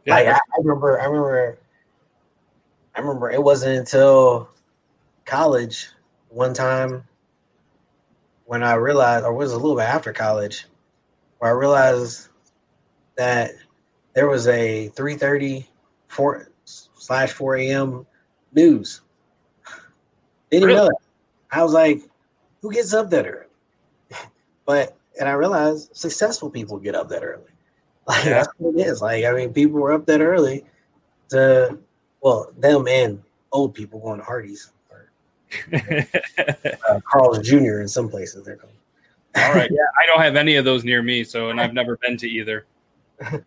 like 0.06 0.26
I, 0.26 0.32
I 0.32 0.38
remember 0.58 1.00
I 1.00 1.04
remember 1.06 1.58
I 2.96 3.00
remember 3.00 3.30
it 3.30 3.42
wasn't 3.42 3.78
until 3.78 4.50
college 5.24 5.88
one 6.28 6.54
time 6.54 7.04
when 8.46 8.62
I 8.62 8.74
realized 8.74 9.24
or 9.24 9.32
it 9.32 9.36
was 9.36 9.52
a 9.52 9.56
little 9.56 9.76
bit 9.76 9.84
after 9.88 10.12
college 10.12 10.66
where 11.38 11.50
I 11.50 11.54
realized 11.54 12.28
that 13.16 13.52
there 14.14 14.28
was 14.28 14.46
a 14.48 14.90
3:30 14.94 15.66
4 16.08 16.48
slash 16.64 17.32
4 17.32 17.56
a.m. 17.56 18.06
news. 18.54 19.00
Didn't 20.50 20.68
Really? 20.68 20.78
know 20.78 20.86
that. 20.86 20.96
I 21.50 21.62
was 21.62 21.72
like, 21.72 22.02
who 22.62 22.72
gets 22.72 22.94
up 22.94 23.10
that 23.10 23.26
early? 23.26 23.46
But 24.66 24.96
and 25.20 25.28
I 25.28 25.32
realized 25.32 25.94
successful 25.96 26.48
people 26.50 26.78
get 26.78 26.94
up 26.94 27.08
that 27.08 27.24
early. 27.24 27.50
Like 28.06 28.24
Yeah. 28.24 28.30
that's 28.34 28.48
what 28.58 28.74
it 28.78 28.86
is. 28.86 29.00
Like 29.00 29.24
I 29.24 29.32
mean, 29.32 29.52
people 29.52 29.80
were 29.80 29.92
up 29.92 30.06
that 30.06 30.20
early 30.20 30.64
to 31.30 31.78
well, 32.24 32.50
them 32.58 32.88
and 32.88 33.22
old 33.52 33.74
people 33.74 34.00
going 34.00 34.18
to 34.18 34.24
Hardee's 34.24 34.72
or 34.90 35.10
uh, 36.88 37.00
Carl's 37.08 37.46
Jr. 37.46 37.82
in 37.82 37.86
some 37.86 38.08
places 38.08 38.44
they're 38.44 38.56
called. 38.56 38.72
All 39.36 39.54
right. 39.54 39.70
Yeah, 39.70 39.78
I 40.02 40.06
don't 40.06 40.22
have 40.22 40.34
any 40.34 40.56
of 40.56 40.64
those 40.64 40.84
near 40.84 41.02
me, 41.02 41.22
so 41.22 41.50
and 41.50 41.60
I've 41.60 41.74
never 41.74 41.96
been 41.98 42.16
to 42.16 42.28
either. 42.28 42.66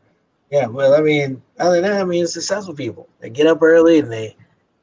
Yeah, 0.50 0.68
well, 0.68 0.96
I 0.96 1.02
mean, 1.02 1.42
other 1.60 1.82
than 1.82 1.92
that, 1.92 2.00
I 2.00 2.06
mean, 2.06 2.26
successful 2.26 2.74
people 2.74 3.10
they 3.20 3.30
get 3.30 3.48
up 3.48 3.62
early 3.62 4.00
and 4.00 4.10
they 4.10 4.34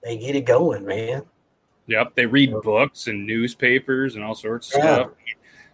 they 0.03 0.19
get 0.19 0.37
it 0.37 0.45
going, 0.45 0.85
man. 0.85 1.23
Yep, 1.87 2.15
they 2.15 2.27
read 2.27 2.53
books 2.63 3.07
and 3.07 3.27
newspapers 3.27 4.15
and 4.15 4.23
all 4.23 4.35
sorts 4.35 4.75
of 4.75 4.85
Yeah. 4.85 4.95
stuff. 4.95 5.11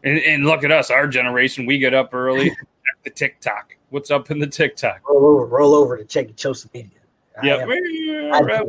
And, 0.05 0.18
and 0.21 0.45
look 0.45 0.62
at 0.62 0.71
us, 0.71 0.91
our 0.93 1.09
generation. 1.09 1.66
We 1.66 1.79
get 1.79 1.93
up 1.93 2.14
early. 2.14 2.51
check 2.51 2.57
the 3.03 3.11
TikTok. 3.11 3.77
What's 3.89 4.12
up 4.12 4.31
in 4.31 4.39
the 4.39 4.47
TikTok? 4.47 5.01
Roll 5.09 5.27
over, 5.27 5.47
roll 5.47 5.75
over 5.75 5.97
to 5.97 6.05
check 6.05 6.29
your 6.29 6.37
social 6.37 6.71
media. 6.73 6.99
I 7.41 7.47
Yep. 7.47 7.61
am- 7.68 8.33
I, 8.33 8.64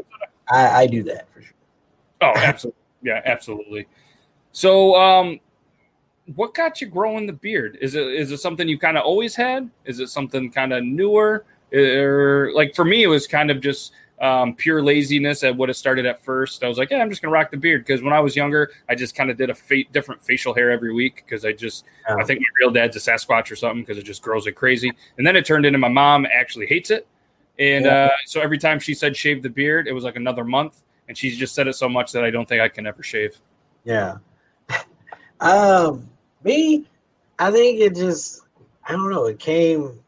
I, 0.49 0.80
I 0.82 0.88
do 0.88 1.03
that 1.03 1.28
for 1.34 1.41
sure. 1.41 1.53
Oh, 2.22 2.34
absolutely. 2.36 2.80
Yeah, 3.03 3.22
absolutely. 3.26 3.88
So, 4.51 4.95
um, 4.95 5.39
what 6.36 6.53
got 6.53 6.82
you 6.82 6.88
growing 6.88 7.26
the 7.26 7.34
beard? 7.34 7.78
Is 7.82 7.95
it 7.95 8.05
is 8.07 8.32
it 8.32 8.38
something 8.38 8.68
you 8.68 8.78
kind 8.78 8.97
of 8.97 9.03
always 9.03 9.36
had? 9.36 9.70
Is 9.86 9.99
it 9.99 10.07
something 10.09 10.51
kind 10.51 10.72
of 10.74 10.84
newer? 10.84 11.45
Or 11.74 12.51
like 12.53 12.76
for 12.76 12.86
me, 12.86 13.03
it 13.03 13.07
was 13.07 13.28
kind 13.28 13.49
of 13.49 13.59
just 13.62 13.93
um, 14.22 14.55
pure 14.55 14.84
laziness 14.84 15.43
at 15.43 15.55
what 15.55 15.70
it 15.70 15.74
started 15.74 16.05
at 16.05 16.24
first. 16.24 16.64
I 16.64 16.68
was 16.68 16.78
like, 16.78 16.91
yeah, 16.91 16.99
I'm 16.99 17.09
just 17.09 17.22
gonna 17.24 17.32
rock 17.34 17.49
the 17.49 17.57
beard 17.57 17.86
because 17.86 18.03
when 18.03 18.14
I 18.14 18.20
was 18.20 18.36
younger, 18.36 18.72
I 18.88 18.93
just 18.93 19.16
kind 19.16 19.32
of 19.32 19.38
did 19.38 19.49
a 19.49 19.55
fa- 19.55 19.84
different 19.91 20.22
facial 20.22 20.53
hair 20.53 20.70
every 20.70 20.93
week 20.93 21.24
because 21.26 21.43
I 21.43 21.53
just 21.53 21.86
I 22.07 22.24
think 22.24 22.39
my 22.41 22.45
real 22.59 22.72
dad's 22.72 22.95
a 22.95 22.99
Sasquatch 22.99 23.49
or 23.51 23.55
something 23.55 23.82
because 23.82 23.97
it 23.97 24.03
just 24.03 24.22
grows 24.22 24.45
like 24.45 24.55
crazy. 24.55 24.91
And 25.18 25.26
then 25.26 25.36
it 25.36 25.43
turned 25.45 25.66
into 25.66 25.80
my 25.80 25.88
mom 25.89 26.28
actually 26.32 26.68
hates 26.68 26.91
it, 26.91 27.07
and 27.60 27.86
Yeah. 27.86 28.06
uh, 28.06 28.10
so 28.26 28.41
every 28.41 28.58
time 28.58 28.80
she 28.80 28.93
said 28.93 29.16
shave 29.16 29.43
the 29.43 29.49
beard, 29.49 29.88
it 29.88 29.93
was 29.93 30.04
like 30.04 30.16
another 30.16 30.43
month. 30.43 30.82
And 31.08 31.18
she's 31.18 31.38
just 31.38 31.54
said 31.54 31.68
it 31.68 31.74
so 31.74 31.89
much 31.89 32.12
that 32.14 32.24
I 32.24 32.30
don't 32.32 32.47
think 32.47 32.62
I 32.62 32.70
can 32.70 32.88
ever 32.88 33.04
shave. 33.04 33.39
Yeah. 33.84 34.18
um, 35.39 36.10
me, 36.43 36.86
I 37.39 37.52
think 37.52 37.80
it 37.82 37.95
just, 37.95 38.41
I 38.88 38.93
don't 38.93 39.10
know. 39.10 39.26
It 39.26 39.39
came 39.39 39.99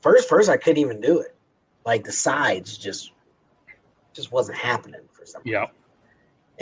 first. 0.00 0.28
First, 0.28 0.48
I 0.48 0.56
couldn't 0.56 0.78
even 0.78 1.00
do 1.00 1.20
it. 1.20 1.36
Like 1.84 2.04
the 2.04 2.12
sides 2.12 2.76
just, 2.76 3.12
just 4.12 4.32
wasn't 4.32 4.58
happening 4.58 5.02
for 5.12 5.24
some. 5.24 5.42
reason. 5.44 5.52
Yeah. 5.52 5.66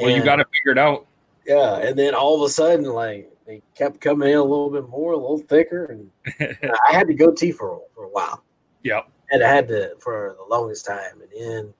Well, 0.03 0.15
you 0.15 0.23
got 0.23 0.37
to 0.37 0.45
figure 0.47 0.73
it 0.73 0.79
out. 0.79 1.07
Yeah, 1.47 1.77
and 1.77 1.97
then 1.99 2.15
all 2.15 2.35
of 2.43 2.49
a 2.49 2.53
sudden, 2.53 2.85
like 2.85 3.31
they 3.47 3.63
kept 3.75 4.01
coming 4.01 4.31
in 4.31 4.37
a 4.37 4.43
little 4.43 4.71
bit 4.71 4.89
more, 4.89 5.13
a 5.13 5.17
little 5.17 5.39
thicker, 5.39 5.85
and 5.85 6.11
I 6.89 6.93
had 6.93 7.07
to 7.07 7.15
go 7.15 7.31
T 7.31 7.53
for 7.53 7.81
for 7.95 8.05
a 8.05 8.09
while. 8.09 8.43
Yep. 8.83 9.09
And 9.31 9.43
I 9.43 9.49
had 9.53 9.69
to 9.69 9.95
for 10.01 10.37
the 10.39 10.45
longest 10.55 10.87
time, 10.87 11.21
and 11.21 11.31
then 11.39 11.75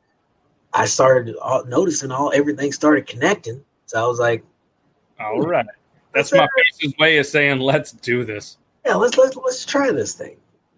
I 0.73 0.87
started 0.87 1.37
all, 1.37 1.65
noticing 1.67 2.11
all 2.11 2.33
everything 2.35 2.73
started 2.73 3.07
connecting. 3.07 3.63
So 3.87 4.03
I 4.03 4.07
was 4.07 4.19
like, 4.19 4.43
All 5.21 5.41
right. 5.41 5.67
That's 6.15 6.33
my 6.33 6.47
face's 6.57 6.95
way 6.99 7.19
of 7.19 7.27
saying 7.27 7.59
let's 7.61 7.93
do 7.93 8.25
this. 8.25 8.59
yeah, 8.87 8.95
let's 8.95 9.17
let's 9.19 9.37
let's 9.37 9.65
try 9.65 9.91
this 9.93 10.15
thing. 10.15 10.37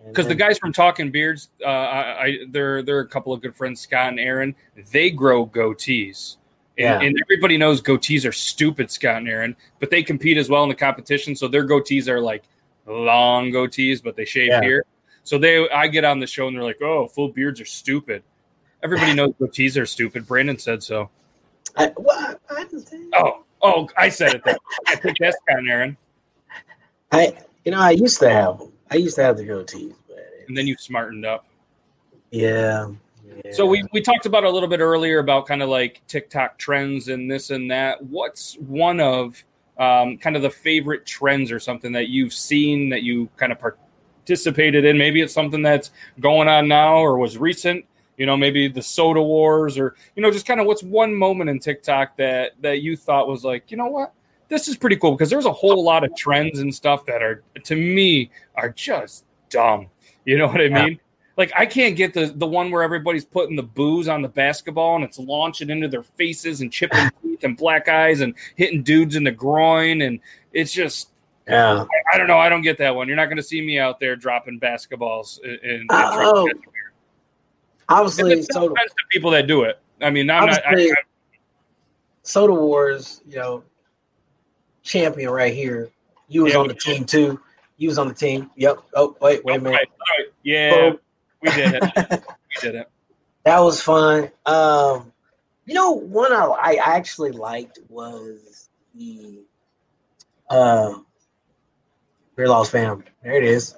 Because 0.08 0.28
the 0.28 0.34
guys 0.36 0.56
from 0.58 0.72
Talking 0.72 1.10
Beards, 1.10 1.48
uh, 1.64 1.68
I, 1.68 2.24
I 2.24 2.38
they're 2.50 2.82
they're 2.82 3.00
a 3.00 3.08
couple 3.08 3.32
of 3.32 3.40
good 3.42 3.54
friends, 3.56 3.80
Scott 3.80 4.08
and 4.10 4.20
Aaron. 4.20 4.54
They 4.92 5.10
grow 5.10 5.46
goatees. 5.46 6.36
And, 6.78 6.84
Yeah. 6.84 7.00
and 7.00 7.16
everybody 7.24 7.56
knows 7.56 7.80
goatees 7.82 8.28
are 8.28 8.32
stupid, 8.32 8.90
Scott 8.90 9.16
and 9.16 9.28
Aaron, 9.28 9.56
but 9.80 9.90
they 9.90 10.02
compete 10.02 10.36
as 10.36 10.48
well 10.50 10.62
in 10.62 10.68
the 10.68 10.74
competition. 10.74 11.34
So 11.34 11.48
their 11.48 11.66
goatees 11.66 12.06
are 12.06 12.20
like 12.20 12.44
long 12.86 13.50
goatees, 13.50 14.02
but 14.02 14.14
they 14.14 14.24
shave 14.26 14.48
Yeah. 14.48 14.60
here. 14.62 14.84
So 15.26 15.38
they, 15.38 15.68
I 15.70 15.88
get 15.88 16.04
on 16.04 16.20
the 16.20 16.26
show 16.26 16.46
and 16.46 16.56
they're 16.56 16.62
like, 16.62 16.80
"Oh, 16.80 17.08
full 17.08 17.28
beards 17.30 17.60
are 17.60 17.64
stupid." 17.66 18.22
Everybody 18.84 19.12
knows 19.12 19.32
goatees 19.40 19.80
are 19.80 19.84
stupid. 19.84 20.24
Brandon 20.24 20.56
said 20.56 20.82
so. 20.84 21.10
I, 21.76 21.92
well, 21.96 22.36
I, 22.48 22.54
I 22.54 22.62
didn't 22.64 22.86
say- 22.86 23.00
Oh, 23.14 23.42
oh, 23.60 23.88
I 23.96 24.08
said 24.08 24.34
it. 24.34 24.42
Then. 24.44 24.56
I 24.86 24.94
think 24.94 25.18
that's 25.18 25.36
Scott 25.38 25.58
and 25.58 25.68
Aaron. 25.68 25.96
I 27.10 27.36
you 27.64 27.72
know 27.72 27.80
I 27.80 27.90
used 27.90 28.20
to 28.20 28.30
have 28.30 28.58
them. 28.60 28.72
I 28.92 28.96
used 28.96 29.16
to 29.16 29.22
have 29.24 29.36
the 29.36 29.42
goatees, 29.44 29.94
but 30.06 30.18
And 30.46 30.56
then 30.56 30.68
you 30.68 30.76
smartened 30.78 31.26
up. 31.26 31.44
yeah. 32.30 32.88
yeah. 33.44 33.52
So 33.52 33.66
we, 33.66 33.84
we 33.92 34.00
talked 34.00 34.26
about 34.26 34.44
a 34.44 34.50
little 34.50 34.68
bit 34.68 34.78
earlier 34.78 35.18
about 35.18 35.46
kind 35.46 35.60
of 35.60 35.68
like 35.68 36.02
TikTok 36.06 36.56
trends 36.56 37.08
and 37.08 37.28
this 37.28 37.50
and 37.50 37.68
that. 37.72 38.00
What's 38.04 38.54
one 38.58 39.00
of 39.00 39.42
um, 39.76 40.18
kind 40.18 40.36
of 40.36 40.42
the 40.42 40.50
favorite 40.50 41.04
trends 41.04 41.50
or 41.50 41.58
something 41.58 41.90
that 41.92 42.08
you've 42.10 42.32
seen 42.32 42.88
that 42.90 43.02
you 43.02 43.28
kind 43.36 43.50
of 43.50 43.58
participated 44.26 44.84
in? 44.84 44.98
Maybe 44.98 45.20
it's 45.22 45.32
something 45.32 45.62
that's 45.62 45.92
going 46.20 46.48
on 46.48 46.66
now 46.68 46.96
or 46.96 47.16
was 47.16 47.38
recent. 47.38 47.84
You 48.16 48.26
know, 48.26 48.36
maybe 48.36 48.66
the 48.66 48.82
soda 48.82 49.22
wars 49.22 49.78
or 49.78 49.94
you 50.16 50.22
know, 50.22 50.30
just 50.30 50.46
kind 50.46 50.58
of 50.58 50.66
what's 50.66 50.82
one 50.82 51.14
moment 51.14 51.50
in 51.50 51.58
TikTok 51.58 52.16
that 52.16 52.52
that 52.62 52.80
you 52.80 52.96
thought 52.96 53.28
was 53.28 53.44
like, 53.44 53.70
you 53.70 53.76
know 53.76 53.86
what, 53.86 54.12
this 54.48 54.68
is 54.68 54.76
pretty 54.76 54.96
cool 54.96 55.12
because 55.12 55.30
there's 55.30 55.44
a 55.46 55.52
whole 55.52 55.84
lot 55.84 56.02
of 56.02 56.14
trends 56.16 56.58
and 56.58 56.74
stuff 56.74 57.04
that 57.06 57.22
are 57.22 57.42
to 57.64 57.76
me 57.76 58.30
are 58.54 58.70
just 58.70 59.24
dumb. 59.50 59.88
You 60.24 60.38
know 60.38 60.46
what 60.48 60.60
I 60.60 60.64
Yeah. 60.64 60.84
mean? 60.84 61.00
Like 61.36 61.52
I 61.54 61.66
can't 61.66 61.94
get 61.94 62.14
the 62.14 62.32
the 62.34 62.46
one 62.46 62.70
where 62.70 62.82
everybody's 62.82 63.26
putting 63.26 63.54
the 63.54 63.62
booze 63.62 64.08
on 64.08 64.22
the 64.22 64.28
basketball 64.28 64.96
and 64.96 65.04
it's 65.04 65.18
launching 65.18 65.68
into 65.68 65.86
their 65.86 66.02
faces 66.02 66.62
and 66.62 66.72
chipping 66.72 67.10
teeth 67.22 67.44
and 67.44 67.54
black 67.56 67.88
eyes 67.88 68.22
and 68.22 68.34
hitting 68.56 68.82
dudes 68.82 69.14
in 69.14 69.24
the 69.24 69.30
groin 69.30 70.00
and 70.00 70.20
it's 70.54 70.72
just 70.72 71.10
yeah. 71.48 71.84
I, 71.84 72.14
I 72.14 72.18
don't 72.18 72.26
know 72.26 72.38
I 72.38 72.48
don't 72.48 72.62
get 72.62 72.78
that 72.78 72.94
one. 72.94 73.06
You're 73.08 73.16
not 73.16 73.26
going 73.26 73.36
to 73.36 73.42
see 73.42 73.60
me 73.60 73.78
out 73.78 74.00
there 74.00 74.16
dropping 74.16 74.60
basketballs 74.60 75.38
and, 75.44 75.58
and 75.62 75.90
Oh, 75.90 76.48
Obviously, 77.88 78.42
soda, 78.42 78.72
offense 78.72 78.90
to 78.90 79.04
people 79.12 79.30
that 79.30 79.46
do 79.46 79.62
it. 79.62 79.78
I 80.00 80.10
mean, 80.10 80.28
I'm 80.28 80.46
not. 80.46 80.66
I, 80.66 80.74
I, 80.74 80.94
soda 82.22 82.52
wars. 82.52 83.22
You 83.28 83.36
know, 83.36 83.64
champion 84.82 85.30
right 85.30 85.54
here. 85.54 85.90
You 86.28 86.44
was 86.44 86.54
Yeah, 86.54 86.60
on 86.60 86.68
the 86.68 86.74
team 86.74 87.04
too. 87.04 87.40
You 87.76 87.88
was 87.88 87.98
on 87.98 88.08
the 88.08 88.14
team. 88.14 88.50
Yep. 88.56 88.78
Oh 88.94 89.16
wait, 89.20 89.44
wait 89.44 89.58
a 89.58 89.60
minute. 89.60 89.76
right, 89.76 89.88
right. 90.18 90.28
Yeah, 90.42 90.90
Boom. 90.90 90.98
we 91.42 91.50
did 91.50 91.74
it. 91.74 92.24
We 92.56 92.70
did 92.70 92.74
it. 92.76 92.90
That 93.44 93.60
was 93.60 93.82
fun. 93.82 94.30
Um, 94.46 95.12
you 95.66 95.74
know, 95.74 95.90
one 95.90 96.32
I, 96.32 96.78
I 96.82 96.96
actually 96.96 97.32
liked 97.32 97.80
was 97.88 98.70
the 98.94 99.42
uh, 100.48 100.94
Beard 102.36 102.48
Laws 102.48 102.70
Fam. 102.70 103.02
There 103.22 103.36
it 103.36 103.44
is. 103.44 103.74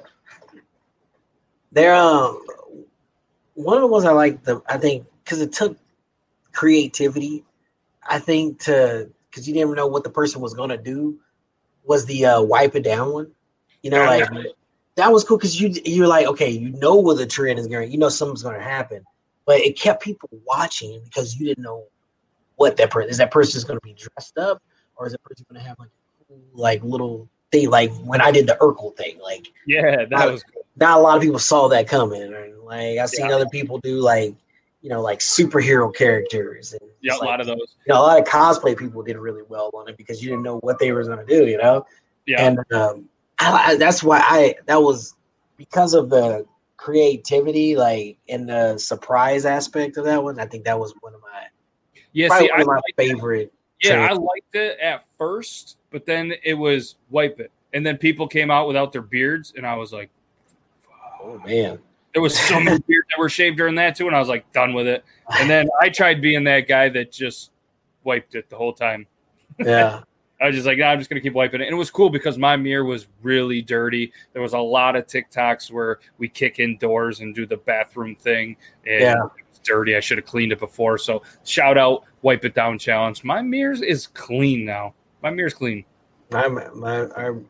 There, 1.72 1.94
um, 1.94 2.42
one 3.54 3.76
of 3.76 3.82
the 3.82 3.86
ones 3.86 4.04
I 4.04 4.12
like 4.12 4.42
The 4.42 4.60
I 4.68 4.78
think 4.78 5.06
because 5.24 5.40
it 5.40 5.52
took 5.52 5.78
creativity. 6.52 7.44
I 8.08 8.18
think 8.18 8.60
to 8.60 9.10
because 9.30 9.48
you 9.48 9.54
never 9.54 9.74
know 9.74 9.86
what 9.86 10.04
the 10.04 10.10
person 10.10 10.40
was 10.40 10.54
gonna 10.54 10.76
do. 10.76 11.18
Was 11.84 12.04
the 12.04 12.26
uh, 12.26 12.42
wipe 12.42 12.74
it 12.74 12.84
down 12.84 13.12
one? 13.12 13.32
You 13.82 13.90
know, 13.90 14.04
like 14.04 14.28
that 14.98 15.12
was 15.12 15.22
cool 15.22 15.38
because 15.38 15.60
you 15.60 15.72
you're 15.84 16.08
like, 16.08 16.26
okay, 16.26 16.50
you 16.50 16.70
know 16.72 16.96
what 16.96 17.16
the 17.16 17.26
trend 17.26 17.58
is 17.58 17.68
going, 17.68 17.90
you 17.92 17.98
know 17.98 18.08
something's 18.08 18.42
going 18.42 18.56
to 18.56 18.62
happen, 18.64 19.04
but 19.46 19.60
it 19.60 19.78
kept 19.78 20.02
people 20.02 20.28
watching 20.44 21.00
because 21.04 21.38
you 21.38 21.46
didn't 21.46 21.62
know 21.62 21.84
what 22.56 22.76
that 22.76 22.90
person 22.90 23.10
is. 23.10 23.18
That 23.18 23.30
person 23.30 23.56
is 23.56 23.64
going 23.64 23.78
to 23.78 23.84
be 23.84 23.94
dressed 23.94 24.36
up, 24.38 24.60
or 24.96 25.06
is 25.06 25.12
that 25.12 25.22
person 25.22 25.46
going 25.48 25.62
to 25.62 25.68
have 25.68 25.78
like 25.78 25.90
like 26.52 26.82
little 26.82 27.30
thing, 27.50 27.70
like 27.70 27.92
when 27.98 28.20
I 28.20 28.30
did 28.30 28.46
the 28.46 28.56
Urkel 28.60 28.96
thing, 28.96 29.18
like 29.20 29.48
yeah, 29.66 30.04
that 30.10 30.30
was 30.30 30.42
cool. 30.42 30.62
not 30.76 30.98
a 30.98 31.00
lot 31.00 31.16
of 31.16 31.22
people 31.22 31.38
saw 31.38 31.68
that 31.68 31.88
coming, 31.88 32.22
and 32.22 32.58
like 32.64 32.98
I've 32.98 33.10
seen 33.10 33.28
yeah. 33.28 33.34
other 33.34 33.46
people 33.46 33.78
do 33.78 34.00
like 34.00 34.34
you 34.82 34.90
know 34.90 35.02
like 35.02 35.18
superhero 35.18 35.94
characters 35.94 36.72
and 36.72 36.90
yeah, 37.00 37.14
a 37.14 37.18
like, 37.18 37.26
lot 37.26 37.40
of 37.40 37.46
those. 37.46 37.76
You 37.86 37.94
know, 37.94 38.00
a 38.00 38.02
lot 38.02 38.18
of 38.18 38.26
cosplay 38.26 38.76
people 38.76 39.02
did 39.02 39.16
really 39.16 39.42
well 39.48 39.70
on 39.74 39.88
it 39.88 39.96
because 39.96 40.22
you 40.22 40.30
didn't 40.30 40.42
know 40.42 40.58
what 40.58 40.78
they 40.78 40.92
were 40.92 41.04
going 41.04 41.24
to 41.24 41.26
do, 41.26 41.46
you 41.46 41.58
know. 41.58 41.86
Yeah, 42.26 42.44
and 42.44 42.58
um, 42.72 43.08
I, 43.38 43.72
I, 43.72 43.76
that's 43.76 44.02
why 44.02 44.20
I 44.22 44.56
that 44.66 44.82
was 44.82 45.14
because 45.56 45.94
of 45.94 46.10
the 46.10 46.46
creativity, 46.76 47.76
like 47.76 48.18
and 48.28 48.48
the 48.48 48.78
surprise 48.78 49.44
aspect 49.46 49.96
of 49.96 50.04
that 50.04 50.22
one. 50.22 50.38
I 50.38 50.46
think 50.46 50.64
that 50.64 50.78
was 50.78 50.94
one 51.00 51.14
of 51.14 51.20
my 51.22 51.46
yeah, 52.12 52.36
see, 52.38 52.50
I 52.50 52.64
my 52.64 52.80
favorite. 52.96 53.52
Yeah, 53.80 54.06
trends. 54.06 54.10
I 54.10 54.20
liked 54.20 54.54
it 54.54 54.78
at 54.80 55.04
first, 55.18 55.77
but 55.90 56.06
then 56.06 56.32
it 56.44 56.54
was 56.54 56.96
wipe 57.10 57.40
it, 57.40 57.50
and 57.72 57.84
then 57.84 57.96
people 57.96 58.26
came 58.28 58.50
out 58.50 58.66
without 58.66 58.92
their 58.92 59.02
beards, 59.02 59.52
and 59.56 59.66
I 59.66 59.76
was 59.76 59.92
like, 59.92 60.10
oh 61.22 61.40
man. 61.44 61.78
There 62.14 62.22
was 62.22 62.38
so 62.38 62.58
many 62.58 62.78
beards 62.80 63.06
that 63.10 63.20
were 63.20 63.28
shaved 63.28 63.58
during 63.58 63.74
that 63.76 63.94
too, 63.94 64.06
and 64.06 64.16
I 64.16 64.18
was 64.18 64.28
like 64.28 64.50
done 64.52 64.72
with 64.72 64.86
it. 64.86 65.04
And 65.38 65.48
then 65.48 65.68
I 65.80 65.90
tried 65.90 66.22
being 66.22 66.42
that 66.44 66.66
guy 66.66 66.88
that 66.88 67.12
just 67.12 67.50
wiped 68.02 68.34
it 68.34 68.48
the 68.48 68.56
whole 68.56 68.72
time. 68.72 69.06
Yeah. 69.58 70.00
I 70.40 70.46
was 70.46 70.54
just 70.54 70.66
like, 70.66 70.78
nah, 70.78 70.86
I'm 70.86 70.98
just 70.98 71.10
gonna 71.10 71.20
keep 71.20 71.32
wiping 71.32 71.60
it. 71.60 71.64
And 71.64 71.74
it 71.74 71.78
was 71.78 71.90
cool 71.90 72.10
because 72.10 72.38
my 72.38 72.56
mirror 72.56 72.84
was 72.84 73.08
really 73.22 73.60
dirty. 73.60 74.12
There 74.32 74.42
was 74.42 74.52
a 74.52 74.58
lot 74.58 74.94
of 74.94 75.06
TikToks 75.06 75.70
where 75.72 75.98
we 76.18 76.28
kick 76.28 76.60
in 76.60 76.78
doors 76.78 77.20
and 77.20 77.34
do 77.34 77.44
the 77.44 77.56
bathroom 77.56 78.14
thing. 78.14 78.56
And 78.86 79.00
yeah. 79.00 79.16
it's 79.48 79.58
dirty. 79.58 79.96
I 79.96 80.00
should 80.00 80.18
have 80.18 80.26
cleaned 80.26 80.52
it 80.52 80.60
before. 80.60 80.96
So 80.96 81.22
shout 81.44 81.76
out, 81.76 82.04
wipe 82.22 82.44
it 82.44 82.54
down 82.54 82.78
challenge. 82.78 83.24
My 83.24 83.42
mirror 83.42 83.72
is 83.72 84.06
clean 84.06 84.64
now. 84.64 84.94
My 85.22 85.30
mirror's 85.30 85.54
clean. 85.54 85.84
My 86.30 86.48
my 86.48 87.06
our 87.08 87.40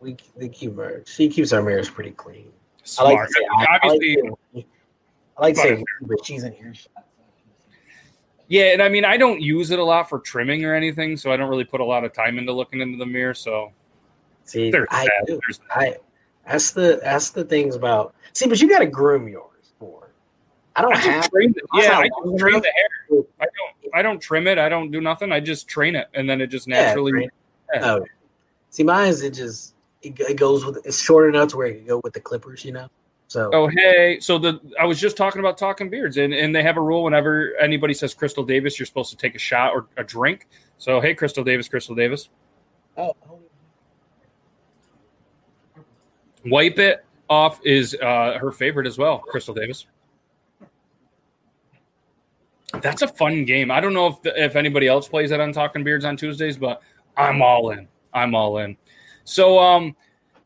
we 0.00 0.16
we 0.36 0.48
keep 0.48 0.76
her. 0.76 1.02
She 1.06 1.28
keeps 1.28 1.52
our 1.52 1.62
mirrors 1.62 1.90
pretty 1.90 2.12
clean. 2.12 2.50
Smart. 2.84 3.10
I 3.10 3.14
like 3.14 3.28
to 3.28 3.32
say, 3.32 3.46
Obviously, 3.50 4.18
I 4.20 4.26
like 4.26 4.34
to, 4.54 4.64
I 5.36 5.42
like 5.42 5.54
to 5.54 5.60
say 5.60 5.84
but 6.02 6.24
she's 6.24 6.44
in 6.44 6.52
here. 6.52 6.72
Yeah, 8.48 8.72
and 8.72 8.82
I 8.82 8.88
mean, 8.88 9.04
I 9.04 9.18
don't 9.18 9.42
use 9.42 9.70
it 9.70 9.78
a 9.78 9.84
lot 9.84 10.08
for 10.08 10.18
trimming 10.20 10.64
or 10.64 10.74
anything, 10.74 11.18
so 11.18 11.30
I 11.30 11.36
don't 11.36 11.50
really 11.50 11.64
put 11.64 11.80
a 11.80 11.84
lot 11.84 12.04
of 12.04 12.14
time 12.14 12.38
into 12.38 12.52
looking 12.52 12.80
into 12.80 12.96
the 12.96 13.04
mirror. 13.04 13.34
So, 13.34 13.72
see, 14.44 14.72
I 14.90 15.06
do. 15.26 15.38
I 15.70 15.96
that's 16.46 16.70
the 16.70 16.98
that's 17.02 17.30
the 17.30 17.44
things 17.44 17.74
about. 17.76 18.14
See, 18.32 18.48
but 18.48 18.60
you 18.60 18.68
got 18.68 18.78
to 18.78 18.86
groom 18.86 19.28
yours. 19.28 19.44
I 20.78 20.82
don't 20.82 20.94
I 20.94 20.98
have. 20.98 21.30
Train 21.30 21.54
it. 21.56 21.64
Yeah, 21.74 21.98
I 21.98 22.08
don't 22.08 22.38
train 22.38 22.60
the 22.60 22.72
hair. 22.72 23.24
I 23.40 23.44
don't. 23.44 23.94
I 23.94 24.02
don't 24.02 24.20
trim 24.20 24.46
it. 24.46 24.58
I 24.58 24.68
don't 24.68 24.90
do 24.90 25.00
nothing. 25.00 25.32
I 25.32 25.40
just 25.40 25.66
train 25.66 25.96
it, 25.96 26.08
and 26.14 26.28
then 26.30 26.40
it 26.40 26.48
just 26.48 26.68
naturally. 26.68 27.28
Yeah, 27.74 27.94
oh, 27.94 28.06
see, 28.70 28.84
mine 28.84 29.08
is 29.08 29.22
it 29.22 29.34
just 29.34 29.74
it, 30.02 30.18
it 30.20 30.36
goes 30.36 30.64
with 30.64 30.78
it's 30.86 31.00
short 31.00 31.28
enough 31.34 31.48
to 31.48 31.56
where 31.56 31.66
it 31.66 31.78
can 31.78 31.86
go 31.86 32.00
with 32.04 32.12
the 32.12 32.20
clippers, 32.20 32.64
you 32.64 32.72
know. 32.72 32.88
So 33.26 33.50
oh 33.52 33.66
hey, 33.66 34.18
so 34.20 34.38
the 34.38 34.60
I 34.80 34.86
was 34.86 35.00
just 35.00 35.16
talking 35.16 35.40
about 35.40 35.58
talking 35.58 35.90
beards, 35.90 36.16
and, 36.16 36.32
and 36.32 36.54
they 36.54 36.62
have 36.62 36.76
a 36.76 36.80
rule 36.80 37.04
whenever 37.04 37.54
anybody 37.60 37.92
says 37.92 38.14
Crystal 38.14 38.44
Davis, 38.44 38.78
you're 38.78 38.86
supposed 38.86 39.10
to 39.10 39.16
take 39.16 39.34
a 39.34 39.38
shot 39.38 39.72
or 39.74 39.86
a 39.96 40.04
drink. 40.04 40.46
So 40.78 41.00
hey, 41.00 41.14
Crystal 41.14 41.42
Davis, 41.42 41.68
Crystal 41.68 41.94
Davis. 41.94 42.28
Oh. 42.96 43.14
Wipe 46.46 46.78
it 46.78 47.04
off 47.28 47.60
is 47.64 47.94
uh, 48.00 48.38
her 48.40 48.52
favorite 48.52 48.86
as 48.86 48.96
well, 48.96 49.18
Crystal 49.18 49.52
Davis. 49.54 49.86
That's 52.82 53.02
a 53.02 53.08
fun 53.08 53.44
game. 53.44 53.70
I 53.70 53.80
don't 53.80 53.94
know 53.94 54.06
if 54.08 54.22
the, 54.22 54.42
if 54.42 54.56
anybody 54.56 54.88
else 54.88 55.08
plays 55.08 55.30
it 55.30 55.40
on 55.40 55.52
Talking 55.52 55.84
Beards 55.84 56.04
on 56.04 56.16
Tuesdays, 56.16 56.58
but 56.58 56.82
I'm 57.16 57.42
all 57.42 57.70
in. 57.70 57.88
I'm 58.12 58.34
all 58.34 58.58
in. 58.58 58.76
So 59.24 59.58
um 59.58 59.96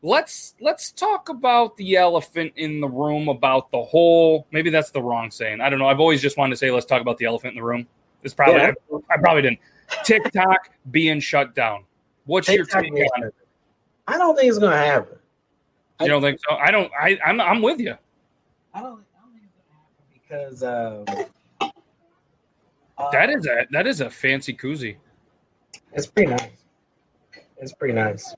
let's 0.01 0.55
let's 0.61 0.91
talk 0.91 1.29
about 1.29 1.75
the 1.77 1.95
elephant 1.95 2.53
in 2.55 2.81
the 2.81 2.87
room 2.87 3.29
about 3.29 3.71
the 3.71 3.81
whole 3.81 4.47
maybe 4.51 4.69
that's 4.69 4.91
the 4.91 5.01
wrong 5.01 5.31
saying. 5.31 5.61
I 5.61 5.69
don't 5.69 5.79
know. 5.79 5.87
I've 5.87 5.99
always 5.99 6.21
just 6.21 6.37
wanted 6.37 6.51
to 6.51 6.57
say 6.57 6.71
let's 6.71 6.85
talk 6.85 7.01
about 7.01 7.17
the 7.17 7.25
elephant 7.25 7.53
in 7.53 7.57
the 7.57 7.65
room. 7.65 7.87
It's 8.23 8.33
probably 8.33 8.61
yeah. 8.61 8.71
I, 8.91 9.13
I, 9.13 9.17
probably 9.17 9.41
didn't. 9.41 9.59
Tiktok 10.03 10.69
being 10.91 11.19
shut 11.19 11.53
down. 11.55 11.83
What's 12.25 12.47
TikTok 12.47 12.85
your 12.85 12.95
take 12.95 13.11
on 13.17 13.23
it? 13.25 13.35
I 14.07 14.17
don't 14.17 14.35
think 14.35 14.49
it's 14.49 14.59
gonna 14.59 14.77
happen. 14.77 15.17
You 16.01 16.07
don't 16.07 16.21
think 16.21 16.39
so? 16.47 16.55
I 16.55 16.71
don't 16.71 16.91
i 16.99 17.17
i'm, 17.25 17.39
I'm 17.39 17.61
with 17.61 17.79
you. 17.79 17.95
I 18.73 18.81
don't, 18.81 19.03
I 19.13 19.21
don't 19.21 19.33
think 19.33 19.45
it's 19.45 19.53
gonna 19.55 20.53
happen 20.53 21.05
because 21.05 21.19
um, 21.19 21.25
that 23.11 23.29
is 23.29 23.45
a 23.47 23.65
that 23.71 23.87
is 23.87 24.01
a 24.01 24.09
fancy 24.09 24.53
koozie 24.53 24.97
it's 25.93 26.07
pretty 26.07 26.31
nice 26.31 26.49
it's 27.57 27.73
pretty 27.73 27.93
nice 27.93 28.35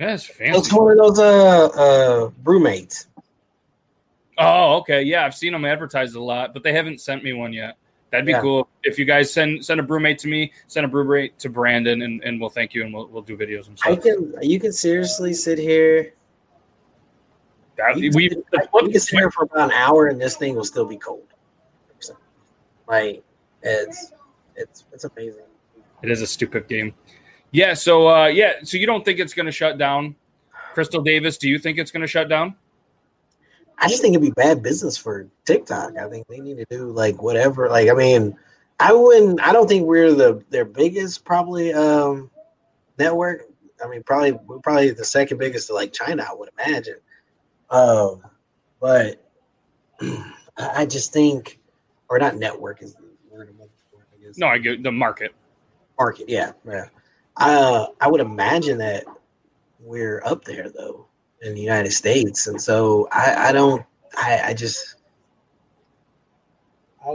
yeah, 0.00 0.14
it's 0.14 0.26
fancy. 0.26 0.58
It's 0.58 0.72
one 0.72 0.90
of 0.92 0.98
those 0.98 1.18
uh 1.18 1.66
uh 1.66 2.30
brewmates. 2.42 3.06
Oh, 4.36 4.76
okay. 4.78 5.02
Yeah, 5.02 5.24
I've 5.24 5.34
seen 5.34 5.52
them 5.52 5.64
advertised 5.64 6.16
a 6.16 6.22
lot, 6.22 6.52
but 6.52 6.64
they 6.64 6.72
haven't 6.72 7.00
sent 7.00 7.22
me 7.22 7.32
one 7.32 7.52
yet. 7.52 7.76
That'd 8.10 8.26
be 8.26 8.32
yeah. 8.32 8.40
cool 8.40 8.68
if 8.82 8.98
you 8.98 9.04
guys 9.04 9.32
send 9.32 9.64
send 9.64 9.80
a 9.80 9.82
brewmate 9.82 10.18
to 10.18 10.28
me, 10.28 10.52
send 10.66 10.86
a 10.86 10.88
brewmate 10.88 11.36
to 11.38 11.48
Brandon, 11.48 12.02
and, 12.02 12.22
and 12.24 12.40
we'll 12.40 12.50
thank 12.50 12.74
you 12.74 12.84
and 12.84 12.92
we'll, 12.92 13.06
we'll 13.08 13.22
do 13.22 13.36
videos 13.36 13.68
and 13.68 13.78
stuff. 13.78 13.92
I 13.92 13.96
can 13.96 14.34
you 14.42 14.58
can 14.58 14.72
seriously 14.72 15.32
sit 15.32 15.58
here. 15.58 16.14
That, 17.76 17.98
you 17.98 18.10
we 18.14 18.28
can, 18.28 18.42
you 18.52 18.90
can 18.90 19.00
sit 19.00 19.18
here 19.18 19.30
for 19.32 19.44
about 19.44 19.70
an 19.70 19.72
hour 19.72 20.06
and 20.06 20.20
this 20.20 20.36
thing 20.36 20.54
will 20.54 20.64
still 20.64 20.86
be 20.86 20.96
cold. 20.96 21.26
Like 22.86 23.24
it's 23.64 24.12
it's 24.56 24.84
it's 24.92 25.04
amazing. 25.04 25.44
It 26.02 26.10
is 26.10 26.22
a 26.22 26.26
stupid 26.26 26.68
game. 26.68 26.94
Yeah. 27.50 27.74
So 27.74 28.08
uh, 28.08 28.26
yeah. 28.26 28.54
So 28.62 28.76
you 28.76 28.86
don't 28.86 29.04
think 29.04 29.18
it's 29.18 29.34
going 29.34 29.46
to 29.46 29.52
shut 29.52 29.78
down, 29.78 30.14
Crystal 30.74 31.02
Davis? 31.02 31.38
Do 31.38 31.48
you 31.48 31.58
think 31.58 31.78
it's 31.78 31.90
going 31.90 32.02
to 32.02 32.06
shut 32.06 32.28
down? 32.28 32.54
I 33.78 33.88
just 33.88 34.02
think 34.02 34.14
it'd 34.14 34.22
be 34.26 34.30
bad 34.30 34.62
business 34.62 34.96
for 34.96 35.26
TikTok. 35.44 35.96
I 35.96 36.08
think 36.08 36.26
they 36.28 36.38
need 36.38 36.58
to 36.58 36.66
do 36.70 36.90
like 36.90 37.20
whatever. 37.22 37.68
Like, 37.68 37.88
I 37.88 37.92
mean, 37.94 38.36
I 38.78 38.92
wouldn't. 38.92 39.40
I 39.40 39.52
don't 39.52 39.68
think 39.68 39.86
we're 39.86 40.12
the 40.12 40.42
their 40.50 40.64
biggest 40.64 41.24
probably 41.24 41.72
um 41.72 42.30
network. 42.98 43.42
I 43.84 43.88
mean, 43.88 44.02
probably 44.02 44.32
we're 44.32 44.60
probably 44.60 44.90
the 44.90 45.04
second 45.04 45.38
biggest 45.38 45.68
to 45.68 45.74
like 45.74 45.92
China. 45.92 46.26
I 46.28 46.34
would 46.34 46.50
imagine. 46.58 46.98
Um, 47.70 48.22
but 48.80 49.24
I 50.56 50.86
just 50.86 51.12
think, 51.12 51.58
or 52.08 52.18
not 52.18 52.36
network 52.36 52.82
is 52.82 52.94
the 54.36 54.46
word. 54.46 54.52
I 54.52 54.58
guess. 54.58 54.72
No, 54.72 54.72
I 54.72 54.76
get 54.76 54.82
the 54.82 54.92
market. 54.92 55.34
Market, 55.98 56.28
yeah, 56.28 56.52
yeah. 56.66 56.86
Uh, 57.36 57.86
I 58.00 58.08
would 58.08 58.20
imagine 58.20 58.78
that 58.78 59.04
we're 59.80 60.22
up 60.24 60.44
there 60.44 60.68
though 60.70 61.06
in 61.42 61.54
the 61.54 61.60
United 61.60 61.92
States, 61.92 62.46
and 62.46 62.60
so 62.60 63.08
I, 63.12 63.48
I 63.48 63.52
don't. 63.52 63.84
I, 64.16 64.40
I 64.46 64.54
just. 64.54 64.96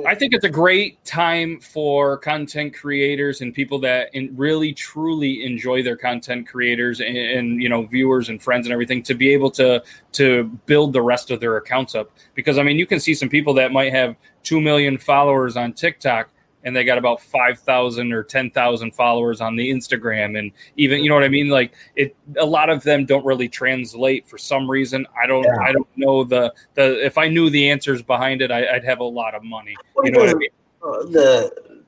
I 0.05 0.13
think 0.13 0.35
it's 0.35 0.45
a 0.45 0.49
great 0.49 1.03
time 1.03 1.59
for 1.59 2.15
content 2.19 2.75
creators 2.75 3.41
and 3.41 3.51
people 3.51 3.79
that 3.79 4.13
in 4.13 4.35
really 4.37 4.71
truly 4.71 5.43
enjoy 5.43 5.81
their 5.81 5.97
content 5.97 6.47
creators 6.47 6.99
and, 6.99 7.17
and, 7.17 7.59
you 7.59 7.69
know 7.69 7.87
viewers 7.87 8.29
and 8.29 8.39
friends 8.39 8.67
and 8.67 8.73
everything 8.73 9.01
to 9.01 9.15
be 9.15 9.29
able 9.29 9.49
to 9.49 9.81
to 10.11 10.43
build 10.67 10.93
the 10.93 11.01
rest 11.01 11.31
of 11.31 11.39
their 11.39 11.57
accounts 11.57 11.95
up 11.95 12.11
because 12.35 12.59
I 12.59 12.63
mean 12.63 12.77
you 12.77 12.85
can 12.85 12.99
see 12.99 13.15
some 13.15 13.29
people 13.29 13.51
that 13.55 13.71
might 13.71 13.91
have 13.91 14.15
2 14.43 14.61
million 14.61 14.99
followers 14.99 15.57
on 15.57 15.73
TikTok 15.73 16.29
and 16.63 16.75
they 16.75 16.83
got 16.83 16.97
about 16.97 17.21
5,000 17.21 18.11
or 18.11 18.23
10,000 18.23 18.91
followers 18.91 19.41
on 19.41 19.55
the 19.55 19.69
Instagram. 19.69 20.37
And 20.37 20.51
even, 20.77 21.01
you 21.01 21.09
know 21.09 21.15
what 21.15 21.23
I 21.23 21.29
mean? 21.29 21.49
Like 21.49 21.73
it, 21.95 22.15
a 22.37 22.45
lot 22.45 22.69
of 22.69 22.83
them 22.83 23.05
don't 23.05 23.25
really 23.25 23.47
translate 23.47 24.27
for 24.27 24.37
some 24.37 24.69
reason. 24.69 25.07
I 25.21 25.25
don't, 25.25 25.43
yeah. 25.43 25.57
I 25.61 25.71
don't 25.71 25.87
know 25.95 26.23
the, 26.23 26.53
the, 26.73 27.05
if 27.05 27.17
I 27.17 27.29
knew 27.29 27.49
the 27.49 27.69
answers 27.69 28.01
behind 28.01 28.41
it, 28.41 28.51
I, 28.51 28.73
would 28.73 28.83
have 28.83 28.99
a 28.99 29.05
lot 29.05 29.35
of 29.35 29.43
money. 29.43 29.75
You 30.03 30.11
know 30.11 30.19
what 30.19 30.29
I 30.29 30.33
mean? 30.33 30.49
Uh, 30.83 31.03
the, 31.05 31.83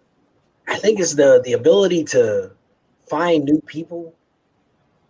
I 0.68 0.78
think 0.78 1.00
it's 1.00 1.16
the, 1.16 1.42
the 1.44 1.54
ability 1.54 2.06
to 2.06 2.52
find 3.10 3.44
new 3.44 3.60
people 3.66 4.16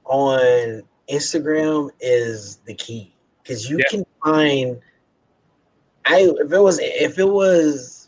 on 0.05 0.81
Instagram 1.07 1.91
is 1.99 2.57
the 2.65 2.73
key 2.73 3.13
because 3.43 3.69
you 3.69 3.77
yeah. 3.77 3.85
can 3.89 4.05
find, 4.23 4.79
I, 6.05 6.31
if 6.39 6.51
it 6.51 6.59
was, 6.59 6.79
if 6.81 7.19
it 7.19 7.29
was, 7.29 8.00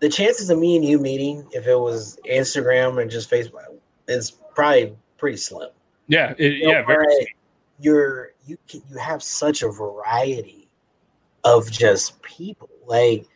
the 0.00 0.08
chances 0.08 0.50
of 0.50 0.58
me 0.58 0.76
and 0.76 0.84
you 0.84 0.98
meeting 0.98 1.46
if 1.52 1.66
it 1.66 1.78
was 1.78 2.18
Instagram 2.28 3.00
and 3.00 3.10
just 3.10 3.30
Facebook 3.30 3.64
is 4.08 4.30
probably 4.54 4.96
pretty 5.18 5.36
slim. 5.36 5.70
Yeah, 6.08 6.34
it, 6.38 6.54
you 6.54 6.66
know, 6.66 6.72
yeah, 6.72 6.86
very. 6.86 7.34
You're 7.78 8.32
you 8.46 8.58
you 8.70 8.98
have 8.98 9.22
such 9.22 9.62
a 9.62 9.68
variety 9.68 10.68
of 11.44 11.70
just 11.70 12.20
people. 12.22 12.68
Like 12.86 13.26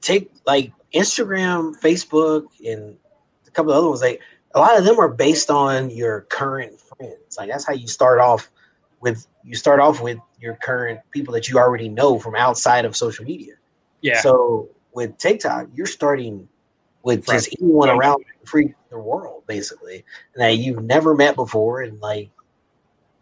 take 0.00 0.30
like 0.46 0.72
Instagram, 0.94 1.78
Facebook, 1.80 2.46
and 2.64 2.96
a 3.46 3.50
couple 3.50 3.72
of 3.72 3.78
other 3.78 3.88
ones. 3.88 4.00
Like 4.00 4.20
a 4.54 4.60
lot 4.60 4.78
of 4.78 4.84
them 4.84 4.98
are 4.98 5.08
based 5.08 5.50
on 5.50 5.90
your 5.90 6.22
current 6.22 6.80
friends. 6.80 7.36
Like 7.36 7.50
that's 7.50 7.66
how 7.66 7.72
you 7.72 7.88
start 7.88 8.20
off 8.20 8.50
with 9.00 9.26
you 9.44 9.54
start 9.54 9.80
off 9.80 10.00
with 10.00 10.18
your 10.38 10.54
current 10.56 11.00
people 11.10 11.34
that 11.34 11.48
you 11.48 11.58
already 11.58 11.88
know 11.88 12.18
from 12.18 12.36
outside 12.36 12.84
of 12.84 12.96
social 12.96 13.24
media. 13.24 13.54
Yeah. 14.02 14.20
So 14.20 14.68
with 14.92 15.16
TikTok, 15.18 15.68
you're 15.74 15.86
starting 15.86 16.48
with 17.02 17.26
just 17.26 17.54
anyone 17.60 17.88
around 17.88 18.24
free 18.44 18.74
the 18.90 18.98
world, 18.98 19.44
basically, 19.46 20.04
that 20.36 20.58
you've 20.58 20.82
never 20.82 21.14
met 21.14 21.36
before, 21.36 21.82
and 21.82 22.00
like 22.00 22.30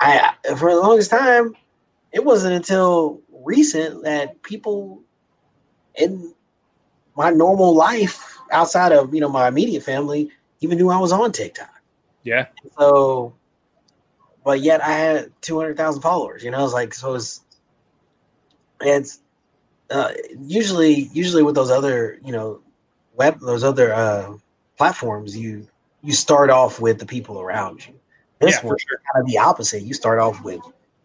I 0.00 0.32
for 0.56 0.72
the 0.72 0.80
longest 0.80 1.10
time, 1.10 1.54
it 2.12 2.24
wasn't 2.24 2.54
until 2.54 3.20
recent 3.44 4.02
that 4.04 4.40
people 4.42 5.02
in 5.94 6.34
my 7.16 7.30
normal 7.30 7.74
life 7.74 8.38
outside 8.52 8.92
of 8.92 9.14
you 9.14 9.20
know 9.20 9.28
my 9.28 9.48
immediate 9.48 9.82
family 9.82 10.30
even 10.60 10.78
knew 10.78 10.90
I 10.90 10.98
was 10.98 11.12
on 11.12 11.32
TikTok. 11.32 11.82
Yeah. 12.24 12.46
So, 12.78 13.34
but 14.44 14.60
yet 14.60 14.82
I 14.82 14.90
had 14.90 15.32
two 15.40 15.58
hundred 15.58 15.76
thousand 15.76 16.02
followers. 16.02 16.42
You 16.42 16.50
know, 16.50 16.64
it's 16.64 16.72
like 16.72 16.94
so 16.94 17.14
it's 17.14 17.42
it's 18.80 19.20
uh, 19.90 20.12
usually 20.40 21.08
usually 21.12 21.42
with 21.42 21.54
those 21.54 21.70
other 21.70 22.18
you 22.24 22.32
know 22.32 22.60
web 23.14 23.40
those 23.40 23.64
other 23.64 23.94
uh, 23.94 24.34
platforms 24.76 25.36
you 25.36 25.66
you 26.02 26.12
start 26.12 26.50
off 26.50 26.80
with 26.80 26.98
the 26.98 27.06
people 27.06 27.40
around 27.40 27.86
you. 27.86 27.94
This 28.38 28.54
Yeah, 28.54 28.60
sure. 28.60 28.76
kind 29.12 29.24
of 29.24 29.26
the 29.26 29.38
opposite. 29.38 29.82
You 29.82 29.94
start 29.94 30.20
off 30.20 30.44
with 30.44 30.60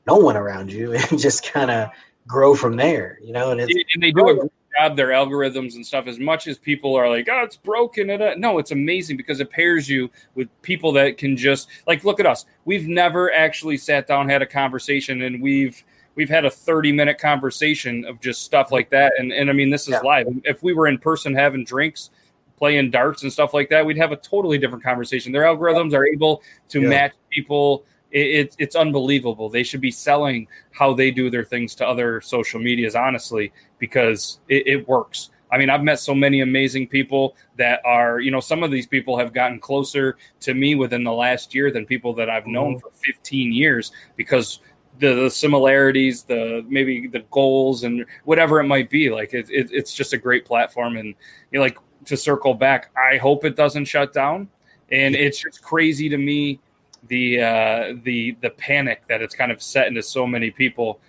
no 0.05 0.17
one 0.17 0.37
around 0.37 0.71
you 0.71 0.93
and 1.11 1.19
just 1.19 1.51
kind 1.51 1.71
of 1.71 1.89
grow 2.27 2.55
from 2.55 2.75
there. 2.75 3.19
You 3.23 3.33
know, 3.33 3.51
and 3.51 3.61
it's 3.61 3.73
and 3.93 4.03
they 4.03 4.11
do 4.11 4.29
a 4.29 4.35
great 4.35 4.51
job 4.77 4.95
their 4.95 5.09
algorithms 5.09 5.75
and 5.75 5.85
stuff 5.85 6.07
as 6.07 6.19
much 6.19 6.47
as 6.47 6.57
people 6.57 6.95
are 6.95 7.07
like 7.07 7.27
oh 7.29 7.43
it's 7.43 7.55
broken 7.55 8.09
it 8.09 8.21
uh," 8.21 8.33
no 8.37 8.57
it's 8.57 8.71
amazing 8.71 9.15
because 9.15 9.39
it 9.39 9.49
pairs 9.51 9.87
you 9.87 10.09
with 10.35 10.47
people 10.61 10.91
that 10.91 11.17
can 11.17 11.37
just 11.37 11.69
like 11.85 12.03
look 12.03 12.19
at 12.19 12.25
us 12.25 12.45
we've 12.65 12.87
never 12.87 13.31
actually 13.33 13.77
sat 13.77 14.07
down 14.07 14.27
had 14.27 14.41
a 14.41 14.47
conversation 14.47 15.21
and 15.23 15.41
we've 15.41 15.83
we've 16.15 16.29
had 16.29 16.45
a 16.45 16.49
30 16.49 16.91
minute 16.91 17.17
conversation 17.17 18.05
of 18.05 18.19
just 18.21 18.43
stuff 18.43 18.71
like 18.71 18.89
that 18.89 19.13
and 19.17 19.31
and 19.31 19.49
i 19.49 19.53
mean 19.53 19.69
this 19.69 19.83
is 19.83 19.89
Yeah. 19.93 19.99
live 20.01 20.27
if 20.43 20.61
we 20.63 20.73
were 20.73 20.87
in 20.87 20.97
person 20.97 21.33
having 21.35 21.63
drinks 21.63 22.09
playing 22.57 22.91
darts 22.91 23.23
and 23.23 23.31
stuff 23.33 23.53
like 23.53 23.69
that 23.69 23.85
we'd 23.85 23.97
have 23.97 24.11
a 24.11 24.17
totally 24.17 24.57
different 24.57 24.83
conversation 24.83 25.31
their 25.31 25.43
algorithms 25.43 25.93
are 25.93 26.05
able 26.05 26.41
to 26.69 26.81
Yeah. 26.81 26.89
match 26.89 27.13
people 27.29 27.85
it, 28.11 28.27
it, 28.27 28.55
it's 28.59 28.75
unbelievable 28.75 29.49
they 29.49 29.63
should 29.63 29.81
be 29.81 29.91
selling 29.91 30.47
how 30.71 30.93
they 30.93 31.09
do 31.09 31.29
their 31.31 31.43
things 31.43 31.73
to 31.75 31.87
other 31.87 32.21
social 32.21 32.59
medias 32.59 32.95
honestly 32.95 33.51
because 33.79 34.39
it, 34.49 34.67
it 34.67 34.87
works 34.87 35.31
i 35.51 35.57
mean 35.57 35.69
i've 35.71 35.81
met 35.83 35.99
so 35.99 36.13
many 36.13 36.41
amazing 36.41 36.87
people 36.87 37.35
that 37.57 37.81
are 37.85 38.19
you 38.19 38.29
know 38.29 38.39
some 38.39 38.61
of 38.61 38.69
these 38.69 38.85
people 38.85 39.17
have 39.17 39.33
gotten 39.33 39.59
closer 39.59 40.15
to 40.39 40.53
me 40.53 40.75
within 40.75 41.03
the 41.03 41.11
last 41.11 41.55
year 41.55 41.71
than 41.71 41.87
people 41.87 42.13
that 42.13 42.29
i've 42.29 42.45
known 42.47 42.75
Mhm. 42.75 42.81
for 42.81 42.91
15 43.03 43.51
years 43.51 43.91
because 44.15 44.59
the, 44.99 45.13
the 45.23 45.29
similarities 45.29 46.23
the 46.23 46.65
maybe 46.67 47.07
the 47.07 47.23
goals 47.31 47.83
and 47.83 48.05
whatever 48.25 48.59
it 48.59 48.65
might 48.65 48.89
be 48.89 49.09
like 49.09 49.33
it, 49.33 49.49
it, 49.49 49.69
it's 49.71 49.93
just 49.93 50.13
a 50.13 50.17
great 50.17 50.45
platform 50.45 50.97
and 50.97 51.07
you 51.51 51.59
know, 51.59 51.61
like 51.61 51.77
to 52.05 52.15
circle 52.15 52.53
back 52.53 52.91
i 52.97 53.17
hope 53.17 53.43
it 53.45 53.55
doesn't 53.55 53.85
shut 53.85 54.13
down 54.13 54.47
and 54.91 55.15
it's 55.15 55.39
just 55.39 55.61
crazy 55.61 56.09
to 56.09 56.17
me 56.17 56.59
the 57.07 57.41
uh, 57.41 57.93
the 58.03 58.37
the 58.41 58.49
panic 58.51 59.03
that 59.07 59.21
it's 59.21 59.35
kind 59.35 59.51
of 59.51 59.61
set 59.61 59.87
into 59.87 60.01
so 60.01 60.25
many 60.25 60.51
people, 60.51 60.99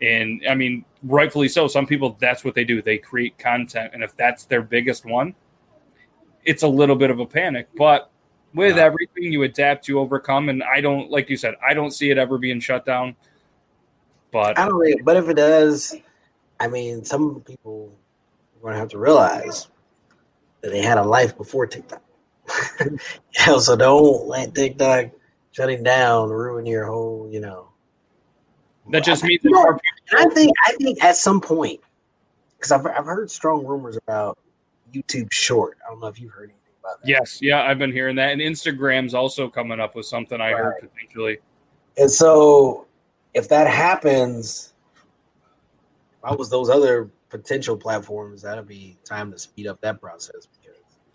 and 0.00 0.42
I 0.48 0.54
mean 0.54 0.84
rightfully 1.02 1.48
so. 1.48 1.68
Some 1.68 1.86
people 1.86 2.16
that's 2.20 2.44
what 2.44 2.54
they 2.54 2.64
do; 2.64 2.80
they 2.82 2.98
create 2.98 3.38
content, 3.38 3.90
and 3.94 4.02
if 4.02 4.16
that's 4.16 4.44
their 4.44 4.62
biggest 4.62 5.04
one, 5.04 5.34
it's 6.44 6.62
a 6.62 6.68
little 6.68 6.96
bit 6.96 7.10
of 7.10 7.20
a 7.20 7.26
panic. 7.26 7.68
But 7.76 8.10
with 8.54 8.78
everything, 8.78 9.32
you 9.32 9.42
adapt, 9.42 9.88
you 9.88 9.98
overcome, 9.98 10.48
and 10.48 10.62
I 10.62 10.80
don't 10.80 11.10
like 11.10 11.28
you 11.28 11.36
said, 11.36 11.54
I 11.66 11.74
don't 11.74 11.90
see 11.90 12.10
it 12.10 12.18
ever 12.18 12.38
being 12.38 12.60
shut 12.60 12.86
down. 12.86 13.14
But 14.32 14.58
I 14.58 14.66
don't 14.66 14.78
really, 14.78 15.00
but 15.02 15.16
if 15.16 15.28
it 15.28 15.34
does, 15.34 15.94
I 16.58 16.66
mean, 16.66 17.04
some 17.04 17.40
people 17.42 17.92
are 18.56 18.62
going 18.62 18.72
to 18.74 18.78
have 18.80 18.88
to 18.88 18.98
realize 18.98 19.68
that 20.62 20.70
they 20.70 20.80
had 20.82 20.98
a 20.98 21.02
life 21.04 21.36
before 21.36 21.66
TikTok. 21.66 22.02
you 22.80 22.98
know, 23.46 23.58
so 23.58 23.76
don't 23.76 24.26
let 24.26 24.54
TikTok 24.54 25.10
shutting 25.52 25.82
down 25.82 26.30
ruin 26.30 26.64
your 26.66 26.86
whole, 26.86 27.28
you 27.30 27.40
know. 27.40 27.68
that 28.90 29.04
just 29.04 29.22
means 29.22 29.44
You 29.44 29.50
that 29.50 29.56
know, 29.56 29.62
more 29.62 29.80
And 30.12 30.30
I 30.30 30.34
think 30.34 30.52
I 30.66 30.72
think 30.80 31.04
at 31.04 31.16
some 31.16 31.40
point, 31.40 31.80
because 32.56 32.72
I've 32.72 32.86
I've 32.86 33.04
heard 33.04 33.30
strong 33.30 33.64
rumors 33.66 33.96
about 33.96 34.38
YouTube 34.94 35.30
Short. 35.30 35.76
I 35.86 35.90
don't 35.90 36.00
know 36.00 36.06
if 36.06 36.20
you've 36.20 36.32
heard 36.32 36.44
anything 36.50 36.72
about 36.80 37.02
that. 37.02 37.08
yes, 37.08 37.38
yeah, 37.42 37.62
I've 37.62 37.78
been 37.78 37.92
hearing 37.92 38.16
that, 38.16 38.32
and 38.32 38.40
Instagram's 38.40 39.14
also 39.14 39.48
coming 39.48 39.78
up 39.78 39.94
with 39.94 40.06
something 40.06 40.40
I 40.40 40.52
heard 40.52 40.76
potentially. 40.80 41.38
And 41.98 42.10
so, 42.10 42.86
if 43.34 43.48
that 43.48 43.66
happens, 43.66 44.72
if 46.18 46.24
I 46.24 46.34
was 46.34 46.50
those 46.50 46.68
other 46.70 47.10
potential 47.30 47.76
platforms, 47.76 48.42
that'd 48.42 48.68
be 48.68 48.96
time 49.04 49.32
to 49.32 49.38
speed 49.38 49.66
up 49.66 49.80
that 49.80 50.00
process. 50.00 50.48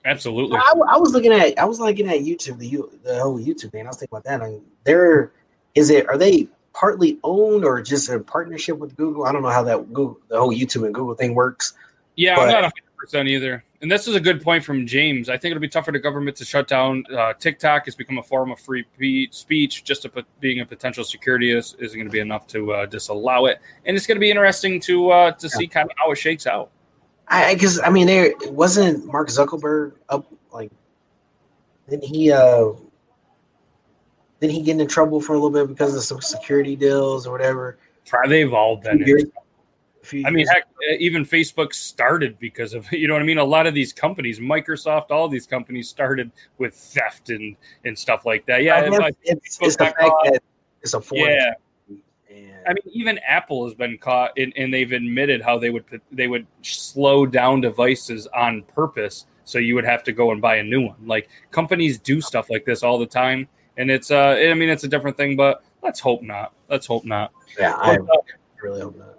Absolutely, 0.06 0.58
I, 0.58 0.74
I 0.90 0.98
was 0.98 1.12
looking 1.12 1.34
at, 1.34 1.60
I 1.60 1.66
was 1.66 1.80
looking 1.82 2.08
at 2.08 2.20
YouTube, 2.20 2.60
the 2.60 2.68
U- 2.68 3.00
the 3.04 3.20
whole 3.20 3.38
YouTube 3.40 3.72
thing. 3.74 3.86
I 3.86 3.90
was 3.90 3.98
thinking 3.98 4.18
about 4.18 4.24
that. 4.24 4.42
And 4.42 4.62
they're, 4.86 5.34
is 5.76 5.90
it, 5.90 6.08
are 6.08 6.18
they 6.18 6.48
partly 6.74 7.20
owned 7.26 7.66
or 7.66 7.82
just 7.82 8.10
a 8.10 8.20
partnership 8.20 8.78
with 8.78 8.96
Google? 8.96 9.26
I 9.26 9.34
don't 9.34 9.42
know 9.42 9.50
how 9.50 9.64
that 9.64 9.92
Google, 9.94 10.18
the 10.30 10.40
whole 10.40 10.54
YouTube 10.54 10.86
and 10.86 10.94
Google 10.96 11.14
thing 11.14 11.36
works. 11.36 11.74
Yeah, 12.16 12.36
But- 12.36 12.44
I'm 12.44 12.48
not 12.52 12.64
100 12.64 12.74
percent 12.98 13.30
either. 13.30 13.64
And 13.82 13.92
this 13.92 14.08
is 14.08 14.16
a 14.16 14.20
good 14.20 14.42
point 14.42 14.64
from 14.64 14.88
James. 14.88 15.30
I 15.30 15.38
think 15.38 15.52
it'll 15.52 15.62
be 15.62 15.68
tough 15.70 15.86
for 15.86 15.92
the 15.92 16.00
government 16.00 16.36
to 16.38 16.46
shut 16.46 16.68
down 16.68 17.04
uh, 17.16 17.34
TikTok. 17.34 17.86
Has 17.86 17.96
become 17.96 18.18
a 18.18 18.24
form 18.24 18.52
of 18.52 18.60
free 18.60 18.86
speech. 19.32 19.84
Just 19.84 20.06
a, 20.06 20.10
pot- 20.10 20.26
being 20.40 20.62
a 20.62 20.66
potential 20.66 21.04
security 21.04 21.52
is, 21.52 21.76
isn't 21.80 21.98
going 21.98 22.08
to 22.08 22.12
be 22.12 22.20
enough 22.20 22.48
to 22.48 22.74
uh, 22.74 22.86
disallow 22.88 23.46
it. 23.46 23.60
And 23.86 23.96
it's 23.96 24.08
going 24.08 24.16
to 24.16 24.20
be 24.20 24.32
interesting 24.32 24.80
to 24.82 25.12
uh, 25.12 25.32
to 25.34 25.50
see 25.50 25.68
kind 25.68 25.90
of 25.90 25.96
how 25.98 26.12
it 26.12 26.16
shakes 26.18 26.48
out. 26.48 26.72
I 27.28 27.54
because 27.54 27.80
I 27.82 27.90
mean, 27.90 28.08
there 28.08 28.34
wasn't 28.48 29.06
Mark 29.06 29.30
Zuckerberg 29.30 29.94
up 30.10 30.26
like, 30.52 30.72
didn't 31.90 32.06
he? 32.06 32.32
uh 32.32 32.72
Didn't 34.40 34.54
he 34.54 34.62
get 34.62 34.80
in 34.80 34.88
trouble 34.88 35.22
for 35.22 35.34
a 35.34 35.36
little 35.36 35.50
bit 35.52 35.68
because 35.68 35.96
of 35.96 36.04
some 36.04 36.22
security 36.22 36.76
deals 36.76 37.28
or 37.28 37.32
whatever? 37.32 37.78
They've 38.28 38.54
all 38.54 38.78
been. 38.78 39.00
Years- 39.00 39.24
in- 39.24 39.30
a 39.30 39.32
few 39.32 39.97
I 40.14 40.30
mean, 40.30 40.48
heck, 40.48 40.64
uh, 40.64 40.96
even 41.00 41.26
Facebook 41.26 41.74
started 41.74 42.40
because 42.40 42.74
of 42.74 42.92
you 42.92 43.08
know 43.08 43.14
what 43.14 43.22
I 43.22 43.26
mean. 43.26 43.38
A 43.38 43.44
lot 43.44 43.68
of 43.68 43.74
these 43.74 43.94
companies, 43.94 44.40
Microsoft, 44.40 45.12
all 45.12 45.28
these 45.28 45.48
companies 45.48 45.90
started 45.90 46.32
with 46.58 46.74
theft 46.74 47.30
and 47.30 47.56
and 47.86 47.98
stuff 47.98 48.26
like 48.26 48.46
that. 48.46 48.64
Yeah, 48.64 48.76
I 48.76 48.90
mean, 48.90 49.00
like, 49.00 49.16
it's, 49.24 49.58
it's 49.62 49.76
the 49.76 49.86
fact 49.86 50.00
got 50.00 50.26
that 50.26 50.44
it's 50.82 50.94
a 50.94 51.02
foreign 51.02 51.36
yeah. 51.36 51.54
and 52.30 52.52
I 52.68 52.74
mean, 52.74 52.84
even 52.94 53.20
Apple 53.20 53.66
has 53.66 53.76
been 53.76 53.98
caught, 53.98 54.32
and, 54.38 54.52
and 54.58 54.74
they've 54.74 54.92
admitted 54.92 55.42
how 55.42 55.58
they 55.58 55.70
would 55.70 55.86
they 56.12 56.28
would 56.28 56.46
slow 56.62 57.26
down 57.26 57.62
devices 57.62 58.28
on 58.28 58.64
purpose, 58.64 59.26
so 59.44 59.60
you 59.60 59.76
would 59.76 59.86
have 59.86 60.04
to 60.04 60.12
go 60.12 60.32
and 60.32 60.42
buy 60.42 60.58
a 60.58 60.64
new 60.64 60.82
one. 60.82 60.98
Like 61.06 61.30
companies 61.52 61.98
do 61.98 62.22
stuff 62.22 62.50
like 62.50 62.66
this 62.66 62.84
all 62.84 63.00
the 63.00 63.06
time, 63.06 63.48
and 63.78 63.90
it's 63.90 64.12
uh, 64.12 64.38
I 64.40 64.54
mean, 64.54 64.70
it's 64.70 64.84
a 64.84 64.88
different 64.88 65.18
thing, 65.18 65.36
but 65.36 65.64
let's 65.82 66.00
hope 66.00 66.22
not. 66.22 66.54
Let's 66.70 66.86
hope 66.86 67.06
not. 67.06 67.32
yeah, 67.58 67.76
I 67.78 67.98
But, 67.98 68.10
uh, 68.10 68.22
really 68.62 68.82
hope 68.82 68.98
not. 68.98 69.17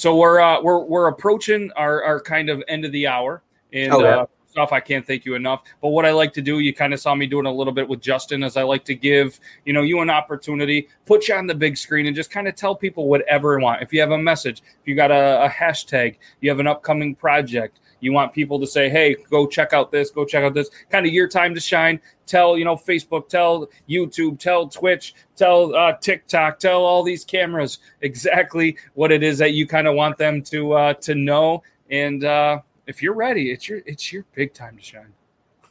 So 0.00 0.16
we're 0.16 0.40
uh, 0.40 0.62
we're 0.62 0.82
we're 0.82 1.08
approaching 1.08 1.70
our, 1.76 2.02
our 2.02 2.20
kind 2.20 2.48
of 2.48 2.62
end 2.68 2.84
of 2.86 2.92
the 2.92 3.06
hour, 3.06 3.42
and 3.72 3.92
Oh, 3.92 4.00
yeah. 4.00 4.20
uh, 4.20 4.26
stuff. 4.46 4.72
I 4.72 4.80
can't 4.80 5.06
thank 5.06 5.24
you 5.24 5.34
enough. 5.34 5.62
But 5.82 5.88
what 5.88 6.06
I 6.06 6.10
like 6.12 6.32
to 6.32 6.42
do, 6.42 6.58
you 6.58 6.74
kind 6.74 6.92
of 6.94 7.00
saw 7.00 7.14
me 7.14 7.26
doing 7.26 7.46
a 7.46 7.52
little 7.52 7.72
bit 7.72 7.86
with 7.88 8.00
Justin, 8.00 8.42
as 8.42 8.56
I 8.56 8.62
like 8.62 8.84
to 8.86 8.94
give 8.94 9.38
you 9.66 9.72
know 9.74 9.82
you 9.82 10.00
an 10.00 10.08
opportunity, 10.10 10.88
put 11.04 11.28
you 11.28 11.34
on 11.34 11.46
the 11.46 11.54
big 11.54 11.76
screen, 11.76 12.06
and 12.06 12.16
just 12.16 12.30
kind 12.30 12.48
of 12.48 12.54
tell 12.54 12.74
people 12.74 13.08
whatever 13.08 13.58
you 13.58 13.62
want. 13.62 13.82
If 13.82 13.92
you 13.92 14.00
have 14.00 14.10
a 14.10 14.18
message, 14.18 14.62
if 14.80 14.88
you 14.88 14.94
got 14.94 15.10
a, 15.10 15.44
a 15.44 15.48
hashtag, 15.48 16.16
you 16.40 16.48
have 16.48 16.60
an 16.60 16.66
upcoming 16.66 17.14
project. 17.14 17.78
You 18.00 18.12
want 18.12 18.32
people 18.32 18.58
to 18.60 18.66
say, 18.66 18.88
"Hey, 18.88 19.16
go 19.30 19.46
check 19.46 19.72
out 19.72 19.90
this. 19.92 20.10
Go 20.10 20.24
check 20.24 20.44
out 20.44 20.54
this." 20.54 20.70
Kind 20.90 21.06
of 21.06 21.12
your 21.12 21.28
time 21.28 21.54
to 21.54 21.60
shine. 21.60 22.00
Tell 22.26 22.56
you 22.56 22.64
know 22.64 22.76
Facebook, 22.76 23.28
tell 23.28 23.68
YouTube, 23.88 24.38
tell 24.38 24.68
Twitch, 24.68 25.14
tell 25.36 25.74
uh, 25.74 25.92
TikTok, 26.00 26.58
tell 26.58 26.84
all 26.84 27.02
these 27.02 27.24
cameras 27.24 27.78
exactly 28.00 28.76
what 28.94 29.12
it 29.12 29.22
is 29.22 29.38
that 29.38 29.52
you 29.52 29.66
kind 29.66 29.86
of 29.86 29.94
want 29.94 30.18
them 30.18 30.42
to 30.44 30.72
uh, 30.72 30.94
to 30.94 31.14
know. 31.14 31.62
And 31.90 32.24
uh, 32.24 32.60
if 32.86 33.02
you're 33.02 33.14
ready, 33.14 33.50
it's 33.50 33.68
your 33.68 33.80
it's 33.86 34.12
your 34.12 34.24
big 34.34 34.52
time 34.54 34.76
to 34.76 34.82
shine. 34.82 35.12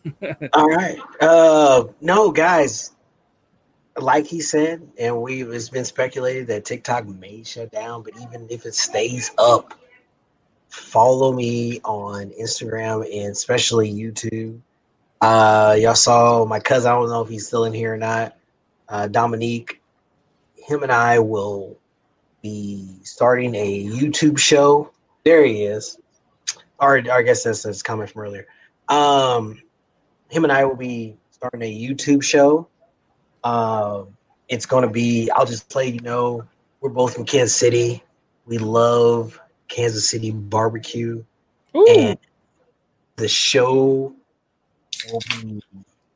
All 0.53 0.69
right. 0.69 0.99
Uh, 1.19 1.85
no, 2.01 2.31
guys. 2.31 2.91
Like 3.97 4.25
he 4.25 4.39
said, 4.39 4.87
and 4.97 5.21
we 5.21 5.43
it's 5.43 5.69
been 5.69 5.83
speculated 5.83 6.47
that 6.47 6.63
TikTok 6.63 7.05
may 7.05 7.43
shut 7.43 7.71
down, 7.71 8.03
but 8.03 8.13
even 8.21 8.47
if 8.49 8.65
it 8.65 8.73
stays 8.73 9.31
up, 9.37 9.73
follow 10.69 11.33
me 11.33 11.81
on 11.83 12.31
Instagram 12.39 13.03
and 13.03 13.31
especially 13.31 13.91
YouTube. 13.91 14.59
Uh, 15.21 15.75
y'all 15.79 15.95
saw 15.95 16.45
my 16.45 16.59
cousin. 16.59 16.91
I 16.91 16.95
don't 16.95 17.09
know 17.09 17.21
if 17.21 17.29
he's 17.29 17.47
still 17.47 17.65
in 17.65 17.73
here 17.73 17.93
or 17.93 17.97
not. 17.97 18.37
Uh, 18.87 19.07
Dominique, 19.07 19.81
him 20.55 20.83
and 20.83 20.91
I 20.91 21.19
will 21.19 21.77
be 22.41 22.99
starting 23.03 23.53
a 23.55 23.85
YouTube 23.85 24.37
show. 24.37 24.91
There 25.25 25.43
he 25.43 25.63
is. 25.63 25.99
Or, 26.79 26.97
or 26.97 27.11
I 27.11 27.21
guess 27.23 27.43
that's 27.43 27.63
that's 27.63 27.83
comment 27.83 28.09
from 28.11 28.21
earlier. 28.21 28.47
Um, 28.87 29.61
him 30.29 30.43
and 30.43 30.53
I 30.53 30.63
will 30.63 30.77
be 30.77 31.17
starting 31.31 31.61
a 31.61 31.87
YouTube 31.87 32.23
show. 32.23 32.67
Um, 33.43 34.15
it's 34.47 34.65
going 34.65 34.83
to 34.83 34.89
be. 34.89 35.29
I'll 35.31 35.45
just 35.45 35.69
play. 35.69 35.89
You 35.89 35.99
know, 35.99 36.43
we're 36.79 36.89
both 36.89 37.15
from 37.15 37.25
Kansas 37.25 37.55
City. 37.55 38.03
We 38.45 38.57
love 38.57 39.39
Kansas 39.69 40.09
City 40.09 40.31
barbecue, 40.31 41.23
Ooh. 41.75 41.87
and 41.89 42.17
the 43.15 43.27
show 43.27 44.13
will 45.11 45.21
be 45.41 45.61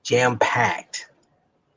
jam 0.03 0.37
packed, 0.39 1.09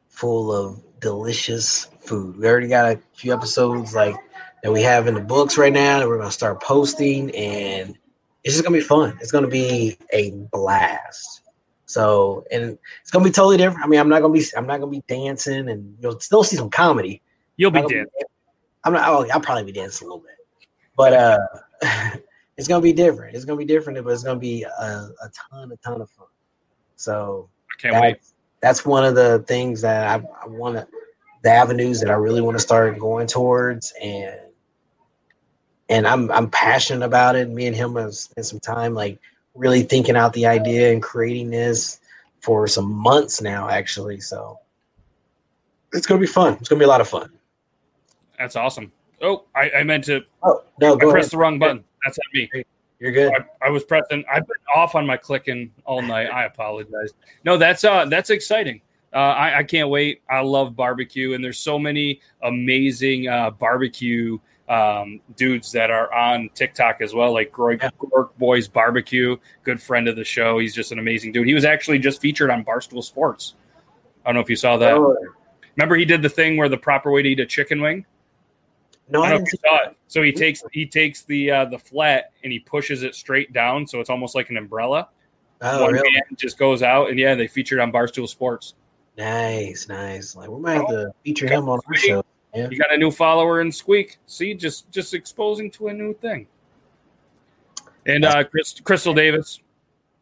full 0.09 0.53
of 0.53 0.83
delicious 1.01 1.85
food. 2.01 2.39
We 2.39 2.47
already 2.47 2.68
got 2.68 2.93
a 2.93 3.01
few 3.14 3.33
episodes 3.33 3.95
like 3.95 4.16
that 4.62 4.72
we 4.72 4.83
have 4.83 5.07
in 5.07 5.14
the 5.14 5.20
books 5.20 5.59
right 5.59 5.72
now 5.72 6.01
that 6.01 6.09
we're 6.09 6.18
gonna 6.18 6.31
start 6.31 6.62
posting, 6.62 7.31
and 7.35 7.97
it's 8.43 8.55
just 8.55 8.64
gonna 8.64 8.77
be 8.77 8.83
fun. 8.83 9.16
It's 9.20 9.31
gonna 9.31 9.47
be 9.47 9.97
a 10.12 10.31
blast. 10.53 11.43
So, 11.85 12.45
and 12.51 12.79
it's 13.01 13.11
gonna 13.11 13.24
be 13.24 13.31
totally 13.31 13.57
different. 13.57 13.85
I 13.85 13.89
mean, 13.89 14.01
I'm 14.01 14.09
not 14.09 14.22
gonna 14.22 14.33
be, 14.33 14.45
I'm 14.57 14.66
not 14.66 14.81
gonna 14.81 14.91
be 14.91 15.05
dancing, 15.07 15.68
and 15.68 15.97
you'll 16.01 16.18
still 16.18 16.43
see 16.43 16.57
some 16.57 16.70
comedy. 16.70 17.22
You'll 17.57 17.70
be 17.70 17.79
I'm 17.79 17.85
not 17.85 17.91
dead. 17.91 17.97
gonna 17.97 18.07
be- 18.07 18.24
I'm 18.85 18.93
not. 18.93 19.09
Oh, 19.09 19.27
I'll 19.33 19.41
probably 19.41 19.64
be 19.64 19.72
dancing 19.72 20.07
a 20.07 20.09
little 20.09 20.22
bit, 20.24 20.68
but 20.97 21.12
uh, 21.12 21.39
it's 22.57 22.68
gonna 22.68 22.83
be 22.83 22.93
different. 22.93 23.35
It's 23.35 23.45
gonna 23.45 23.59
be 23.59 23.64
different, 23.64 24.03
but 24.05 24.12
it's 24.12 24.22
gonna 24.22 24.41
be 24.41 24.62
a, 24.62 24.85
a 24.85 25.31
ton, 25.51 25.72
a 25.72 25.77
ton 25.77 26.01
of 26.01 26.11
fun. 26.11 26.27
So 26.97 27.49
I 27.70 27.81
can't 27.81 27.95
wait. 27.95 28.14
that's, 28.14 28.35
that's 28.61 28.85
one 28.85 29.05
of 29.05 29.14
the 29.14 29.45
things 29.47 29.81
that 29.83 30.09
I, 30.09 30.24
I 30.43 30.47
want 30.49 30.77
to, 30.77 30.87
the 31.43 31.51
avenues 31.51 32.01
that 32.01 32.11
I 32.11 32.14
really 32.14 32.41
want 32.41 32.57
to 32.57 32.62
start 32.62 32.99
going 32.99 33.27
towards, 33.27 33.93
and 34.03 34.41
and 35.89 36.07
I'm 36.07 36.31
I'm 36.33 36.51
passionate 36.51 37.05
about 37.05 37.37
it. 37.37 37.49
Me 37.51 37.66
and 37.66 37.77
him 37.77 37.97
have 37.97 38.14
spent 38.14 38.47
some 38.47 38.61
time 38.61 38.95
like 38.95 39.18
really 39.55 39.83
thinking 39.83 40.16
out 40.16 40.33
the 40.33 40.47
idea 40.47 40.93
and 40.93 41.03
creating 41.03 41.51
this 41.51 42.01
for 42.41 42.66
some 42.66 42.93
months 42.93 43.41
now, 43.41 43.68
actually. 43.68 44.20
So 44.20 44.59
it's 45.93 46.07
gonna 46.07 46.20
be 46.20 46.27
fun. 46.27 46.55
It's 46.55 46.68
gonna 46.68 46.79
be 46.79 46.85
a 46.85 46.89
lot 46.89 47.01
of 47.01 47.09
fun. 47.09 47.31
That's 48.39 48.57
awesome. 48.57 48.93
Oh, 49.23 49.45
I, 49.55 49.71
I 49.79 49.83
meant 49.85 50.05
to. 50.05 50.23
Oh 50.43 50.62
no, 50.81 50.95
I 50.95 50.99
pressed 50.99 51.14
ahead. 51.14 51.31
the 51.31 51.37
wrong 51.39 51.59
button. 51.59 51.85
That's 52.05 52.19
on 52.19 52.25
me. 52.35 52.64
You're 52.99 53.12
good. 53.12 53.33
I, 53.33 53.67
I 53.67 53.71
was 53.71 53.85
pressing. 53.85 54.25
I've 54.33 54.47
been 54.47 54.57
off 54.75 54.95
on 54.95 55.07
my 55.07 55.17
clicking 55.17 55.71
all 55.85 56.03
night. 56.03 56.29
I 56.29 56.45
apologize. 56.45 57.12
No, 57.45 57.57
that's 57.59 57.85
uh, 57.85 58.07
that's 58.07 58.31
exciting. 58.31 58.81
Uh, 59.12 59.19
I, 59.19 59.59
I 59.59 59.62
can't 59.62 59.89
wait. 59.89 60.23
I 60.31 60.41
love 60.41 60.77
barbecue, 60.77 61.33
and 61.35 61.43
there's 61.43 61.59
so 61.59 61.79
many 61.79 62.21
amazing 62.43 63.29
uh, 63.29 63.51
barbecue 63.51 64.39
um, 64.69 65.21
dudes 65.37 65.73
that 65.73 65.91
are 65.91 66.12
on 66.12 66.51
TikTok 66.55 67.01
as 67.01 67.14
well, 67.14 67.33
like 67.33 67.51
Groy, 67.53 67.81
Yeah. 67.81 67.91
Gork 67.99 68.31
Boys 68.37 68.69
Barbecue, 68.69 69.37
good 69.62 69.81
friend 69.81 70.09
of 70.09 70.17
the 70.17 70.25
show. 70.25 70.59
He's 70.59 70.75
just 70.75 70.93
an 70.93 70.99
amazing 70.99 71.33
dude. 71.33 71.47
He 71.47 71.55
was 71.55 71.64
actually 71.64 71.99
just 71.99 72.21
featured 72.21 72.51
on 72.51 72.64
Barstool 72.64 73.03
Sports. 73.03 73.55
I 74.25 74.31
don't 74.31 74.35
know 74.35 74.41
if 74.41 74.51
you 74.51 74.57
saw 74.57 74.77
that. 74.79 74.95
Oh, 74.95 75.17
Remember, 75.77 75.95
he 75.97 76.05
did 76.05 76.21
the 76.23 76.29
thing 76.29 76.57
where 76.57 76.69
the 76.69 76.77
proper 76.77 77.11
way 77.12 77.23
to 77.23 77.29
eat 77.29 77.41
a 77.41 77.47
chicken 77.47 77.81
wing. 77.81 78.05
No, 79.09 79.23
I 79.23 79.39
saw 79.39 79.85
it. 79.85 79.97
So 80.09 80.23
he 80.23 80.33
takes 80.33 80.63
he 80.73 80.87
takes 80.87 81.25
the 81.25 81.51
uh, 81.51 81.65
the 81.67 81.79
flat 81.79 82.33
and 82.43 82.53
he 82.53 82.59
pushes 82.59 83.03
it 83.03 83.15
straight 83.15 83.53
down, 83.53 83.87
so 83.87 84.01
it's 84.01 84.11
almost 84.11 84.35
like 84.35 84.51
an 84.51 84.57
umbrella. 84.57 85.09
Oh, 85.61 85.85
One 85.85 85.95
really? 85.95 86.11
just 86.37 86.59
goes 86.59 86.83
out, 86.83 87.09
and 87.11 87.19
yeah, 87.19 87.35
they 87.35 87.47
featured 87.47 87.79
on 87.79 87.91
Barstool 87.93 88.29
Sports. 88.29 88.75
Nice, 89.17 89.89
nice. 89.89 90.37
Like 90.37 90.51
we 90.51 90.61
might 90.61 90.75
have 90.75 90.89
to 90.89 91.13
feature 91.25 91.49
him 91.49 91.69
on 91.69 91.81
our 91.87 91.95
show. 91.95 92.25
Yeah. 92.55 92.69
You 92.71 92.79
got 92.79 92.93
a 92.93 92.97
new 92.97 93.11
follower 93.11 93.61
in 93.61 93.71
Squeak. 93.71 94.19
See, 94.27 94.55
just 94.55 94.91
just 94.91 95.15
exposing 95.15 95.71
to 95.73 95.89
a 95.89 95.93
new 95.93 96.15
thing. 96.15 96.47
And 98.07 98.25
uh, 98.25 98.45
Chris, 98.45 98.79
Crystal 98.81 99.15
Davis, 99.15 99.61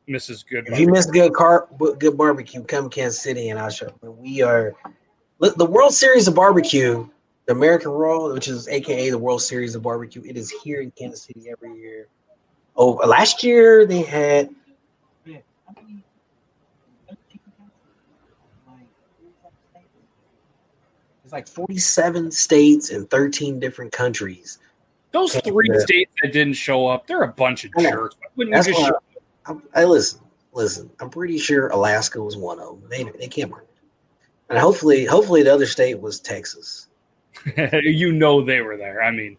Mrs. 0.08 0.46
Good. 0.46 0.68
If 0.68 0.78
you 0.78 0.88
miss 0.88 1.06
good 1.06 1.32
car, 1.32 1.68
good 1.98 2.16
barbecue, 2.16 2.62
come 2.64 2.88
Kansas 2.88 3.20
City 3.20 3.50
and 3.50 3.58
I'll 3.58 3.70
show. 3.70 3.92
We 4.02 4.42
are 4.42 4.74
look, 5.38 5.56
the 5.56 5.66
World 5.66 5.92
Series 5.92 6.28
of 6.28 6.34
Barbecue, 6.34 7.08
the 7.46 7.52
American 7.52 7.90
Royal, 7.90 8.32
which 8.32 8.48
is 8.48 8.68
AKA 8.68 9.10
the 9.10 9.18
World 9.18 9.42
Series 9.42 9.74
of 9.74 9.82
Barbecue. 9.82 10.22
It 10.24 10.36
is 10.36 10.50
here 10.50 10.80
in 10.80 10.90
Kansas 10.92 11.22
City 11.22 11.50
every 11.50 11.78
year. 11.78 12.08
Oh, 12.76 12.92
last 12.92 13.44
year 13.44 13.86
they 13.86 14.02
had. 14.02 14.50
It's 21.22 21.32
like 21.32 21.48
47 21.48 22.30
states 22.30 22.90
and 22.90 23.08
13 23.08 23.58
different 23.58 23.92
countries. 23.92 24.58
Those 25.12 25.34
three 25.40 25.68
Yeah. 25.72 25.78
states 25.78 26.12
that 26.22 26.32
didn't 26.32 26.54
show 26.54 26.86
up, 26.86 27.06
they're 27.06 27.22
a 27.22 27.28
bunch 27.32 27.64
of 27.64 27.70
I 27.78 27.82
jerks. 27.82 28.16
Wouldn't 28.36 28.54
That's 28.54 28.68
why 28.68 28.88
show 28.88 28.98
I, 29.46 29.82
I 29.82 29.84
listen, 29.84 30.20
listen. 30.52 30.90
I'm 31.00 31.10
pretty 31.10 31.38
sure 31.38 31.68
Alaska 31.68 32.20
was 32.20 32.36
one 32.36 32.58
of 32.58 32.80
them. 32.80 32.88
They 32.90 33.04
they 33.18 33.28
can't 33.28 33.50
work. 33.50 33.66
And 34.50 34.58
hopefully, 34.58 35.04
hopefully 35.04 35.42
the 35.42 35.52
other 35.52 35.66
state 35.66 36.00
was 36.00 36.20
Texas. 36.20 36.88
you 37.82 38.12
know 38.12 38.44
they 38.44 38.60
were 38.60 38.76
there. 38.76 39.02
I 39.02 39.10
mean, 39.10 39.36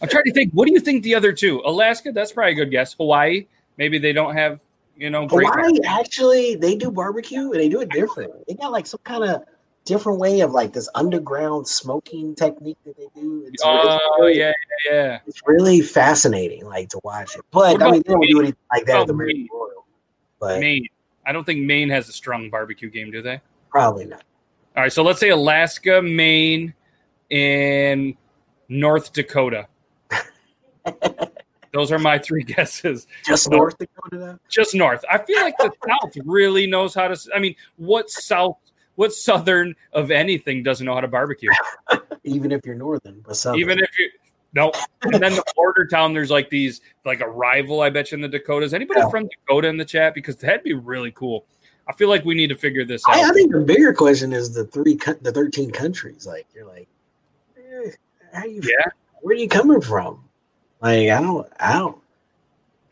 I'm 0.00 0.08
trying 0.08 0.24
to 0.24 0.32
think. 0.32 0.52
What 0.52 0.66
do 0.66 0.72
you 0.72 0.80
think 0.80 1.02
the 1.02 1.14
other 1.14 1.32
two? 1.32 1.62
Alaska, 1.64 2.12
that's 2.12 2.32
probably 2.32 2.52
a 2.52 2.54
good 2.54 2.70
guess. 2.70 2.94
Hawaii, 2.94 3.46
maybe 3.76 3.98
they 3.98 4.12
don't 4.12 4.34
have, 4.34 4.60
you 4.96 5.10
know, 5.10 5.26
great. 5.26 5.46
Hawaii 5.48 5.78
actually 5.86 6.56
they 6.56 6.76
do 6.76 6.90
barbecue 6.90 7.50
and 7.50 7.54
they 7.54 7.68
do 7.68 7.80
it 7.80 7.90
different. 7.90 8.32
They 8.46 8.54
got 8.54 8.72
like 8.72 8.86
some 8.86 9.00
kind 9.04 9.24
of 9.24 9.42
different 9.84 10.18
way 10.18 10.40
of 10.40 10.50
like 10.50 10.72
this 10.72 10.88
underground 10.94 11.66
smoking 11.66 12.34
technique 12.34 12.78
that 12.84 12.96
they 12.96 13.08
do. 13.14 13.44
It's, 13.46 13.62
Oh 13.64 13.98
really, 14.18 14.38
yeah, 14.38 14.52
yeah. 14.90 15.20
it's 15.26 15.40
really 15.46 15.80
fascinating, 15.80 16.66
like 16.66 16.88
to 16.90 17.00
watch 17.04 17.36
it. 17.36 17.42
But 17.50 17.82
I 17.82 17.92
mean, 17.92 18.02
they 18.04 18.12
don't 18.12 18.26
do 18.28 18.40
anything 18.40 18.58
like 18.70 18.84
that 18.86 19.06
What 19.06 19.16
Maine? 19.16 19.48
Royal. 19.52 19.86
But 20.38 20.60
Maine. 20.60 20.88
I 21.24 21.32
don't 21.32 21.44
think 21.44 21.60
Maine 21.60 21.88
has 21.88 22.08
a 22.08 22.12
strong 22.12 22.50
barbecue 22.50 22.90
game, 22.90 23.10
do 23.10 23.22
they? 23.22 23.40
probably 23.68 24.06
not. 24.06 24.22
All 24.76 24.82
right, 24.82 24.92
so 24.92 25.02
let's 25.02 25.20
say 25.20 25.30
Alaska, 25.30 26.00
Maine, 26.00 26.72
and 27.30 28.14
North 28.68 29.12
Dakota. 29.12 29.68
Those 31.72 31.92
are 31.92 31.98
my 31.98 32.18
three 32.18 32.42
guesses. 32.42 33.06
Just 33.24 33.50
North 33.50 33.76
Dakota, 33.78 34.16
though? 34.16 34.38
Just 34.48 34.74
north. 34.74 35.04
I 35.10 35.18
feel 35.18 35.42
like 35.42 35.58
the 35.58 35.70
South 35.86 36.12
really 36.24 36.66
knows 36.66 36.94
how 36.94 37.08
to. 37.08 37.30
I 37.34 37.38
mean, 37.38 37.54
what 37.76 38.08
South, 38.08 38.56
what 38.94 39.12
Southern 39.12 39.74
of 39.92 40.10
anything 40.10 40.62
doesn't 40.62 40.86
know 40.86 40.94
how 40.94 41.00
to 41.02 41.08
barbecue? 41.08 41.50
even 42.24 42.50
if 42.50 42.64
you're 42.64 42.76
northern, 42.76 43.22
but 43.26 43.36
southern. 43.36 43.60
Even 43.60 43.78
if 43.78 43.90
you 43.98 44.10
no. 44.54 44.72
And 45.02 45.22
then 45.22 45.34
the 45.34 45.44
border 45.54 45.86
town, 45.86 46.14
there's 46.14 46.30
like 46.30 46.48
these, 46.48 46.80
like 47.04 47.20
a 47.20 47.28
rival. 47.28 47.82
I 47.82 47.90
bet 47.90 48.10
you 48.10 48.16
in 48.16 48.22
the 48.22 48.28
Dakotas. 48.28 48.72
Anybody 48.72 49.00
Yeah. 49.00 49.10
from 49.10 49.28
Dakota 49.28 49.68
in 49.68 49.76
the 49.76 49.84
chat? 49.84 50.14
Because 50.14 50.36
that'd 50.36 50.62
be 50.62 50.72
really 50.72 51.10
cool. 51.10 51.44
I 51.88 51.92
feel 51.92 52.08
like 52.08 52.24
we 52.24 52.34
need 52.34 52.48
to 52.48 52.56
figure 52.56 52.84
this 52.86 53.02
out. 53.08 53.16
I, 53.16 53.28
I 53.28 53.32
think 53.32 53.52
the 53.52 53.60
bigger 53.60 53.92
question 53.92 54.32
is 54.32 54.54
the 54.54 54.64
three, 54.64 54.94
the 55.20 55.30
thirteen 55.30 55.70
countries. 55.70 56.26
Like 56.26 56.46
you're 56.54 56.66
like, 56.66 56.88
how 58.36 58.44
you? 58.44 58.60
Yeah. 58.62 58.90
Where 59.22 59.34
are 59.34 59.38
you 59.38 59.48
coming 59.48 59.80
from? 59.80 60.22
Like 60.80 61.08
I 61.08 61.20
don't, 61.20 61.46
I 61.58 61.78
don't, 61.78 61.98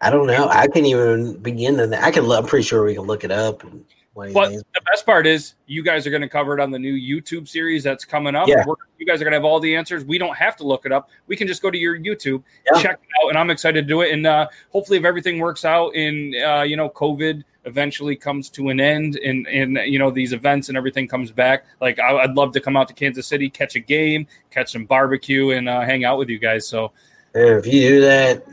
I 0.01 0.11
don't 0.11 0.27
know. 0.27 0.49
I 0.49 0.67
can't 0.69 0.87
even 0.87 1.37
begin 1.39 1.77
to. 1.77 2.03
I 2.03 2.11
can. 2.11 2.31
I'm 2.31 2.47
pretty 2.47 2.65
sure 2.65 2.85
we 2.85 2.95
can 2.95 3.05
look 3.05 3.25
it 3.25 3.31
up. 3.31 3.63
And 3.63 3.85
But 4.15 4.53
the 4.53 4.81
best 4.91 5.05
part 5.05 5.27
is 5.27 5.55
you 5.67 5.83
guys 5.83 6.07
are 6.07 6.11
going 6.11 6.23
to 6.23 6.29
cover 6.29 6.57
it 6.57 6.61
on 6.61 6.71
the 6.71 6.79
new 6.79 6.95
YouTube 6.95 7.49
series 7.49 7.83
that's 7.83 8.05
coming 8.05 8.35
up. 8.35 8.47
Yeah. 8.49 8.65
You 8.99 9.07
guys 9.07 9.21
are 9.21 9.25
going 9.25 9.33
to 9.33 9.39
have 9.39 9.45
all 9.45 9.59
the 9.61 9.75
answers. 9.75 10.05
We 10.05 10.19
don't 10.19 10.37
have 10.37 10.57
to 10.57 10.65
look 10.65 10.87
it 10.87 10.93
up. 10.93 11.11
We 11.27 11.37
can 11.37 11.47
just 11.49 11.63
go 11.63 11.71
to 11.71 11.77
your 11.77 11.99
YouTube, 11.99 12.43
Yeah. 12.67 12.81
check 12.81 13.01
it 13.03 13.25
out, 13.25 13.29
and 13.31 13.39
I'm 13.39 13.51
excited 13.51 13.83
to 13.83 13.87
do 13.89 14.03
it. 14.03 14.13
And 14.13 14.27
uh, 14.27 14.49
hopefully, 14.71 14.99
if 14.99 15.05
everything 15.05 15.39
works 15.39 15.65
out, 15.65 15.95
and 15.97 16.35
uh, 16.37 16.63
you 16.63 16.77
know, 16.77 16.89
COVID 16.91 17.43
eventually 17.65 18.15
comes 18.15 18.51
to 18.51 18.69
an 18.69 18.79
end, 18.81 19.17
and 19.17 19.47
and 19.49 19.79
you 19.87 19.99
know 19.99 20.11
these 20.11 20.33
events 20.33 20.69
and 20.69 20.77
everything 20.79 21.09
comes 21.09 21.33
back. 21.33 21.65
Like 21.81 21.99
I, 21.99 22.17
I'd 22.19 22.35
love 22.35 22.53
to 22.53 22.61
come 22.61 22.77
out 22.77 22.89
to 22.89 22.95
Kansas 22.95 23.27
City, 23.27 23.51
catch 23.51 23.75
a 23.75 23.81
game, 23.81 24.27
catch 24.51 24.71
some 24.73 24.85
barbecue, 24.85 25.51
and 25.51 25.69
uh, 25.69 25.81
hang 25.81 26.05
out 26.05 26.19
with 26.19 26.29
you 26.29 26.39
guys. 26.39 26.67
So. 26.69 26.93
if 27.35 27.67
you 27.67 27.81
do 27.89 28.01
that, 28.03 28.47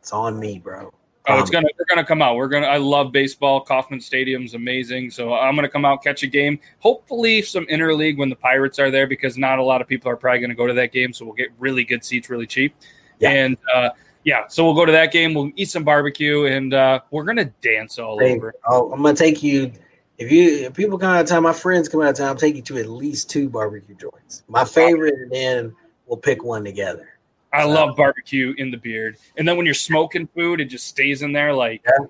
it's 0.00 0.12
on 0.12 0.38
me, 0.38 0.58
bro. 0.58 0.92
Oh, 1.28 1.38
it's 1.40 1.50
Um, 1.50 1.52
gonna 1.62 1.68
we're 1.78 1.84
gonna 1.86 2.04
come 2.06 2.22
out. 2.22 2.36
We're 2.36 2.48
gonna. 2.48 2.66
I 2.66 2.78
love 2.78 3.12
baseball. 3.12 3.60
Kauffman 3.60 4.00
Stadium's 4.00 4.54
amazing. 4.54 5.10
So 5.10 5.34
I'm 5.34 5.54
gonna 5.54 5.68
come 5.68 5.84
out 5.84 6.02
catch 6.02 6.22
a 6.22 6.26
game. 6.26 6.58
Hopefully 6.78 7.42
some 7.42 7.66
interleague 7.66 8.16
when 8.18 8.28
the 8.30 8.36
Pirates 8.36 8.78
are 8.78 8.90
there 8.90 9.06
because 9.06 9.36
not 9.36 9.58
a 9.58 9.62
lot 9.62 9.80
of 9.82 9.88
people 9.88 10.10
are 10.10 10.16
probably 10.16 10.40
gonna 10.40 10.54
go 10.54 10.66
to 10.66 10.74
that 10.74 10.92
game. 10.92 11.12
So 11.12 11.24
we'll 11.24 11.34
get 11.34 11.48
really 11.58 11.84
good 11.84 12.04
seats 12.04 12.30
really 12.30 12.46
cheap. 12.46 12.74
Yeah. 13.18 13.30
And 13.30 13.56
uh, 13.74 13.90
yeah, 14.24 14.46
so 14.48 14.64
we'll 14.64 14.74
go 14.74 14.86
to 14.86 14.92
that 14.92 15.12
game. 15.12 15.34
We'll 15.34 15.50
eat 15.56 15.70
some 15.70 15.84
barbecue 15.84 16.46
and 16.46 16.72
uh, 16.74 17.00
we're 17.10 17.24
gonna 17.24 17.46
dance 17.62 17.98
all 17.98 18.18
Hey, 18.18 18.36
over. 18.36 18.54
I'll- 18.66 18.90
I'm 18.92 19.02
gonna 19.02 19.14
take 19.16 19.42
you. 19.42 19.72
If 20.18 20.32
you 20.32 20.66
if 20.66 20.74
people 20.74 20.98
come 20.98 21.10
out 21.10 21.20
of 21.20 21.26
town, 21.28 21.44
my 21.44 21.52
friends 21.52 21.88
come 21.88 22.00
out 22.02 22.08
of 22.10 22.16
town, 22.16 22.28
I'll 22.28 22.34
take 22.34 22.56
you 22.56 22.62
to 22.62 22.78
at 22.78 22.88
least 22.88 23.30
two 23.30 23.48
barbecue 23.48 23.94
joints. 23.94 24.42
My 24.48 24.64
favorite, 24.64 25.14
and 25.14 25.30
then 25.30 25.76
we'll 26.06 26.16
pick 26.16 26.42
one 26.42 26.64
together. 26.64 27.10
I 27.52 27.64
love 27.64 27.96
barbecue 27.96 28.54
in 28.58 28.70
the 28.70 28.76
beard. 28.76 29.16
And 29.36 29.48
then 29.48 29.56
when 29.56 29.64
you're 29.64 29.74
smoking 29.74 30.26
food, 30.28 30.60
it 30.60 30.66
just 30.66 30.86
stays 30.86 31.22
in 31.22 31.32
there 31.32 31.54
like. 31.54 31.82
Yeah. 31.86 32.06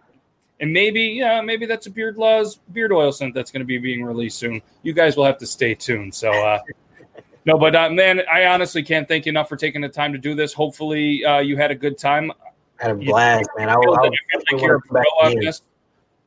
And 0.61 0.73
maybe, 0.73 1.03
yeah, 1.03 1.41
maybe 1.41 1.67
that's 1.67 1.87
a 1.87 1.91
beard 1.91 2.17
laws 2.17 2.59
beard 2.73 2.91
oil 2.93 3.13
scent 3.13 3.33
that's 3.33 3.53
going 3.53 3.61
to 3.61 3.67
be 3.67 3.79
being 3.79 4.03
released 4.05 4.39
soon. 4.39 4.61
You 4.83 4.93
guys 4.93 5.17
will 5.17 5.25
have 5.25 5.39
to 5.39 5.47
stay 5.47 5.75
tuned. 5.75 6.13
So, 6.15 6.33
uh, 6.33 6.59
no, 7.45 7.57
but 7.57 7.77
uh, 7.77 7.91
man, 7.91 8.23
I 8.33 8.47
honestly 8.47 8.83
can't 8.83 9.07
thank 9.07 9.27
you 9.27 9.31
enough 9.31 9.49
for 9.49 9.57
taking 9.57 9.81
the 9.81 9.89
time 9.89 10.13
to 10.13 10.19
do 10.19 10.35
this. 10.35 10.53
Hopefully, 10.53 11.25
uh, 11.25 11.39
you 11.39 11.57
had 11.57 11.71
a 11.71 11.77
good 11.77 11.97
time. 11.97 12.33
I 12.81 12.83
had 12.83 12.97
a 12.97 13.01
You- 13.01 13.13
blast, 13.13 13.49
man. 13.57 13.69
I, 13.69 13.75
I 13.75 13.77
I 13.77 13.79
like 13.79 14.13
I 14.35 14.55
like 14.55 14.63
you're 14.63 14.75
a 14.75 14.79
wanna 14.79 14.81
come 14.81 14.95
back 14.95 15.05
pro 15.21 15.29
on 15.29 15.39
this. 15.39 15.63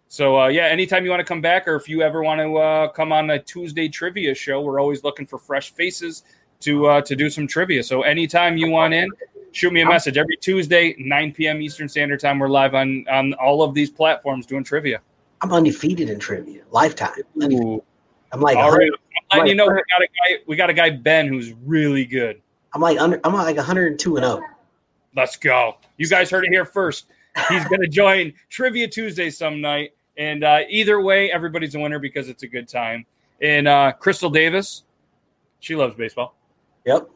So 0.07 0.41
uh, 0.41 0.47
yeah, 0.47 0.63
anytime 0.65 1.05
you 1.05 1.09
want 1.09 1.21
to 1.21 1.25
come 1.25 1.39
back, 1.39 1.67
or 1.69 1.75
if 1.75 1.87
you 1.87 2.01
ever 2.01 2.21
want 2.21 2.41
to 2.41 2.57
uh, 2.57 2.87
come 2.89 3.13
on 3.13 3.29
a 3.29 3.39
Tuesday 3.39 3.87
trivia 3.87 4.35
show, 4.35 4.61
we're 4.61 4.79
always 4.79 5.05
looking 5.05 5.25
for 5.25 5.37
fresh 5.37 5.71
faces 5.73 6.23
to 6.61 6.87
uh, 6.87 7.01
to 7.01 7.15
do 7.15 7.29
some 7.29 7.47
trivia. 7.47 7.83
So 7.83 8.01
anytime 8.01 8.57
you 8.57 8.69
want 8.69 8.93
in, 8.93 9.09
shoot 9.51 9.73
me 9.73 9.81
a 9.81 9.85
message. 9.85 10.17
Every 10.17 10.37
Tuesday, 10.37 10.95
9 10.99 11.33
p.m. 11.33 11.61
Eastern 11.61 11.89
Standard 11.89 12.19
Time, 12.19 12.39
we're 12.39 12.49
live 12.49 12.75
on 12.75 13.05
on 13.11 13.33
all 13.33 13.63
of 13.63 13.73
these 13.73 13.89
platforms 13.89 14.45
doing 14.45 14.63
trivia. 14.63 15.01
I'm 15.41 15.51
undefeated 15.51 16.09
in 16.09 16.19
trivia, 16.19 16.61
lifetime. 16.71 17.13
I'm 17.41 18.39
like, 18.39 18.57
All 18.57 18.71
right. 18.71 18.89
100 18.91 18.93
I'm 19.31 19.39
letting 19.39 19.49
you 19.49 19.55
know 19.55 19.65
we 19.65 19.73
got 19.73 20.01
a 20.01 20.07
guy. 20.07 20.43
We 20.45 20.55
got 20.55 20.69
a 20.69 20.73
guy 20.73 20.89
Ben 20.89 21.27
who's 21.27 21.53
really 21.65 22.05
good. 22.05 22.41
I'm 22.73 22.81
like 22.81 22.99
under, 22.99 23.19
I'm 23.23 23.33
like 23.33 23.55
102 23.55 24.15
and 24.17 24.25
oh. 24.25 24.35
0. 24.35 24.47
Let's 25.15 25.35
go. 25.37 25.77
You 25.97 26.07
guys 26.07 26.29
heard 26.29 26.45
it 26.45 26.51
here 26.51 26.65
first. 26.65 27.07
He's 27.49 27.65
going 27.65 27.81
to 27.81 27.87
join 27.87 28.33
Trivia 28.49 28.87
Tuesday 28.87 29.29
some 29.29 29.61
night. 29.61 29.91
And 30.17 30.43
uh, 30.43 30.59
either 30.69 31.01
way, 31.01 31.31
everybody's 31.31 31.75
a 31.75 31.79
winner 31.79 31.99
because 31.99 32.29
it's 32.29 32.43
a 32.43 32.47
good 32.47 32.67
time. 32.67 33.05
And 33.41 33.67
uh, 33.67 33.93
Crystal 33.93 34.29
Davis, 34.29 34.83
she 35.59 35.75
loves 35.75 35.95
baseball. 35.95 36.35
Yep. 36.85 37.09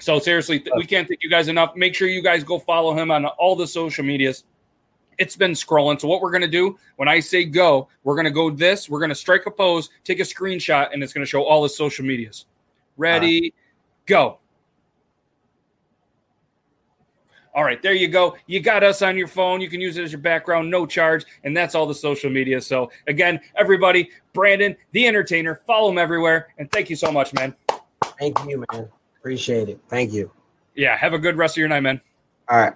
So 0.00 0.18
seriously, 0.18 0.64
we 0.76 0.86
can't 0.86 1.08
thank 1.08 1.22
you 1.22 1.30
guys 1.30 1.48
enough. 1.48 1.74
Make 1.74 1.94
sure 1.94 2.08
you 2.08 2.22
guys 2.22 2.44
go 2.44 2.58
follow 2.58 2.96
him 2.96 3.10
on 3.10 3.26
all 3.26 3.56
the 3.56 3.66
social 3.66 4.04
medias. 4.04 4.44
It's 5.18 5.34
been 5.34 5.52
scrolling. 5.52 6.00
So 6.00 6.06
what 6.06 6.20
we're 6.22 6.30
gonna 6.30 6.46
do 6.46 6.78
when 6.96 7.08
I 7.08 7.18
say 7.18 7.44
go, 7.44 7.88
we're 8.04 8.14
gonna 8.14 8.30
go 8.30 8.50
this. 8.50 8.88
We're 8.88 9.00
gonna 9.00 9.14
strike 9.14 9.46
a 9.46 9.50
pose, 9.50 9.90
take 10.04 10.20
a 10.20 10.22
screenshot, 10.22 10.92
and 10.92 11.02
it's 11.02 11.12
gonna 11.12 11.26
show 11.26 11.42
all 11.42 11.62
the 11.62 11.68
social 11.68 12.04
medias. 12.04 12.46
Ready, 12.96 13.48
uh-huh. 13.48 14.04
go. 14.06 14.38
All 17.54 17.64
right, 17.64 17.82
there 17.82 17.94
you 17.94 18.08
go. 18.08 18.36
You 18.46 18.60
got 18.60 18.84
us 18.84 19.02
on 19.02 19.16
your 19.16 19.26
phone. 19.26 19.60
You 19.60 19.68
can 19.68 19.80
use 19.80 19.96
it 19.96 20.04
as 20.04 20.12
your 20.12 20.20
background, 20.20 20.70
no 20.70 20.86
charge, 20.86 21.24
and 21.44 21.56
that's 21.56 21.74
all 21.74 21.86
the 21.86 21.94
social 21.94 22.30
media. 22.30 22.60
So 22.60 22.90
again, 23.06 23.40
everybody, 23.56 24.10
Brandon, 24.32 24.76
the 24.92 25.06
entertainer, 25.06 25.62
follow 25.66 25.90
him 25.90 25.98
everywhere, 25.98 26.48
and 26.58 26.70
thank 26.70 26.90
you 26.90 26.96
so 26.96 27.10
much, 27.10 27.32
man. 27.32 27.54
Thank 28.18 28.38
you, 28.46 28.64
man. 28.72 28.88
Appreciate 29.18 29.68
it. 29.68 29.80
Thank 29.88 30.12
you. 30.12 30.30
Yeah, 30.74 30.96
have 30.96 31.12
a 31.12 31.18
good 31.18 31.36
rest 31.36 31.54
of 31.54 31.58
your 31.58 31.68
night, 31.68 31.80
man. 31.80 32.00
All 32.48 32.58
right. 32.58 32.74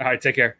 All 0.00 0.06
right, 0.06 0.20
take 0.20 0.34
care. 0.34 0.56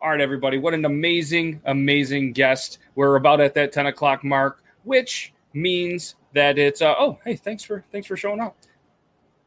All 0.00 0.10
right, 0.10 0.20
everybody. 0.20 0.58
What 0.58 0.74
an 0.74 0.84
amazing, 0.84 1.60
amazing 1.64 2.32
guest. 2.32 2.78
We're 2.94 3.16
about 3.16 3.40
at 3.40 3.54
that 3.54 3.72
10 3.72 3.86
o'clock 3.86 4.22
mark, 4.22 4.62
which 4.84 5.32
means 5.54 6.14
that 6.34 6.58
it's 6.58 6.82
uh, 6.82 6.94
oh, 6.98 7.18
hey, 7.24 7.36
thanks 7.36 7.64
for 7.64 7.84
thanks 7.90 8.06
for 8.06 8.16
showing 8.16 8.40
up. 8.40 8.56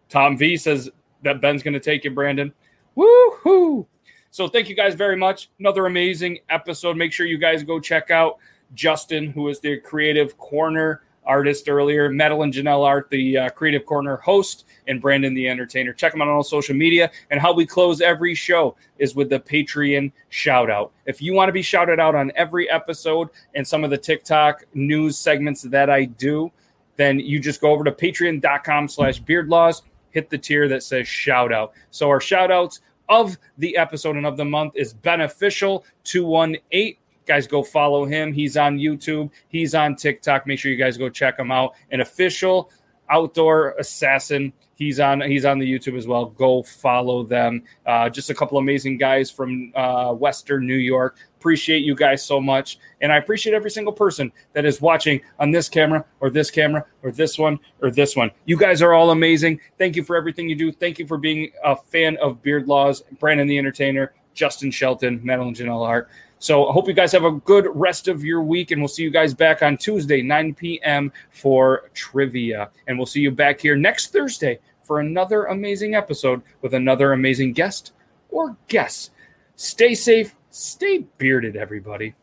Tom 0.09 0.37
V 0.37 0.57
says 0.57 0.89
that 1.23 1.41
Ben's 1.41 1.63
gonna 1.63 1.79
take 1.79 2.03
you, 2.03 2.11
Brandon. 2.11 2.53
Woo-hoo! 2.95 3.87
So 4.29 4.47
thank 4.47 4.69
you 4.69 4.75
guys 4.75 4.95
very 4.95 5.17
much. 5.17 5.49
Another 5.59 5.85
amazing 5.85 6.39
episode. 6.49 6.97
Make 6.97 7.11
sure 7.11 7.25
you 7.25 7.37
guys 7.37 7.63
go 7.63 7.79
check 7.79 8.11
out 8.11 8.37
Justin, 8.73 9.31
who 9.31 9.49
is 9.49 9.59
the 9.59 9.77
creative 9.77 10.37
corner 10.37 11.01
artist 11.25 11.69
earlier, 11.69 12.09
Madeline 12.09 12.51
Janelle 12.51 12.85
Art, 12.85 13.09
the 13.09 13.37
uh, 13.37 13.49
creative 13.49 13.85
corner 13.85 14.17
host, 14.17 14.65
and 14.87 15.01
Brandon 15.01 15.33
the 15.33 15.47
entertainer. 15.47 15.93
Check 15.93 16.13
them 16.13 16.21
out 16.21 16.27
on 16.27 16.35
all 16.35 16.43
social 16.43 16.75
media. 16.75 17.11
And 17.29 17.39
how 17.39 17.53
we 17.53 17.65
close 17.65 18.01
every 18.01 18.33
show 18.33 18.75
is 18.97 19.15
with 19.15 19.29
the 19.29 19.39
Patreon 19.39 20.11
shout 20.29 20.69
out. 20.69 20.91
If 21.05 21.21
you 21.21 21.33
want 21.33 21.49
to 21.49 21.53
be 21.53 21.61
shouted 21.61 21.99
out 21.99 22.15
on 22.15 22.31
every 22.35 22.69
episode 22.69 23.29
and 23.55 23.67
some 23.67 23.83
of 23.83 23.89
the 23.89 23.97
TikTok 23.97 24.63
news 24.73 25.17
segments 25.17 25.61
that 25.63 25.89
I 25.89 26.05
do, 26.05 26.51
then 26.97 27.19
you 27.19 27.39
just 27.39 27.61
go 27.61 27.71
over 27.71 27.83
to 27.83 27.91
patreon.com 27.91 28.87
slash 28.87 29.21
beardlaws, 29.21 29.83
hit 30.11 30.29
the 30.29 30.37
tier 30.37 30.67
that 30.69 30.83
says 30.83 31.07
shout 31.07 31.51
out. 31.51 31.73
So 31.89 32.09
our 32.09 32.21
shout 32.21 32.51
outs 32.51 32.81
of 33.09 33.37
the 33.57 33.75
episode 33.77 34.15
and 34.15 34.25
of 34.25 34.37
the 34.37 34.45
month 34.45 34.73
is 34.75 34.93
beneficial 34.93 35.85
218 36.05 36.95
guys 37.25 37.47
go 37.47 37.63
follow 37.63 38.05
him. 38.05 38.33
He's 38.33 38.57
on 38.57 38.77
youtube. 38.77 39.29
He's 39.47 39.75
on 39.75 39.95
tiktok. 39.95 40.47
Make 40.47 40.59
sure 40.59 40.71
you 40.71 40.77
guys 40.77 40.97
go 40.97 41.09
check 41.09 41.39
him 41.39 41.51
out. 41.51 41.75
An 41.91 42.01
official 42.01 42.71
outdoor 43.09 43.71
assassin. 43.79 44.53
He's 44.75 44.99
on 44.99 45.21
he's 45.21 45.45
on 45.45 45.59
the 45.59 45.71
youtube 45.71 45.97
as 45.97 46.07
well. 46.07 46.25
Go 46.25 46.63
follow 46.63 47.23
them. 47.23 47.63
Uh, 47.85 48.09
just 48.09 48.29
a 48.29 48.33
couple 48.33 48.57
amazing 48.57 48.97
guys 48.97 49.29
from 49.29 49.71
uh, 49.75 50.13
western 50.13 50.65
new 50.65 50.75
york 50.75 51.17
appreciate 51.41 51.79
you 51.79 51.95
guys 51.95 52.23
so 52.23 52.39
much 52.39 52.77
and 53.01 53.11
i 53.11 53.17
appreciate 53.17 53.55
every 53.55 53.71
single 53.71 53.91
person 53.91 54.31
that 54.53 54.63
is 54.63 54.79
watching 54.79 55.19
on 55.39 55.49
this 55.49 55.67
camera 55.67 56.05
or 56.19 56.29
this 56.29 56.51
camera 56.51 56.85
or 57.01 57.09
this 57.09 57.39
one 57.39 57.57
or 57.81 57.89
this 57.89 58.15
one 58.15 58.29
you 58.45 58.55
guys 58.55 58.79
are 58.79 58.93
all 58.93 59.09
amazing 59.09 59.59
thank 59.79 59.95
you 59.95 60.03
for 60.03 60.15
everything 60.15 60.47
you 60.47 60.55
do 60.55 60.71
thank 60.71 60.99
you 60.99 61.07
for 61.07 61.17
being 61.17 61.49
a 61.63 61.75
fan 61.75 62.15
of 62.17 62.39
beard 62.43 62.67
laws 62.67 63.01
brandon 63.19 63.47
the 63.47 63.57
entertainer 63.57 64.13
justin 64.35 64.69
shelton 64.69 65.19
madeline 65.23 65.55
janelle 65.55 65.83
hart 65.83 66.07
so 66.37 66.67
I 66.67 66.73
hope 66.73 66.87
you 66.87 66.95
guys 66.95 67.11
have 67.11 67.23
a 67.23 67.33
good 67.33 67.67
rest 67.75 68.07
of 68.07 68.23
your 68.23 68.41
week, 68.41 68.71
and 68.71 68.81
we'll 68.81 68.87
see 68.87 69.03
you 69.03 69.11
guys 69.11 69.31
back 69.31 69.61
on 69.61 69.77
Tuesday, 69.77 70.23
9 70.23 70.55
p.m. 70.55 71.11
for 71.29 71.91
trivia. 71.93 72.71
And 72.87 72.97
we'll 72.97 73.05
see 73.05 73.21
you 73.21 73.29
back 73.29 73.61
here 73.61 73.75
next 73.75 74.11
Thursday 74.11 74.57
for 74.81 75.01
another 75.01 75.45
amazing 75.45 75.93
episode 75.93 76.41
with 76.63 76.73
another 76.73 77.13
amazing 77.13 77.53
guest 77.53 77.93
or 78.31 78.57
guests. 78.67 79.11
Stay 79.55 79.93
safe, 79.93 80.35
stay 80.51 81.05
bearded, 81.17 81.55
everybody. 81.55 82.13